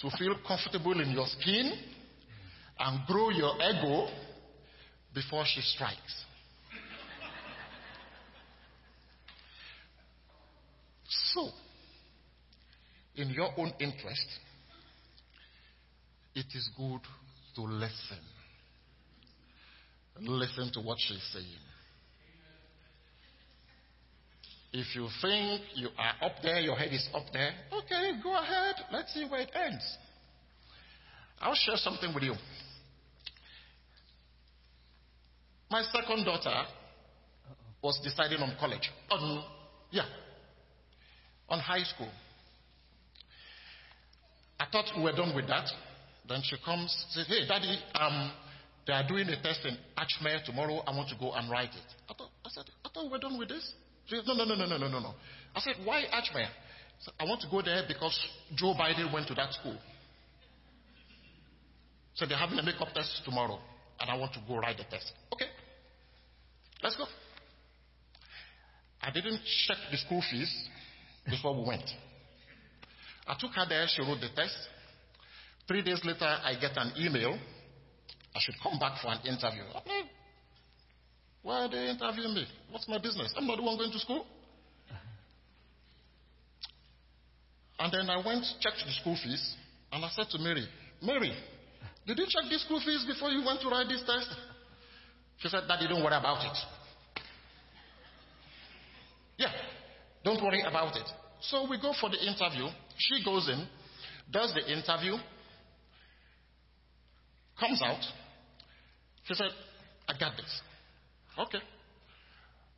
to 0.00 0.10
feel 0.16 0.34
comfortable 0.46 0.98
in 0.98 1.10
your 1.10 1.26
skin 1.26 1.72
and 2.78 3.06
grow 3.06 3.28
your 3.28 3.54
ego 3.56 4.08
before 5.12 5.44
she 5.46 5.60
strikes. 5.60 6.24
So, 11.34 11.50
in 13.16 13.28
your 13.30 13.50
own 13.58 13.74
interest, 13.78 14.26
it 16.34 16.46
is 16.54 16.70
good 16.78 17.00
to 17.56 17.62
listen. 17.62 18.37
Listen 20.20 20.70
to 20.72 20.80
what 20.80 20.98
she's 20.98 21.22
saying. 21.32 21.46
If 24.72 24.94
you 24.94 25.08
think 25.22 25.62
you 25.74 25.88
are 25.96 26.26
up 26.26 26.36
there, 26.42 26.60
your 26.60 26.76
head 26.76 26.92
is 26.92 27.08
up 27.14 27.24
there, 27.32 27.52
okay, 27.72 28.12
go 28.22 28.34
ahead. 28.34 28.74
Let's 28.92 29.14
see 29.14 29.26
where 29.28 29.40
it 29.40 29.50
ends. 29.54 29.96
I'll 31.40 31.54
share 31.54 31.76
something 31.76 32.12
with 32.12 32.22
you. 32.22 32.34
My 35.70 35.82
second 35.82 36.24
daughter 36.24 36.64
was 37.82 37.98
deciding 38.02 38.40
on 38.40 38.56
college. 38.58 38.90
On, 39.10 39.44
yeah, 39.90 40.04
on 41.48 41.60
high 41.60 41.84
school. 41.84 42.10
I 44.60 44.66
thought 44.70 44.86
we 44.96 45.04
were 45.04 45.12
done 45.12 45.34
with 45.34 45.46
that. 45.46 45.68
Then 46.28 46.40
she 46.42 46.56
comes, 46.64 46.94
says, 47.10 47.26
Hey, 47.26 47.46
daddy, 47.46 47.78
um, 47.94 48.32
they 48.88 48.94
are 48.94 49.06
doing 49.06 49.28
a 49.28 49.36
test 49.42 49.60
in 49.66 49.76
Archmere 49.98 50.42
tomorrow. 50.44 50.82
I 50.86 50.96
want 50.96 51.10
to 51.10 51.16
go 51.20 51.32
and 51.32 51.50
write 51.50 51.68
it. 51.68 51.88
I, 52.08 52.14
thought, 52.14 52.30
I 52.42 52.48
said, 52.48 52.64
I 52.82 52.88
thought 52.88 53.04
we 53.04 53.10
were 53.10 53.18
done 53.18 53.38
with 53.38 53.50
this. 53.50 53.74
She 54.06 54.16
said, 54.16 54.24
No, 54.26 54.32
no, 54.32 54.46
no, 54.46 54.54
no, 54.54 54.78
no, 54.78 54.88
no, 54.88 54.98
no. 54.98 55.14
I 55.54 55.60
said, 55.60 55.74
Why 55.84 56.04
Archmere? 56.10 56.48
I 57.20 57.24
want 57.24 57.42
to 57.42 57.48
go 57.50 57.60
there 57.60 57.82
because 57.86 58.18
Joe 58.56 58.74
Biden 58.80 59.12
went 59.12 59.28
to 59.28 59.34
that 59.34 59.52
school. 59.52 59.76
So 62.14 62.24
they're 62.24 62.38
having 62.38 62.58
a 62.58 62.62
makeup 62.62 62.88
test 62.94 63.20
tomorrow, 63.26 63.58
and 64.00 64.10
I 64.10 64.16
want 64.16 64.32
to 64.32 64.40
go 64.48 64.56
write 64.56 64.78
the 64.78 64.84
test. 64.84 65.12
Okay, 65.34 65.44
let's 66.82 66.96
go. 66.96 67.04
I 69.02 69.10
didn't 69.10 69.40
check 69.66 69.76
the 69.92 69.98
school 69.98 70.22
fees 70.30 70.50
before 71.28 71.54
we 71.54 71.68
went. 71.68 71.88
I 73.26 73.36
took 73.38 73.52
her 73.52 73.66
there, 73.68 73.86
she 73.86 74.00
wrote 74.00 74.20
the 74.22 74.30
test. 74.34 74.56
Three 75.68 75.82
days 75.82 76.00
later, 76.04 76.24
I 76.24 76.54
get 76.58 76.72
an 76.76 76.92
email. 76.98 77.38
I 78.34 78.40
should 78.40 78.54
come 78.62 78.78
back 78.78 79.00
for 79.00 79.08
an 79.08 79.20
interview. 79.26 79.62
Okay. 79.76 80.02
Why 81.42 81.64
are 81.64 81.68
they 81.68 81.88
interviewing 81.88 82.34
me? 82.34 82.46
What's 82.70 82.88
my 82.88 82.98
business? 82.98 83.32
I'm 83.36 83.46
not 83.46 83.56
the 83.56 83.62
one 83.62 83.76
going 83.76 83.92
to 83.92 83.98
school. 83.98 84.26
And 87.78 87.92
then 87.92 88.10
I 88.10 88.16
went, 88.16 88.44
checked 88.60 88.82
the 88.84 88.92
school 89.00 89.16
fees, 89.22 89.54
and 89.92 90.04
I 90.04 90.08
said 90.10 90.26
to 90.32 90.38
Mary, 90.38 90.66
Mary, 91.00 91.32
did 92.06 92.18
you 92.18 92.26
check 92.28 92.50
the 92.50 92.58
school 92.58 92.80
fees 92.84 93.04
before 93.06 93.30
you 93.30 93.44
went 93.46 93.60
to 93.60 93.68
write 93.68 93.88
this 93.88 94.02
test? 94.04 94.28
She 95.38 95.48
said, 95.48 95.62
Daddy, 95.68 95.86
don't 95.86 96.02
worry 96.02 96.16
about 96.16 96.44
it. 96.44 96.58
Yeah, 99.36 99.52
don't 100.24 100.42
worry 100.42 100.62
about 100.66 100.96
it. 100.96 101.08
So 101.40 101.68
we 101.70 101.80
go 101.80 101.92
for 102.00 102.10
the 102.10 102.18
interview. 102.18 102.66
She 102.96 103.24
goes 103.24 103.48
in, 103.48 103.68
does 104.32 104.52
the 104.52 104.72
interview, 104.72 105.14
comes 107.58 107.82
out. 107.82 108.00
She 109.24 109.34
said, 109.34 109.50
I 110.08 110.18
got 110.18 110.36
this. 110.36 110.60
Okay. 111.38 111.58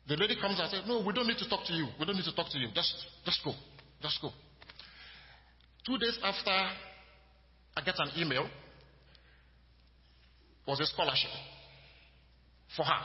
The 0.07 0.15
lady 0.15 0.35
comes 0.39 0.59
out 0.59 0.65
and 0.65 0.71
says, 0.71 0.83
No, 0.87 1.03
we 1.05 1.13
don't 1.13 1.27
need 1.27 1.37
to 1.37 1.49
talk 1.49 1.65
to 1.65 1.73
you. 1.73 1.87
We 1.99 2.05
don't 2.05 2.15
need 2.15 2.25
to 2.25 2.35
talk 2.35 2.49
to 2.51 2.57
you. 2.57 2.67
Just, 2.73 2.93
just 3.25 3.43
go. 3.43 3.53
Just 4.01 4.21
go. 4.21 4.29
Two 5.85 5.97
days 5.97 6.17
after 6.23 6.51
I 6.51 7.81
get 7.83 7.95
an 7.99 8.11
email, 8.17 8.47
was 10.67 10.79
a 10.79 10.85
scholarship 10.85 11.31
for 12.75 12.83
her. 12.83 13.01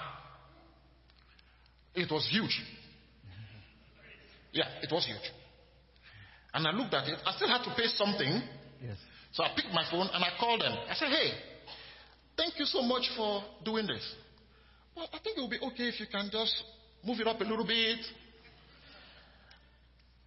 It 1.95 2.11
was 2.11 2.29
huge. 2.31 2.63
Yeah, 4.53 4.67
it 4.83 4.93
was 4.93 5.07
huge. 5.07 5.33
And 6.53 6.67
I 6.67 6.71
looked 6.71 6.95
at 6.95 7.09
it. 7.09 7.19
I 7.25 7.33
still 7.37 7.49
had 7.49 7.63
to 7.65 7.75
pay 7.77 7.87
something. 7.89 8.43
Yes. 8.85 8.97
So 9.33 9.43
I 9.43 9.51
picked 9.55 9.73
my 9.73 9.85
phone 9.91 10.09
and 10.13 10.25
I 10.25 10.31
called 10.39 10.61
them. 10.61 10.73
I 10.89 10.95
said, 10.95 11.09
hey, 11.09 11.33
thank 12.37 12.59
you 12.59 12.65
so 12.65 12.83
much 12.83 13.11
for 13.17 13.43
doing 13.65 13.87
this. 13.87 14.15
Well, 14.97 15.09
I 15.13 15.19
think 15.19 15.37
it 15.37 15.41
will 15.41 15.51
be 15.51 15.59
okay 15.59 15.89
if 15.89 16.01
you 16.01 16.07
can 16.11 16.29
just 16.31 16.55
move 17.05 17.21
it 17.21 17.27
up 17.27 17.41
a 17.41 17.45
little 17.45 17.67
bit. 17.67 17.99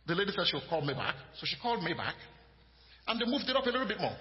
The 0.05 0.15
lady 0.15 0.31
said 0.31 0.45
she'll 0.47 0.67
call 0.69 0.81
me 0.81 0.93
back. 0.93 1.15
So 1.39 1.45
she 1.45 1.55
called 1.61 1.83
me 1.83 1.93
back. 1.93 2.15
And 3.07 3.19
they 3.19 3.25
moved 3.25 3.49
it 3.49 3.55
up 3.55 3.65
a 3.65 3.69
little 3.69 3.87
bit 3.87 3.99
more. 3.99 4.15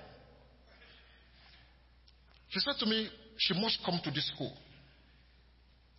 She 2.49 2.61
said 2.61 2.74
to 2.78 2.86
me, 2.86 3.09
she 3.36 3.55
must 3.55 3.78
come 3.84 4.01
to 4.03 4.11
this 4.11 4.30
school. 4.34 4.53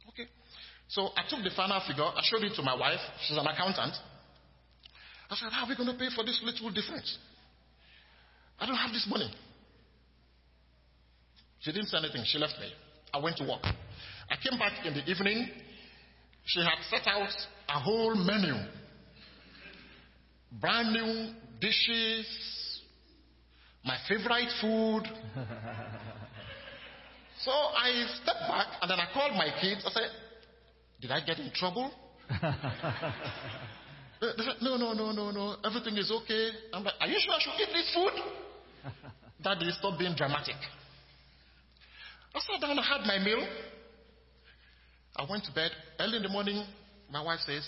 Okay. 0.10 0.28
So 0.88 1.10
I 1.16 1.22
took 1.30 1.44
the 1.44 1.52
final 1.56 1.82
figure, 1.88 2.04
I 2.04 2.22
showed 2.24 2.44
it 2.44 2.56
to 2.56 2.64
my 2.64 2.76
wife, 2.76 3.00
she's 3.28 3.38
an 3.38 3.46
accountant. 3.46 3.94
I 5.30 5.36
said, 5.36 5.52
How 5.52 5.66
are 5.66 5.70
we 5.70 5.76
going 5.76 5.92
to 5.92 5.98
pay 5.98 6.10
for 6.16 6.26
this 6.26 6.42
little 6.44 6.72
difference? 6.72 7.18
I 8.60 8.66
don't 8.66 8.76
have 8.76 8.92
this 8.92 9.06
money. 9.08 9.32
She 11.62 11.72
didn't 11.72 11.88
say 11.88 11.98
anything, 11.98 12.24
she 12.26 12.38
left 12.38 12.60
me. 12.60 12.72
I 13.14 13.20
went 13.20 13.38
to 13.38 13.44
work. 13.44 13.64
I 13.64 14.36
came 14.42 14.58
back 14.60 14.86
in 14.86 14.94
the 14.94 15.04
evening, 15.10 15.50
she 16.46 16.62
had 16.62 16.80
set 16.90 17.08
out 17.08 17.30
a 17.68 17.80
whole 17.80 18.16
menu. 18.16 18.54
Brand 20.60 20.94
new 20.94 21.34
dishes, 21.62 22.82
my 23.84 23.98
favorite 24.08 24.50
food. 24.62 25.04
so 27.44 27.52
I 27.52 28.06
stepped 28.22 28.48
back 28.48 28.68
and 28.82 28.90
then 28.90 29.00
I 29.00 29.08
called 29.14 29.34
my 29.34 29.50
kids. 29.62 29.84
I 29.86 29.92
said, 29.92 30.10
Did 31.02 31.12
I 31.12 31.24
get 31.26 31.40
in 31.40 31.52
trouble? 31.54 31.92
They 34.22 34.44
said, 34.44 34.56
No, 34.62 34.76
no, 34.76 34.92
no, 34.92 35.14
no, 35.14 35.32
no. 35.32 35.56
Everything 35.64 35.96
is 35.98 36.12
okay. 36.12 36.50
I'm 36.74 36.84
like, 36.84 36.96
Are 37.00 37.08
you 37.08 37.18
sure 37.20 37.34
I 37.34 37.40
should 37.40 37.54
eat 37.62 37.70
this 37.72 37.94
food? 37.94 38.12
Daddy, 39.42 39.72
stop 39.72 39.98
being 39.98 40.14
dramatic. 40.14 40.58
I 42.36 42.40
sat 42.40 42.62
down, 42.62 42.78
I 42.78 42.84
had 42.84 43.06
my 43.06 43.20
meal. 43.24 43.46
I 45.16 45.26
went 45.30 45.44
to 45.46 45.52
bed. 45.52 45.72
Early 46.00 46.18
in 46.18 46.24
the 46.24 46.30
morning, 46.30 46.64
my 47.12 47.24
wife 47.24 47.40
says, 47.46 47.68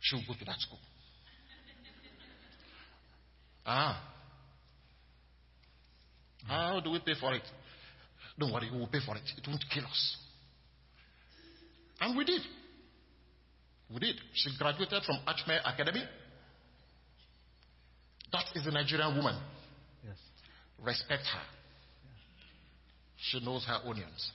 She'll 0.00 0.22
go 0.26 0.34
to 0.38 0.44
that 0.44 0.58
school. 0.58 0.78
Ah. 3.66 4.02
How 6.46 6.80
do 6.80 6.90
we 6.90 7.00
pay 7.00 7.12
for 7.20 7.34
it? 7.34 7.42
Don't 8.38 8.52
worry, 8.52 8.70
we 8.72 8.78
will 8.78 8.86
pay 8.86 9.00
for 9.04 9.14
it. 9.16 9.22
It 9.36 9.46
won't 9.46 9.62
kill 9.72 9.84
us. 9.84 10.16
And 12.00 12.16
we 12.16 12.24
did. 12.24 12.40
We 13.92 13.98
did. 13.98 14.16
She 14.32 14.50
graduated 14.58 15.02
from 15.04 15.16
Archmere 15.26 15.60
Academy. 15.64 16.02
That 18.32 18.44
is 18.54 18.66
a 18.66 18.70
Nigerian 18.70 19.16
woman. 19.16 19.36
Yes. 20.04 20.16
Respect 20.80 21.24
her. 21.26 21.57
She 23.20 23.40
knows 23.44 23.64
her 23.64 23.78
onions. 23.84 24.32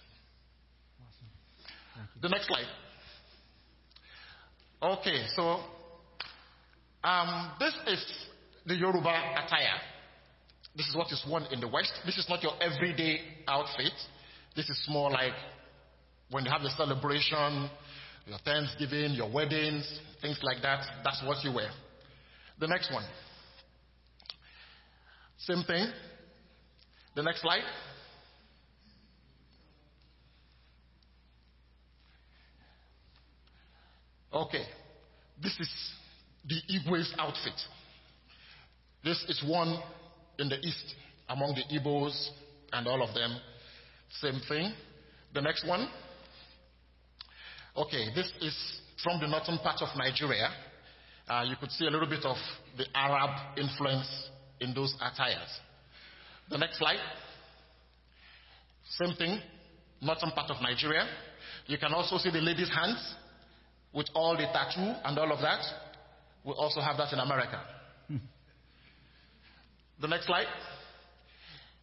The 2.22 2.30
next 2.30 2.48
slide. 2.48 2.66
Okay, 4.82 5.26
so 5.36 5.60
um, 7.04 7.52
this 7.60 7.74
is 7.88 8.06
the 8.66 8.76
Yoruba 8.76 9.10
attire. 9.10 9.80
This 10.76 10.88
is 10.88 10.96
what 10.96 11.12
is 11.12 11.24
worn 11.30 11.44
in 11.52 11.60
the 11.60 11.68
West. 11.68 11.94
This 12.06 12.18
is 12.18 12.28
not 12.28 12.42
your 12.44 12.54
everyday 12.62 13.20
outfit. 13.48 13.94
This 14.56 14.70
is 14.70 14.86
more 14.90 15.12
like 15.12 15.34
when 16.32 16.46
you 16.46 16.52
have 16.52 16.62
a 16.62 16.70
celebration, 16.72 17.70
your 18.26 18.40
Thanksgiving, 18.44 19.12
your 19.12 19.32
weddings, 19.32 20.00
things 20.22 20.40
like 20.44 20.62
that. 20.64 20.84
That's 21.04 21.22
what 21.26 21.44
you 21.44 21.54
wear. 21.54 21.70
The 22.60 22.68
next 22.68 22.92
one. 22.92 23.06
Same 25.38 25.64
thing. 25.64 25.88
The 27.16 27.24
next 27.24 27.42
slide. 27.42 27.64
Okay. 34.34 34.64
This 35.42 35.60
is 35.60 35.70
the 36.48 36.56
Igwe's 36.74 37.14
outfit. 37.18 37.60
This 39.04 39.24
is 39.28 39.44
one 39.48 39.80
in 40.40 40.50
the 40.50 40.60
east 40.60 40.96
among 41.30 41.56
the 41.56 41.78
Igbos 41.80 42.30
and 42.72 42.88
all 42.88 43.02
of 43.04 43.14
them. 43.14 43.36
Same 44.22 44.40
thing. 44.48 44.74
The 45.34 45.42
next 45.42 45.68
one. 45.68 45.88
Okay, 47.76 48.06
this 48.14 48.32
is 48.42 48.56
from 49.04 49.20
the 49.20 49.28
northern 49.28 49.58
part 49.60 49.82
of 49.82 49.90
Nigeria. 49.98 50.50
Uh, 51.28 51.44
you 51.48 51.56
could 51.60 51.72
see 51.72 51.86
a 51.86 51.90
little 51.90 52.08
bit 52.08 52.24
of 52.24 52.38
the 52.78 52.86
Arab 52.94 53.58
influence 53.58 54.30
in 54.60 54.74
those 54.74 54.94
attires. 55.02 55.50
The 56.50 56.58
next 56.58 56.78
slide. 56.78 57.00
Same 59.00 59.16
thing, 59.16 59.40
northern 60.02 60.32
part 60.32 60.52
of 60.52 60.62
Nigeria. 60.62 61.08
You 61.66 61.78
can 61.78 61.94
also 61.94 62.18
see 62.18 62.30
the 62.30 62.42
lady's 62.42 62.70
hands 62.70 63.16
with 63.94 64.08
all 64.14 64.36
the 64.36 64.46
tattoo 64.52 64.94
and 65.06 65.18
all 65.18 65.32
of 65.32 65.40
that. 65.40 65.62
We 66.44 66.54
also 66.54 66.82
have 66.82 66.98
that 66.98 67.14
in 67.14 67.20
America. 67.20 67.62
the 70.02 70.08
next 70.08 70.26
slide. 70.26 70.48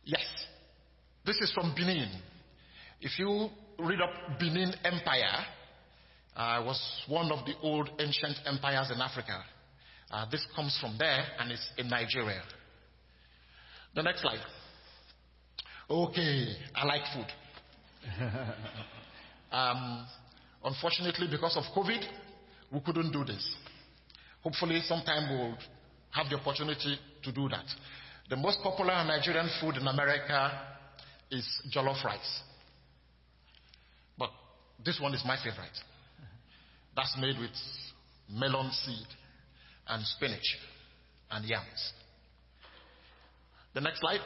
Yes, 0.05 0.25
this 1.25 1.37
is 1.37 1.53
from 1.53 1.75
Benin. 1.75 2.11
If 3.01 3.19
you 3.19 3.49
read 3.79 4.01
up 4.01 4.39
Benin 4.39 4.75
Empire, 4.85 5.45
uh, 6.37 6.63
was 6.65 6.81
one 7.09 7.31
of 7.33 7.45
the 7.47 7.55
old 7.63 7.91
ancient 7.99 8.37
empires 8.47 8.91
in 8.95 9.01
Africa. 9.01 9.43
Uh, 10.11 10.27
this 10.31 10.45
comes 10.55 10.77
from 10.81 10.97
there 10.99 11.25
and 11.39 11.53
it's 11.53 11.71
in 11.79 11.89
Nigeria. 11.89 12.43
The 13.95 14.03
next 14.03 14.23
slide. 14.23 14.41
Okay, 15.89 16.57
I 16.75 16.85
like 16.85 17.03
food. 17.13 17.27
um, 19.53 20.07
unfortunately, 20.65 21.29
because 21.31 21.57
of 21.57 21.65
COVID, 21.75 22.03
we 22.73 22.81
couldn't 22.81 23.13
do 23.13 23.25
this. 23.25 23.57
Hopefully, 24.43 24.81
sometime 24.87 25.31
we'll 25.31 25.57
have 26.11 26.29
the 26.31 26.37
opportunity 26.37 26.99
to 27.23 27.33
do 27.33 27.49
that. 27.49 27.65
The 28.29 28.37
most 28.37 28.61
popular 28.63 29.05
Nigerian 29.05 29.49
food 29.61 29.77
in 29.77 29.87
America 29.87 30.51
is 31.31 31.47
jollof 31.75 32.03
rice. 32.05 32.41
But 34.19 34.31
this 34.85 34.99
one 35.01 35.15
is 35.15 35.23
my 35.25 35.37
favorite. 35.37 35.77
That's 36.97 37.17
made 37.21 37.39
with 37.39 37.51
melon 38.31 38.71
seed 38.73 39.07
and 39.89 40.05
spinach 40.07 40.59
and 41.31 41.45
yams. 41.45 41.93
The 43.75 43.81
next 43.81 44.01
slide. 44.01 44.21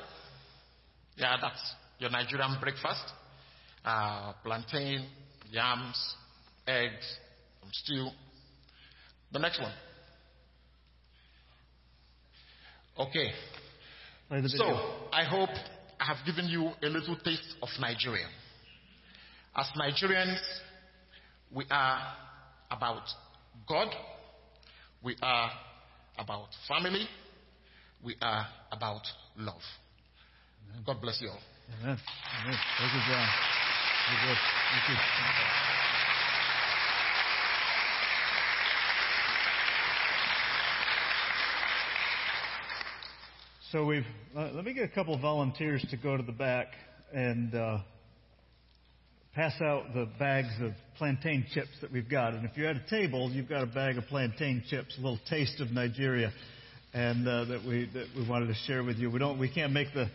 Yeah, 1.16 1.36
that's 1.40 1.74
your 1.98 2.10
Nigerian 2.10 2.56
breakfast. 2.60 3.04
Uh, 3.84 4.32
plantain, 4.42 5.06
yams, 5.50 6.14
eggs, 6.66 7.18
some 7.60 7.70
stew. 7.72 8.08
The 9.32 9.38
next 9.38 9.60
one. 9.60 9.72
Okay. 12.98 13.32
So. 14.46 14.64
I 15.12 15.24
hope 15.24 15.50
I 16.00 16.04
have 16.06 16.24
given 16.26 16.46
you 16.46 16.70
a 16.82 16.86
little 16.86 17.16
taste 17.24 17.54
of 17.62 17.68
Nigeria. 17.80 18.26
As 19.56 19.66
Nigerians, 19.76 20.40
we 21.54 21.64
are 21.70 22.00
about 22.70 23.02
God, 23.68 23.88
we 25.02 25.16
are 25.22 25.50
about 26.18 26.48
family, 26.68 27.06
we 28.02 28.16
are 28.20 28.46
about 28.72 29.02
love. 29.36 29.62
God 30.84 31.00
bless 31.00 31.20
you 31.20 31.28
all. 31.28 31.38
Amen. 31.80 31.98
Amen. 32.42 32.58
Thank 32.78 32.92
you, 32.94 33.00
John. 33.08 33.28
Very 34.08 34.28
good. 34.28 34.38
Thank 34.72 34.98
you. 34.98 35.83
So 43.74 43.84
we've. 43.84 44.06
Uh, 44.36 44.50
let 44.52 44.64
me 44.64 44.72
get 44.72 44.84
a 44.84 44.94
couple 44.94 45.16
of 45.16 45.20
volunteers 45.20 45.84
to 45.90 45.96
go 45.96 46.16
to 46.16 46.22
the 46.22 46.30
back 46.30 46.68
and 47.12 47.52
uh, 47.52 47.78
pass 49.34 49.60
out 49.60 49.92
the 49.92 50.08
bags 50.16 50.52
of 50.60 50.74
plantain 50.96 51.44
chips 51.52 51.70
that 51.80 51.90
we've 51.90 52.08
got. 52.08 52.34
And 52.34 52.44
if 52.44 52.56
you're 52.56 52.68
at 52.68 52.76
a 52.76 52.86
table, 52.88 53.32
you've 53.32 53.48
got 53.48 53.64
a 53.64 53.66
bag 53.66 53.98
of 53.98 54.04
plantain 54.04 54.62
chips, 54.70 54.96
a 54.96 55.00
little 55.00 55.18
taste 55.28 55.60
of 55.60 55.72
Nigeria, 55.72 56.32
and 56.92 57.26
uh, 57.26 57.46
that 57.46 57.64
we 57.66 57.90
that 57.94 58.06
we 58.16 58.28
wanted 58.28 58.46
to 58.46 58.54
share 58.64 58.84
with 58.84 58.96
you. 58.98 59.10
We 59.10 59.18
don't. 59.18 59.40
We 59.40 59.52
can't 59.52 59.72
make 59.72 59.92
the 59.92 60.08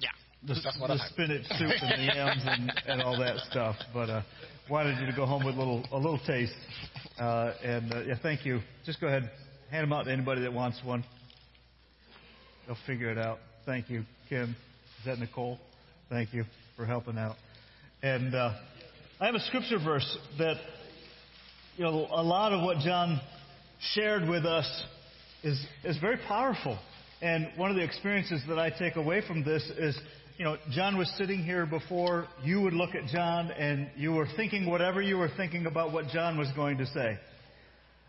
Yeah, 0.00 0.08
the, 0.46 0.54
the 0.54 0.98
spinach 1.10 1.44
soup 1.58 1.72
and 1.82 2.08
the 2.08 2.14
yams 2.14 2.42
and, 2.46 2.72
and 2.86 3.02
all 3.02 3.18
that 3.18 3.36
stuff. 3.50 3.76
But 3.92 4.08
uh, 4.08 4.22
wanted 4.70 4.98
you 4.98 5.04
to 5.04 5.14
go 5.14 5.26
home 5.26 5.44
with 5.44 5.56
a 5.56 5.58
little 5.58 5.86
a 5.92 5.98
little 5.98 6.20
taste. 6.26 6.54
Uh, 7.18 7.52
and 7.62 7.92
uh, 7.92 8.00
yeah, 8.06 8.14
thank 8.22 8.46
you. 8.46 8.60
Just 8.86 8.98
go 8.98 9.08
ahead, 9.08 9.30
hand 9.70 9.82
them 9.82 9.92
out 9.92 10.04
to 10.04 10.10
anybody 10.10 10.40
that 10.40 10.54
wants 10.54 10.80
one. 10.82 11.04
They'll 12.66 12.76
figure 12.86 13.10
it 13.10 13.18
out. 13.18 13.38
Thank 13.66 13.90
you, 13.90 14.04
Kim. 14.28 14.56
Is 14.98 15.04
that 15.04 15.18
Nicole? 15.18 15.58
Thank 16.08 16.32
you 16.32 16.44
for 16.76 16.86
helping 16.86 17.18
out. 17.18 17.36
And 18.02 18.34
uh, 18.34 18.52
I 19.20 19.26
have 19.26 19.34
a 19.34 19.40
scripture 19.40 19.78
verse 19.78 20.18
that 20.38 20.56
you 21.76 21.84
know 21.84 22.06
a 22.10 22.22
lot 22.22 22.52
of 22.52 22.62
what 22.62 22.78
John 22.78 23.20
shared 23.92 24.26
with 24.28 24.46
us 24.46 24.66
is 25.42 25.62
is 25.84 25.98
very 25.98 26.16
powerful. 26.26 26.78
And 27.20 27.48
one 27.56 27.70
of 27.70 27.76
the 27.76 27.84
experiences 27.84 28.42
that 28.48 28.58
I 28.58 28.70
take 28.70 28.96
away 28.96 29.22
from 29.26 29.44
this 29.44 29.62
is, 29.78 29.98
you 30.38 30.44
know, 30.44 30.56
John 30.70 30.96
was 30.96 31.12
sitting 31.18 31.42
here 31.42 31.66
before. 31.66 32.26
You 32.42 32.62
would 32.62 32.74
look 32.74 32.94
at 32.94 33.06
John 33.08 33.50
and 33.50 33.88
you 33.94 34.12
were 34.12 34.26
thinking 34.36 34.70
whatever 34.70 35.02
you 35.02 35.18
were 35.18 35.30
thinking 35.36 35.66
about 35.66 35.92
what 35.92 36.08
John 36.08 36.38
was 36.38 36.48
going 36.56 36.78
to 36.78 36.86
say. 36.86 37.18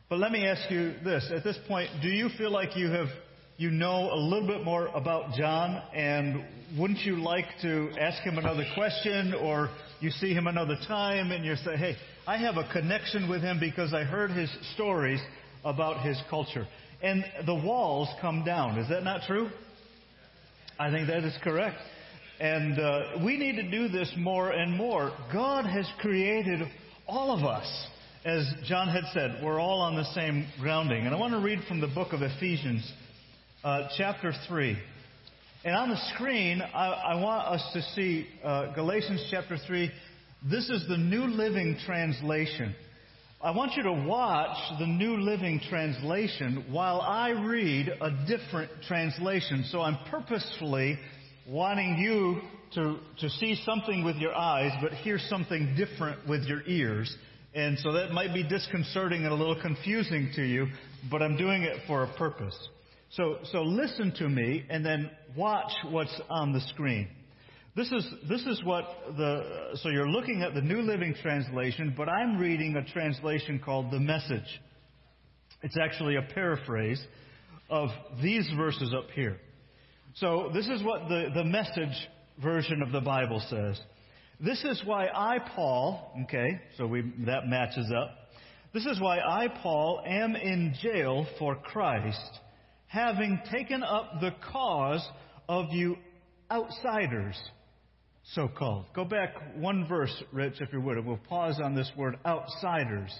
But 0.09 0.19
let 0.19 0.31
me 0.31 0.47
ask 0.47 0.71
you 0.71 0.93
this: 1.03 1.29
at 1.35 1.43
this 1.43 1.57
point, 1.67 1.89
do 2.01 2.07
you 2.07 2.29
feel 2.37 2.51
like 2.51 2.77
you 2.77 2.89
have 2.91 3.07
you 3.57 3.71
know 3.71 4.11
a 4.11 4.17
little 4.17 4.47
bit 4.47 4.63
more 4.63 4.87
about 4.87 5.33
John, 5.33 5.81
and 5.93 6.43
wouldn't 6.77 6.99
you 7.01 7.17
like 7.17 7.45
to 7.61 7.89
ask 7.99 8.21
him 8.23 8.37
another 8.37 8.65
question, 8.73 9.33
or 9.33 9.69
you 10.01 10.11
see 10.11 10.33
him 10.33 10.47
another 10.47 10.77
time, 10.87 11.31
and 11.31 11.45
you 11.45 11.55
say, 11.57 11.77
"Hey, 11.77 11.95
I 12.27 12.37
have 12.37 12.57
a 12.57 12.67
connection 12.73 13.29
with 13.29 13.41
him 13.41 13.59
because 13.59 13.93
I 13.93 14.03
heard 14.03 14.31
his 14.31 14.51
stories 14.73 15.21
about 15.63 16.05
his 16.05 16.21
culture," 16.29 16.67
and 17.01 17.23
the 17.45 17.55
walls 17.55 18.09
come 18.19 18.43
down. 18.43 18.77
Is 18.77 18.89
that 18.89 19.03
not 19.03 19.21
true? 19.25 19.49
I 20.77 20.91
think 20.91 21.07
that 21.07 21.23
is 21.23 21.37
correct. 21.41 21.77
And 22.39 22.77
uh, 22.77 23.01
we 23.23 23.37
need 23.37 23.55
to 23.55 23.71
do 23.71 23.87
this 23.87 24.13
more 24.17 24.51
and 24.51 24.75
more. 24.75 25.13
God 25.31 25.65
has 25.65 25.89
created 25.99 26.67
all 27.07 27.31
of 27.31 27.45
us. 27.45 27.87
As 28.25 28.45
John 28.65 28.89
had 28.89 29.03
said, 29.13 29.39
we're 29.41 29.59
all 29.59 29.79
on 29.79 29.95
the 29.95 30.03
same 30.13 30.47
grounding. 30.59 31.05
And 31.05 31.15
I 31.15 31.17
want 31.17 31.33
to 31.33 31.39
read 31.39 31.59
from 31.67 31.79
the 31.79 31.87
book 31.87 32.11
of 32.11 32.21
Ephesians, 32.21 32.91
uh, 33.65 33.87
chapter 33.97 34.31
3. 34.47 34.77
And 35.65 35.75
on 35.75 35.89
the 35.89 35.99
screen, 36.13 36.61
I, 36.61 36.85
I 36.87 37.15
want 37.15 37.47
us 37.47 37.67
to 37.73 37.81
see 37.95 38.27
uh, 38.43 38.75
Galatians 38.75 39.27
chapter 39.31 39.57
3. 39.57 39.91
This 40.47 40.69
is 40.69 40.87
the 40.87 40.97
New 40.97 41.23
Living 41.23 41.75
Translation. 41.83 42.75
I 43.41 43.49
want 43.49 43.73
you 43.75 43.81
to 43.81 44.05
watch 44.07 44.55
the 44.77 44.85
New 44.85 45.17
Living 45.17 45.59
Translation 45.67 46.65
while 46.69 47.01
I 47.01 47.29
read 47.29 47.89
a 47.89 48.11
different 48.27 48.69
translation. 48.87 49.65
So 49.71 49.81
I'm 49.81 49.97
purposefully 50.11 50.99
wanting 51.47 51.97
you 51.97 52.41
to, 52.75 52.99
to 53.21 53.29
see 53.31 53.59
something 53.65 54.03
with 54.03 54.17
your 54.17 54.35
eyes, 54.35 54.73
but 54.79 54.91
hear 54.91 55.17
something 55.17 55.75
different 55.75 56.27
with 56.29 56.43
your 56.43 56.61
ears. 56.67 57.15
And 57.55 57.79
so 57.79 57.93
that 57.93 58.11
might 58.11 58.31
be 58.31 58.47
disconcerting 58.47 59.23
and 59.23 59.31
a 59.31 59.35
little 59.35 59.59
confusing 59.59 60.31
to 60.35 60.43
you, 60.43 60.67
but 61.09 61.23
I'm 61.23 61.35
doing 61.35 61.63
it 61.63 61.79
for 61.87 62.03
a 62.03 62.13
purpose. 62.13 62.55
So, 63.15 63.37
so 63.53 63.61
listen 63.61 64.13
to 64.17 64.27
me 64.27 64.65
and 64.69 64.85
then 64.85 65.09
watch 65.37 65.71
what's 65.89 66.19
on 66.29 66.51
the 66.51 66.59
screen. 66.59 67.07
This 67.73 67.89
is, 67.89 68.05
this 68.27 68.41
is 68.41 68.61
what 68.65 68.85
the, 69.15 69.77
so 69.81 69.87
you're 69.89 70.09
looking 70.09 70.41
at 70.41 70.53
the 70.53 70.61
New 70.61 70.81
Living 70.81 71.15
Translation, 71.21 71.93
but 71.95 72.09
I'm 72.09 72.37
reading 72.37 72.75
a 72.75 72.83
translation 72.91 73.61
called 73.63 73.91
The 73.91 73.99
Message. 73.99 74.61
It's 75.61 75.77
actually 75.81 76.17
a 76.17 76.33
paraphrase 76.33 77.01
of 77.69 77.89
these 78.21 78.49
verses 78.57 78.93
up 78.93 79.09
here. 79.11 79.37
So 80.15 80.51
this 80.53 80.67
is 80.67 80.83
what 80.83 81.07
the, 81.07 81.27
the 81.33 81.43
message 81.45 81.95
version 82.41 82.81
of 82.81 82.91
the 82.91 83.01
Bible 83.01 83.41
says. 83.49 83.79
This 84.41 84.61
is 84.65 84.81
why 84.83 85.07
I, 85.07 85.39
Paul, 85.55 86.13
okay, 86.23 86.59
so 86.77 86.85
we, 86.85 87.13
that 87.25 87.47
matches 87.47 87.91
up. 87.97 88.11
This 88.73 88.85
is 88.85 88.99
why 88.99 89.19
I, 89.19 89.47
Paul, 89.61 90.01
am 90.05 90.35
in 90.35 90.75
jail 90.81 91.25
for 91.39 91.55
Christ, 91.55 92.39
having 92.87 93.39
taken 93.51 93.83
up 93.83 94.19
the 94.21 94.31
cause 94.51 95.05
of 95.49 95.71
you 95.71 95.97
outsiders, 96.51 97.39
so 98.33 98.47
called. 98.47 98.85
Go 98.95 99.05
back 99.05 99.35
one 99.57 99.87
verse, 99.87 100.23
Rich, 100.31 100.55
if 100.59 100.71
you 100.73 100.81
would, 100.81 101.03
we'll 101.05 101.17
pause 101.17 101.59
on 101.63 101.75
this 101.75 101.91
word 101.95 102.17
outsiders. 102.25 103.13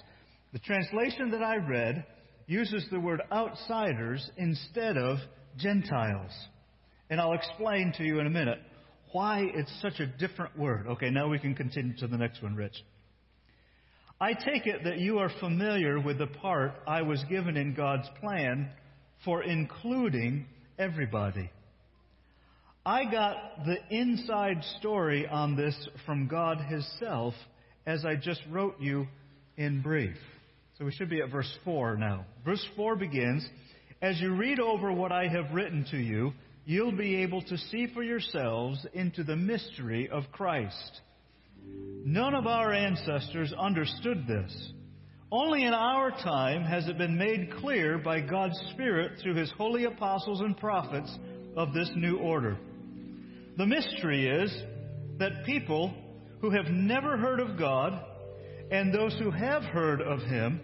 The 0.52 0.58
translation 0.60 1.30
that 1.32 1.42
I 1.42 1.56
read 1.56 2.04
uses 2.46 2.86
the 2.90 3.00
word 3.00 3.20
outsiders 3.32 4.28
instead 4.36 4.96
of 4.96 5.18
Gentiles. 5.58 6.30
And 7.10 7.20
I'll 7.20 7.34
explain 7.34 7.92
to 7.98 8.04
you 8.04 8.20
in 8.20 8.26
a 8.26 8.30
minute 8.30 8.58
why 9.12 9.44
it's 9.54 9.72
such 9.80 10.00
a 10.00 10.06
different 10.06 10.58
word. 10.58 10.86
Okay, 10.86 11.10
now 11.10 11.28
we 11.28 11.38
can 11.38 11.54
continue 11.54 11.96
to 11.98 12.06
the 12.06 12.16
next 12.16 12.42
one, 12.42 12.54
Rich. 12.54 12.76
I 14.20 14.32
take 14.32 14.66
it 14.66 14.84
that 14.84 14.98
you 14.98 15.18
are 15.18 15.30
familiar 15.40 16.00
with 16.00 16.18
the 16.18 16.26
part 16.26 16.72
I 16.86 17.02
was 17.02 17.22
given 17.28 17.56
in 17.56 17.74
God's 17.74 18.08
plan 18.20 18.70
for 19.24 19.42
including 19.42 20.46
everybody. 20.78 21.50
I 22.84 23.04
got 23.10 23.64
the 23.66 23.78
inside 23.90 24.62
story 24.78 25.26
on 25.26 25.56
this 25.56 25.74
from 26.04 26.28
God 26.28 26.58
Himself 26.60 27.34
as 27.84 28.04
I 28.04 28.14
just 28.14 28.40
wrote 28.50 28.80
you 28.80 29.06
in 29.56 29.82
brief. 29.82 30.16
So 30.78 30.84
we 30.84 30.92
should 30.92 31.08
be 31.10 31.20
at 31.20 31.30
verse 31.30 31.52
4 31.64 31.96
now. 31.96 32.26
Verse 32.44 32.64
4 32.76 32.96
begins 32.96 33.44
As 34.02 34.20
you 34.20 34.34
read 34.34 34.60
over 34.60 34.92
what 34.92 35.10
I 35.10 35.26
have 35.26 35.52
written 35.52 35.86
to 35.90 35.96
you, 35.96 36.32
you'll 36.64 36.96
be 36.96 37.22
able 37.22 37.42
to 37.42 37.56
see 37.56 37.88
for 37.94 38.02
yourselves 38.02 38.86
into 38.92 39.24
the 39.24 39.36
mystery 39.36 40.08
of 40.08 40.24
Christ. 40.32 41.00
None 42.04 42.34
of 42.34 42.46
our 42.46 42.72
ancestors 42.72 43.52
understood 43.58 44.26
this. 44.28 44.72
Only 45.32 45.64
in 45.64 45.74
our 45.74 46.12
time 46.12 46.62
has 46.62 46.86
it 46.86 46.98
been 46.98 47.18
made 47.18 47.52
clear 47.60 47.98
by 47.98 48.20
God's 48.20 48.58
Spirit 48.72 49.18
through 49.20 49.34
His 49.34 49.50
holy 49.58 49.84
apostles 49.84 50.40
and 50.40 50.56
prophets 50.56 51.12
of 51.56 51.72
this 51.72 51.90
new 51.96 52.18
order. 52.18 52.56
The 53.56 53.66
mystery 53.66 54.28
is 54.28 54.54
that 55.18 55.44
people 55.44 55.92
who 56.40 56.50
have 56.50 56.66
never 56.66 57.16
heard 57.16 57.40
of 57.40 57.58
God 57.58 58.00
and 58.70 58.94
those 58.94 59.18
who 59.18 59.32
have 59.32 59.64
heard 59.64 60.00
of 60.00 60.20
Him 60.20 60.60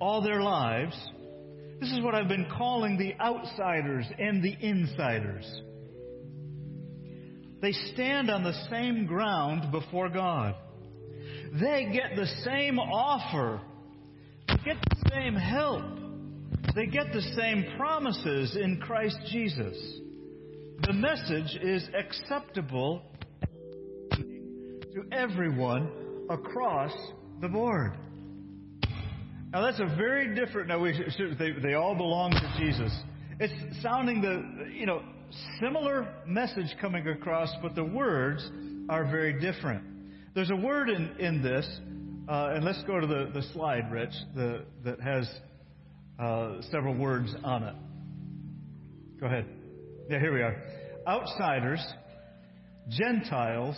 all 0.00 0.22
their 0.22 0.40
lives, 0.40 0.96
this 1.80 1.90
is 1.92 2.00
what 2.00 2.14
I've 2.14 2.28
been 2.28 2.48
calling 2.56 2.96
the 2.96 3.14
outsiders 3.22 4.06
and 4.18 4.42
the 4.42 4.56
insiders. 4.60 5.62
They 7.60 7.72
stand 7.92 8.30
on 8.30 8.44
the 8.44 8.66
same 8.70 9.04
ground 9.04 9.70
before 9.72 10.08
God. 10.08 10.54
They 11.60 11.90
get 11.92 12.16
the 12.16 12.28
same 12.44 12.78
offer, 12.78 13.60
get 14.66 14.76
the 14.90 15.10
same 15.10 15.36
help, 15.36 15.84
they 16.74 16.86
get 16.86 17.12
the 17.12 17.22
same 17.36 17.64
promises 17.76 18.56
in 18.56 18.80
Christ 18.80 19.16
Jesus. 19.30 19.76
The 20.82 20.92
message 20.92 21.56
is 21.62 21.88
acceptable 21.96 23.02
to 24.10 25.04
everyone 25.12 25.88
across 26.28 26.92
the 27.40 27.46
board. 27.48 27.92
Now 29.52 29.62
that's 29.62 29.78
a 29.78 29.96
very 29.96 30.34
different. 30.34 30.68
Now 30.68 30.80
we 30.80 30.92
they, 31.38 31.52
they 31.62 31.74
all 31.74 31.94
belong 31.94 32.32
to 32.32 32.54
Jesus. 32.58 32.92
It's 33.38 33.82
sounding 33.82 34.20
the 34.20 34.68
you 34.72 34.86
know 34.86 35.00
similar 35.60 36.12
message 36.26 36.74
coming 36.80 37.06
across, 37.06 37.50
but 37.62 37.76
the 37.76 37.84
words 37.84 38.50
are 38.88 39.04
very 39.04 39.40
different. 39.40 39.84
There's 40.34 40.50
a 40.50 40.56
word 40.56 40.90
in 40.90 41.10
in 41.20 41.40
this, 41.40 41.66
uh, 42.28 42.54
and 42.54 42.64
let's 42.64 42.82
go 42.84 42.98
to 42.98 43.06
the 43.06 43.30
the 43.32 43.42
slide, 43.52 43.90
Rich, 43.92 44.14
the, 44.34 44.64
that 44.84 45.00
has 45.00 45.30
uh, 46.18 46.60
several 46.70 46.94
words 46.94 47.34
on 47.44 47.62
it. 47.62 47.74
Go 49.20 49.26
ahead. 49.26 49.46
Yeah, 50.10 50.18
here 50.18 50.32
we 50.32 50.42
are. 50.42 50.56
Outsiders, 51.06 51.84
Gentiles, 52.88 53.76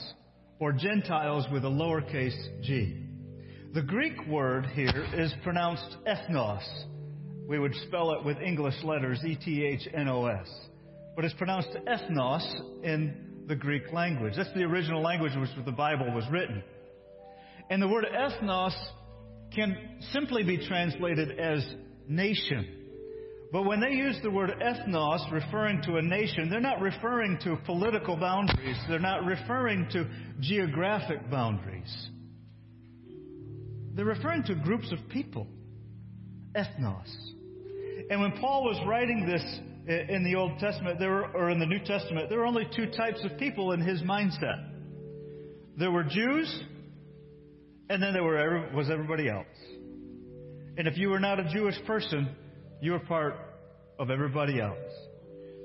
or 0.61 0.73
Gentiles 0.73 1.47
with 1.53 1.65
a 1.65 1.69
lowercase 1.69 2.63
g. 2.63 3.05
The 3.75 3.83
Greek 3.83 4.27
word 4.27 4.67
here 4.75 5.07
is 5.15 5.33
pronounced 5.43 5.97
ethnos. 6.07 6.63
We 7.47 7.59
would 7.59 7.75
spell 7.87 8.13
it 8.13 8.25
with 8.25 8.39
English 8.39 8.83
letters 8.83 9.21
E 9.25 9.37
T 9.37 9.65
H 9.65 9.87
N 9.93 10.09
O 10.09 10.27
S. 10.27 10.49
But 11.17 11.25
it's 11.25 11.35
pronounced 11.35 11.71
ethnos 11.87 12.45
in 12.83 13.45
the 13.47 13.57
Greek 13.57 13.93
language. 13.93 14.35
That's 14.37 14.53
the 14.55 14.63
original 14.63 15.03
language 15.03 15.33
in 15.33 15.41
which 15.41 15.51
the 15.65 15.73
Bible 15.73 16.13
was 16.15 16.25
written. 16.31 16.63
And 17.71 17.83
the 17.83 17.89
word 17.89 18.07
ethnos 18.07 18.75
can 19.55 19.77
simply 20.13 20.43
be 20.43 20.67
translated 20.67 21.39
as 21.39 21.67
nation. 22.09 22.75
But 23.51 23.65
when 23.65 23.81
they 23.81 23.93
use 23.93 24.17
the 24.23 24.31
word 24.31 24.51
ethnos 24.63 25.33
referring 25.33 25.83
to 25.83 25.97
a 25.97 26.03
nation, 26.03 26.51
they're 26.51 26.61
not 26.61 26.81
referring 26.81 27.39
to 27.45 27.57
political 27.65 28.17
boundaries. 28.17 28.77
They're 28.89 28.99
not 28.99 29.25
referring 29.25 29.89
to 29.93 30.07
geographic 30.41 31.31
boundaries. 31.31 32.09
They're 33.95 34.05
referring 34.05 34.45
to 34.45 34.55
groups 34.55 34.93
of 34.93 35.09
people. 35.09 35.47
Ethnos. 36.55 37.09
And 38.11 38.21
when 38.21 38.33
Paul 38.41 38.65
was 38.65 38.81
writing 38.87 39.27
this 39.27 39.43
in 40.09 40.25
the 40.25 40.35
Old 40.39 40.59
Testament, 40.59 40.99
there 40.99 41.11
were, 41.11 41.27
or 41.35 41.51
in 41.51 41.59
the 41.59 41.67
New 41.67 41.81
Testament, 41.81 42.29
there 42.29 42.39
were 42.39 42.47
only 42.47 42.69
two 42.77 42.91
types 42.91 43.25
of 43.25 43.39
people 43.39 43.73
in 43.73 43.81
his 43.81 44.03
mindset. 44.03 44.73
There 45.79 45.91
were 45.91 46.05
Jews, 46.05 46.63
and 47.91 48.03
then 48.03 48.13
there 48.13 48.23
were, 48.23 48.69
was 48.75 48.91
everybody 48.91 49.29
else. 49.29 49.47
And 50.77 50.87
if 50.87 50.97
you 50.97 51.11
were 51.11 51.21
not 51.21 51.41
a 51.41 51.53
Jewish 51.53 51.77
person, 51.87 52.29
you 52.81 52.93
were 52.93 53.01
part 53.01 53.35
of 53.99 54.11
everybody 54.11 54.61
else. 54.61 54.77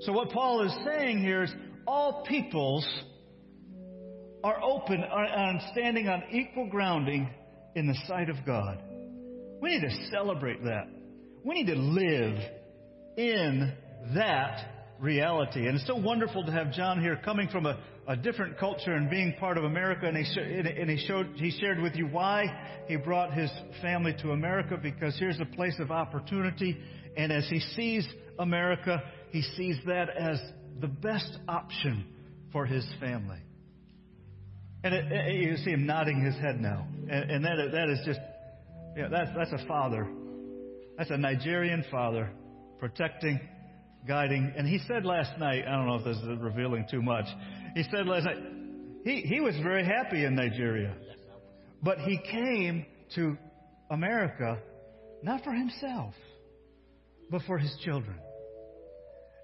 So 0.02 0.12
what 0.12 0.30
Paul 0.32 0.64
is 0.66 0.74
saying 0.86 1.20
here 1.20 1.44
is 1.44 1.52
all 1.86 2.24
peoples 2.28 2.88
are 4.44 4.62
open 4.62 5.04
and 5.04 5.62
standing 5.72 6.08
on 6.10 6.24
equal 6.32 6.68
grounding 6.68 7.30
in 7.76 7.88
the 7.88 7.96
sight 8.08 8.30
of 8.30 8.38
God. 8.46 8.80
We 9.62 9.78
need 9.78 9.82
to 9.82 10.08
celebrate 10.12 10.64
that. 10.64 10.88
We 11.46 11.56
need 11.56 11.68
to 11.68 11.80
live 11.80 12.38
in 13.18 13.74
that 14.16 14.94
reality. 15.00 15.68
And 15.68 15.78
it's 15.78 15.88
so 15.88 15.96
wonderful 15.96 16.44
to 16.46 16.52
have 16.52 16.74
John 16.74 17.02
here 17.02 17.20
coming 17.24 17.48
from 17.50 17.66
a, 17.66 17.80
a 18.08 18.16
different 18.16 18.58
culture 18.58 18.94
and 18.94 19.10
being 19.10 19.34
part 19.40 19.58
of 19.58 19.64
America. 19.64 20.08
And, 20.08 20.18
he, 20.18 20.40
and 20.40 20.90
he, 20.90 21.06
showed, 21.06 21.28
he 21.36 21.52
shared 21.60 21.82
with 21.82 21.96
you 21.96 22.08
why 22.08 22.46
he 22.88 22.96
brought 22.98 23.34
his 23.34 23.50
family 23.82 24.14
to 24.22 24.32
America 24.32 24.78
because 24.82 25.18
here's 25.18 25.40
a 25.40 25.46
place 25.46 25.76
of 25.80 25.92
opportunity. 25.92 26.78
And 27.16 27.32
as 27.32 27.48
he 27.50 27.60
sees 27.60 28.08
America, 28.40 29.02
he 29.30 29.42
sees 29.42 29.78
that 29.86 30.10
as 30.10 30.40
the 30.80 30.88
best 30.88 31.38
option 31.48 32.06
for 32.52 32.66
his 32.66 32.86
family. 33.00 33.40
And 34.84 34.94
it, 34.94 35.12
it, 35.12 35.34
you 35.42 35.56
see 35.58 35.72
him 35.72 35.86
nodding 35.86 36.24
his 36.24 36.36
head 36.36 36.60
now. 36.60 36.88
And, 37.10 37.32
and 37.32 37.46
that, 37.46 37.56
that 37.72 37.90
is 37.90 38.00
just, 38.06 38.20
yeah, 38.98 39.08
that's, 39.10 39.30
that's 39.36 39.64
a 39.64 39.66
father. 39.66 40.08
That's 40.98 41.10
a 41.10 41.18
Nigerian 41.18 41.86
father 41.90 42.30
protecting, 42.80 43.40
guiding. 44.06 44.54
And 44.58 44.68
he 44.68 44.80
said 44.88 45.06
last 45.06 45.40
night, 45.40 45.64
I 45.66 45.72
don't 45.72 45.88
know 45.88 45.96
if 45.96 46.04
this 46.04 46.18
is 46.18 46.40
revealing 46.40 46.86
too 46.92 47.02
much. 47.02 47.26
He 47.76 47.84
said 47.84 48.08
last 48.08 48.26
night, 48.26 48.38
he, 49.04 49.22
he 49.22 49.42
was 49.42 49.56
very 49.64 49.84
happy 49.84 50.24
in 50.26 50.36
Nigeria. 50.36 50.96
But 51.82 52.00
he 52.00 52.20
came 52.32 52.86
to 53.16 53.38
America 53.90 54.60
not 55.22 55.44
for 55.44 55.54
himself, 55.54 56.14
but 57.30 57.42
for 57.48 57.58
his 57.58 57.76
children. 57.84 58.18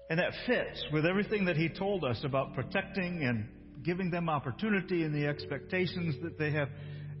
And 0.08 0.18
that 0.18 0.32
fits 0.46 0.84
with 0.92 1.06
everything 1.06 1.44
that 1.46 1.56
he 1.56 1.68
told 1.68 2.04
us 2.04 2.20
about 2.24 2.54
protecting 2.54 3.22
and 3.22 3.48
giving 3.84 4.10
them 4.10 4.28
opportunity 4.28 5.04
and 5.04 5.14
the 5.14 5.26
expectations 5.26 6.16
that 6.22 6.38
they 6.38 6.50
have. 6.50 6.68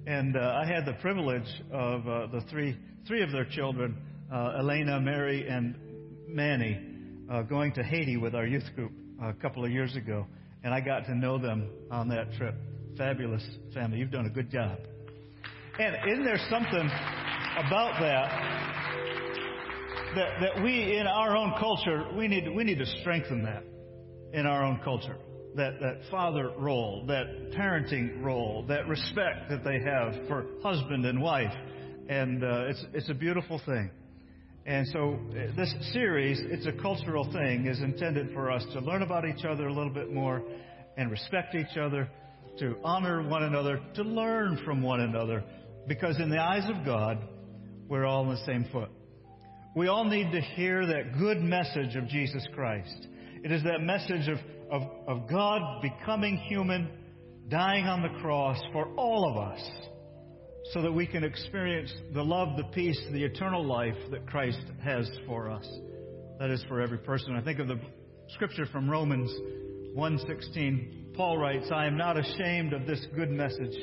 And 0.06 0.36
uh, 0.36 0.40
I 0.40 0.66
had 0.66 0.86
the 0.86 0.94
privilege 1.00 1.48
of 1.72 2.06
uh, 2.06 2.26
the 2.28 2.42
three 2.50 2.76
three 3.06 3.22
of 3.22 3.32
their 3.32 3.44
children, 3.44 3.96
uh, 4.32 4.58
Elena, 4.58 5.00
Mary, 5.00 5.48
and 5.48 5.74
Manny, 6.28 6.78
uh, 7.30 7.42
going 7.42 7.72
to 7.74 7.82
Haiti 7.82 8.16
with 8.16 8.34
our 8.34 8.46
youth 8.46 8.64
group 8.74 8.92
a 9.22 9.32
couple 9.34 9.64
of 9.64 9.70
years 9.70 9.96
ago, 9.96 10.26
and 10.62 10.74
I 10.74 10.80
got 10.80 11.06
to 11.06 11.14
know 11.14 11.38
them 11.38 11.68
on 11.90 12.08
that 12.08 12.32
trip. 12.34 12.54
Fabulous 12.96 13.44
family. 13.72 13.98
You've 13.98 14.10
done 14.10 14.26
a 14.26 14.30
good 14.30 14.50
job. 14.50 14.78
And 15.78 15.96
isn't 16.10 16.24
there 16.24 16.38
something 16.50 16.90
about 17.56 18.00
that 18.00 18.70
that, 20.14 20.40
that 20.40 20.62
we 20.62 20.96
in 20.98 21.06
our 21.06 21.36
own 21.36 21.54
culture 21.58 22.04
we 22.16 22.28
need 22.28 22.48
we 22.54 22.64
need 22.64 22.78
to 22.78 22.86
strengthen 23.00 23.44
that 23.44 23.62
in 24.32 24.46
our 24.46 24.64
own 24.64 24.80
culture 24.82 25.16
that 25.56 25.80
that 25.80 26.00
father 26.10 26.50
role 26.58 27.04
that 27.06 27.52
parenting 27.52 28.22
role 28.22 28.64
that 28.68 28.86
respect 28.88 29.48
that 29.48 29.64
they 29.64 29.80
have 29.80 30.26
for 30.28 30.46
husband 30.62 31.06
and 31.06 31.20
wife 31.20 31.52
and 32.08 32.42
uh, 32.42 32.66
it's 32.66 32.84
it's 32.92 33.08
a 33.08 33.14
beautiful 33.14 33.60
thing 33.66 33.90
and 34.70 34.86
so 34.92 35.18
uh, 35.30 35.56
this 35.56 35.74
series 35.92 36.38
it's 36.44 36.64
a 36.64 36.80
cultural 36.80 37.24
thing 37.32 37.66
is 37.66 37.80
intended 37.80 38.32
for 38.32 38.52
us 38.52 38.64
to 38.72 38.78
learn 38.78 39.02
about 39.02 39.26
each 39.26 39.44
other 39.44 39.66
a 39.66 39.72
little 39.72 39.92
bit 39.92 40.12
more 40.12 40.44
and 40.96 41.10
respect 41.10 41.56
each 41.56 41.76
other 41.76 42.08
to 42.60 42.76
honor 42.84 43.28
one 43.28 43.42
another 43.42 43.80
to 43.96 44.02
learn 44.04 44.60
from 44.64 44.80
one 44.80 45.00
another. 45.00 45.42
Because 45.88 46.20
in 46.20 46.30
the 46.30 46.38
eyes 46.38 46.70
of 46.70 46.86
God 46.86 47.18
we're 47.88 48.06
all 48.06 48.22
in 48.22 48.28
the 48.28 48.44
same 48.46 48.64
foot. 48.70 48.90
We 49.74 49.88
all 49.88 50.04
need 50.04 50.30
to 50.30 50.40
hear 50.40 50.86
that 50.86 51.18
good 51.18 51.38
message 51.42 51.96
of 51.96 52.06
Jesus 52.06 52.46
Christ. 52.54 53.08
It 53.42 53.50
is 53.50 53.64
that 53.64 53.80
message 53.80 54.28
of, 54.28 54.38
of, 54.70 54.82
of 55.08 55.28
God 55.28 55.82
becoming 55.82 56.36
human, 56.48 56.88
dying 57.48 57.86
on 57.86 58.02
the 58.02 58.20
cross 58.20 58.60
for 58.72 58.86
all 58.94 59.32
of 59.32 59.52
us, 59.52 59.70
so 60.72 60.82
that 60.82 60.92
we 60.92 61.06
can 61.06 61.24
experience 61.24 61.92
the 62.14 62.22
love, 62.22 62.56
the 62.56 62.64
peace, 62.72 63.00
the 63.12 63.24
eternal 63.24 63.64
life 63.64 63.96
that 64.10 64.26
Christ 64.26 64.62
has 64.82 65.10
for 65.26 65.50
us. 65.50 65.68
That 66.38 66.50
is 66.50 66.64
for 66.68 66.80
every 66.80 66.98
person. 66.98 67.34
I 67.34 67.42
think 67.42 67.58
of 67.58 67.68
the 67.68 67.80
scripture 68.34 68.66
from 68.66 68.88
Romans 68.88 69.30
1:16. 69.94 71.12
Paul 71.14 71.38
writes, 71.38 71.70
"I 71.72 71.86
am 71.86 71.96
not 71.96 72.16
ashamed 72.16 72.72
of 72.72 72.86
this 72.86 73.04
good 73.14 73.30
message, 73.30 73.76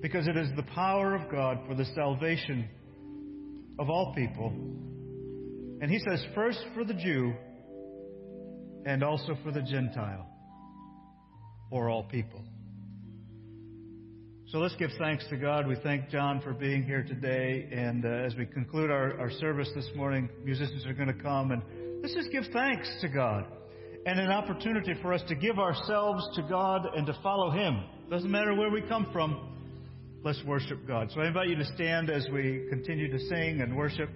because 0.00 0.28
it 0.28 0.36
is 0.36 0.50
the 0.52 0.62
power 0.74 1.14
of 1.14 1.28
God 1.30 1.66
for 1.66 1.74
the 1.74 1.84
salvation 1.86 2.68
of 3.78 3.90
all 3.90 4.14
people." 4.14 4.52
And 5.80 5.90
he 5.90 5.98
says, 5.98 6.24
first 6.34 6.64
for 6.74 6.84
the 6.84 6.94
Jew 6.94 7.34
and 8.86 9.02
also 9.02 9.34
for 9.42 9.50
the 9.50 9.62
Gentile, 9.62 10.26
for 11.68 11.90
all 11.90 12.04
people. 12.04 12.42
So 14.54 14.60
let's 14.60 14.76
give 14.76 14.90
thanks 15.00 15.26
to 15.30 15.36
God. 15.36 15.66
We 15.66 15.74
thank 15.82 16.10
John 16.10 16.40
for 16.40 16.52
being 16.52 16.84
here 16.84 17.02
today. 17.02 17.68
And 17.72 18.04
uh, 18.04 18.08
as 18.08 18.36
we 18.36 18.46
conclude 18.46 18.88
our, 18.88 19.18
our 19.18 19.28
service 19.28 19.68
this 19.74 19.88
morning, 19.96 20.28
musicians 20.44 20.86
are 20.86 20.92
going 20.92 21.08
to 21.08 21.20
come 21.20 21.50
and 21.50 21.60
let's 22.00 22.14
just 22.14 22.30
give 22.30 22.44
thanks 22.52 22.88
to 23.00 23.08
God 23.08 23.46
and 24.06 24.20
an 24.20 24.30
opportunity 24.30 24.94
for 25.02 25.12
us 25.12 25.22
to 25.26 25.34
give 25.34 25.58
ourselves 25.58 26.24
to 26.36 26.42
God 26.42 26.86
and 26.94 27.04
to 27.04 27.18
follow 27.20 27.50
Him. 27.50 27.82
Doesn't 28.08 28.30
matter 28.30 28.54
where 28.54 28.70
we 28.70 28.80
come 28.82 29.08
from. 29.12 29.56
Let's 30.22 30.40
worship 30.46 30.86
God. 30.86 31.10
So 31.12 31.20
I 31.20 31.26
invite 31.26 31.48
you 31.48 31.56
to 31.56 31.66
stand 31.74 32.08
as 32.08 32.24
we 32.32 32.68
continue 32.70 33.10
to 33.10 33.18
sing 33.18 33.60
and 33.60 33.76
worship 33.76 34.08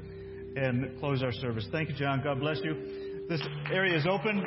and 0.55 1.01
close 1.01 1.21
our 1.21 1.33
service. 1.33 1.67
Thank 1.73 1.89
you, 1.89 1.97
John. 1.97 2.23
God 2.23 2.39
bless 2.39 2.61
you. 2.63 3.27
This 3.29 3.43
area 3.73 3.99
is 3.99 4.07
open. 4.09 4.45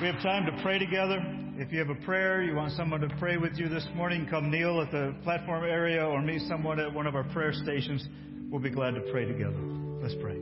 We 0.00 0.06
have 0.06 0.22
time 0.22 0.46
to 0.46 0.62
pray 0.62 0.78
together. 0.78 1.22
If 1.58 1.70
you 1.72 1.78
have 1.78 1.90
a 1.90 1.94
prayer, 2.06 2.42
you 2.42 2.54
want 2.54 2.72
someone 2.72 3.02
to 3.02 3.08
pray 3.18 3.36
with 3.36 3.52
you 3.56 3.68
this 3.68 3.86
morning, 3.94 4.26
come 4.30 4.50
kneel 4.50 4.80
at 4.80 4.90
the 4.90 5.14
platform 5.24 5.62
area 5.62 6.02
or 6.02 6.22
meet 6.22 6.40
someone 6.48 6.80
at 6.80 6.90
one 6.90 7.06
of 7.06 7.14
our 7.14 7.24
prayer 7.24 7.52
stations. 7.52 8.08
We'll 8.50 8.62
be 8.62 8.70
glad 8.70 8.94
to 8.94 9.02
pray 9.12 9.26
together. 9.26 9.60
Let's 10.00 10.14
pray. 10.22 10.36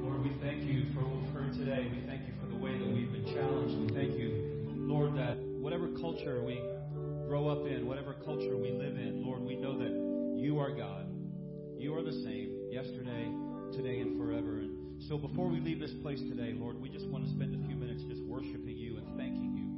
Lord, 0.00 0.22
we 0.22 0.32
thank 0.40 0.64
you 0.64 0.86
for 0.94 1.00
what 1.00 1.20
we've 1.20 1.30
heard 1.34 1.52
today. 1.52 1.92
We 1.92 2.00
thank 2.08 2.22
you 2.26 2.32
for 2.40 2.46
the 2.48 2.56
way 2.56 2.78
that 2.78 2.88
we've 2.88 3.12
been 3.12 3.34
challenged. 3.34 3.76
We 3.78 3.88
thank 3.94 4.18
you, 4.18 4.64
Lord, 4.88 5.14
that 5.18 5.36
whatever 5.60 5.88
culture 6.00 6.42
we 6.42 6.58
grow 7.28 7.48
up 7.48 7.66
in, 7.66 7.86
whatever 7.86 8.14
culture 8.24 8.56
we 8.56 8.70
live 8.70 8.96
in, 8.96 9.26
Lord, 9.26 9.42
we 9.42 9.56
know 9.56 9.76
that 9.76 9.92
you 10.40 10.58
are 10.58 10.70
God. 10.70 11.04
You 11.76 11.94
are 11.96 12.02
the 12.02 12.24
same 12.24 12.70
yesterday, 12.72 13.30
today, 13.76 14.00
and 14.00 14.16
forever. 14.16 14.67
So 15.06 15.16
before 15.16 15.48
we 15.48 15.60
leave 15.60 15.80
this 15.80 15.94
place 16.02 16.20
today, 16.20 16.52
Lord, 16.58 16.80
we 16.80 16.88
just 16.88 17.06
want 17.06 17.24
to 17.24 17.30
spend 17.30 17.54
a 17.54 17.66
few 17.66 17.76
minutes 17.76 18.02
just 18.04 18.20
worshiping 18.24 18.76
you 18.76 18.98
and 18.98 19.06
thanking 19.16 19.54
you 19.56 19.68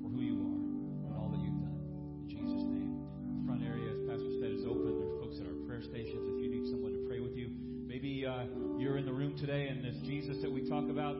for 0.00 0.08
who 0.08 0.22
you 0.22 0.38
are 0.38 1.10
and 1.10 1.12
all 1.18 1.28
that 1.34 1.42
you've 1.42 1.60
done. 1.60 1.76
In 2.22 2.28
Jesus' 2.30 2.64
name. 2.64 2.96
The 3.36 3.44
front 3.44 3.62
area, 3.66 3.90
as 3.90 4.00
Pastor 4.08 4.32
said, 4.40 4.54
is 4.54 4.64
open. 4.64 4.96
There's 4.96 5.18
folks 5.20 5.36
at 5.42 5.46
our 5.50 5.58
prayer 5.66 5.82
stations 5.82 6.24
if 6.30 6.40
you 6.40 6.48
need 6.48 6.70
someone 6.70 6.94
to 6.94 7.02
pray 7.04 7.20
with 7.20 7.36
you. 7.36 7.50
Maybe 7.84 8.24
uh, 8.24 8.46
you're 8.78 8.96
in 8.96 9.04
the 9.04 9.12
room 9.12 9.36
today 9.36 9.68
and 9.68 9.84
this 9.84 9.98
Jesus 10.06 10.40
that 10.40 10.50
we 10.50 10.64
talk 10.64 10.88
about, 10.88 11.18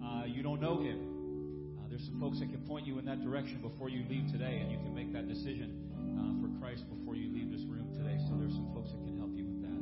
uh, 0.00 0.24
you 0.24 0.42
don't 0.42 0.62
know 0.62 0.80
him. 0.80 1.76
Uh, 1.76 1.90
there's 1.90 2.06
some 2.06 2.16
folks 2.16 2.38
that 2.40 2.48
can 2.48 2.64
point 2.64 2.86
you 2.86 2.96
in 2.96 3.04
that 3.04 3.20
direction 3.20 3.60
before 3.60 3.90
you 3.90 4.06
leave 4.08 4.30
today, 4.30 4.62
and 4.62 4.70
you 4.70 4.78
can 4.78 4.94
make 4.94 5.12
that 5.12 5.28
decision 5.28 5.74
uh, 6.16 6.32
for 6.40 6.48
Christ 6.56 6.88
before 6.88 7.12
you 7.12 7.28
leave 7.28 7.50
this 7.50 7.66
room 7.68 7.92
today. 7.92 8.16
So 8.30 8.38
there's 8.38 8.54
some 8.54 8.70
folks 8.72 8.88
that 8.94 9.02
can 9.04 9.18
help 9.18 9.36
you 9.36 9.44
with 9.44 9.60
that. 9.68 9.80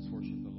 Let's 0.00 0.08
worship. 0.08 0.49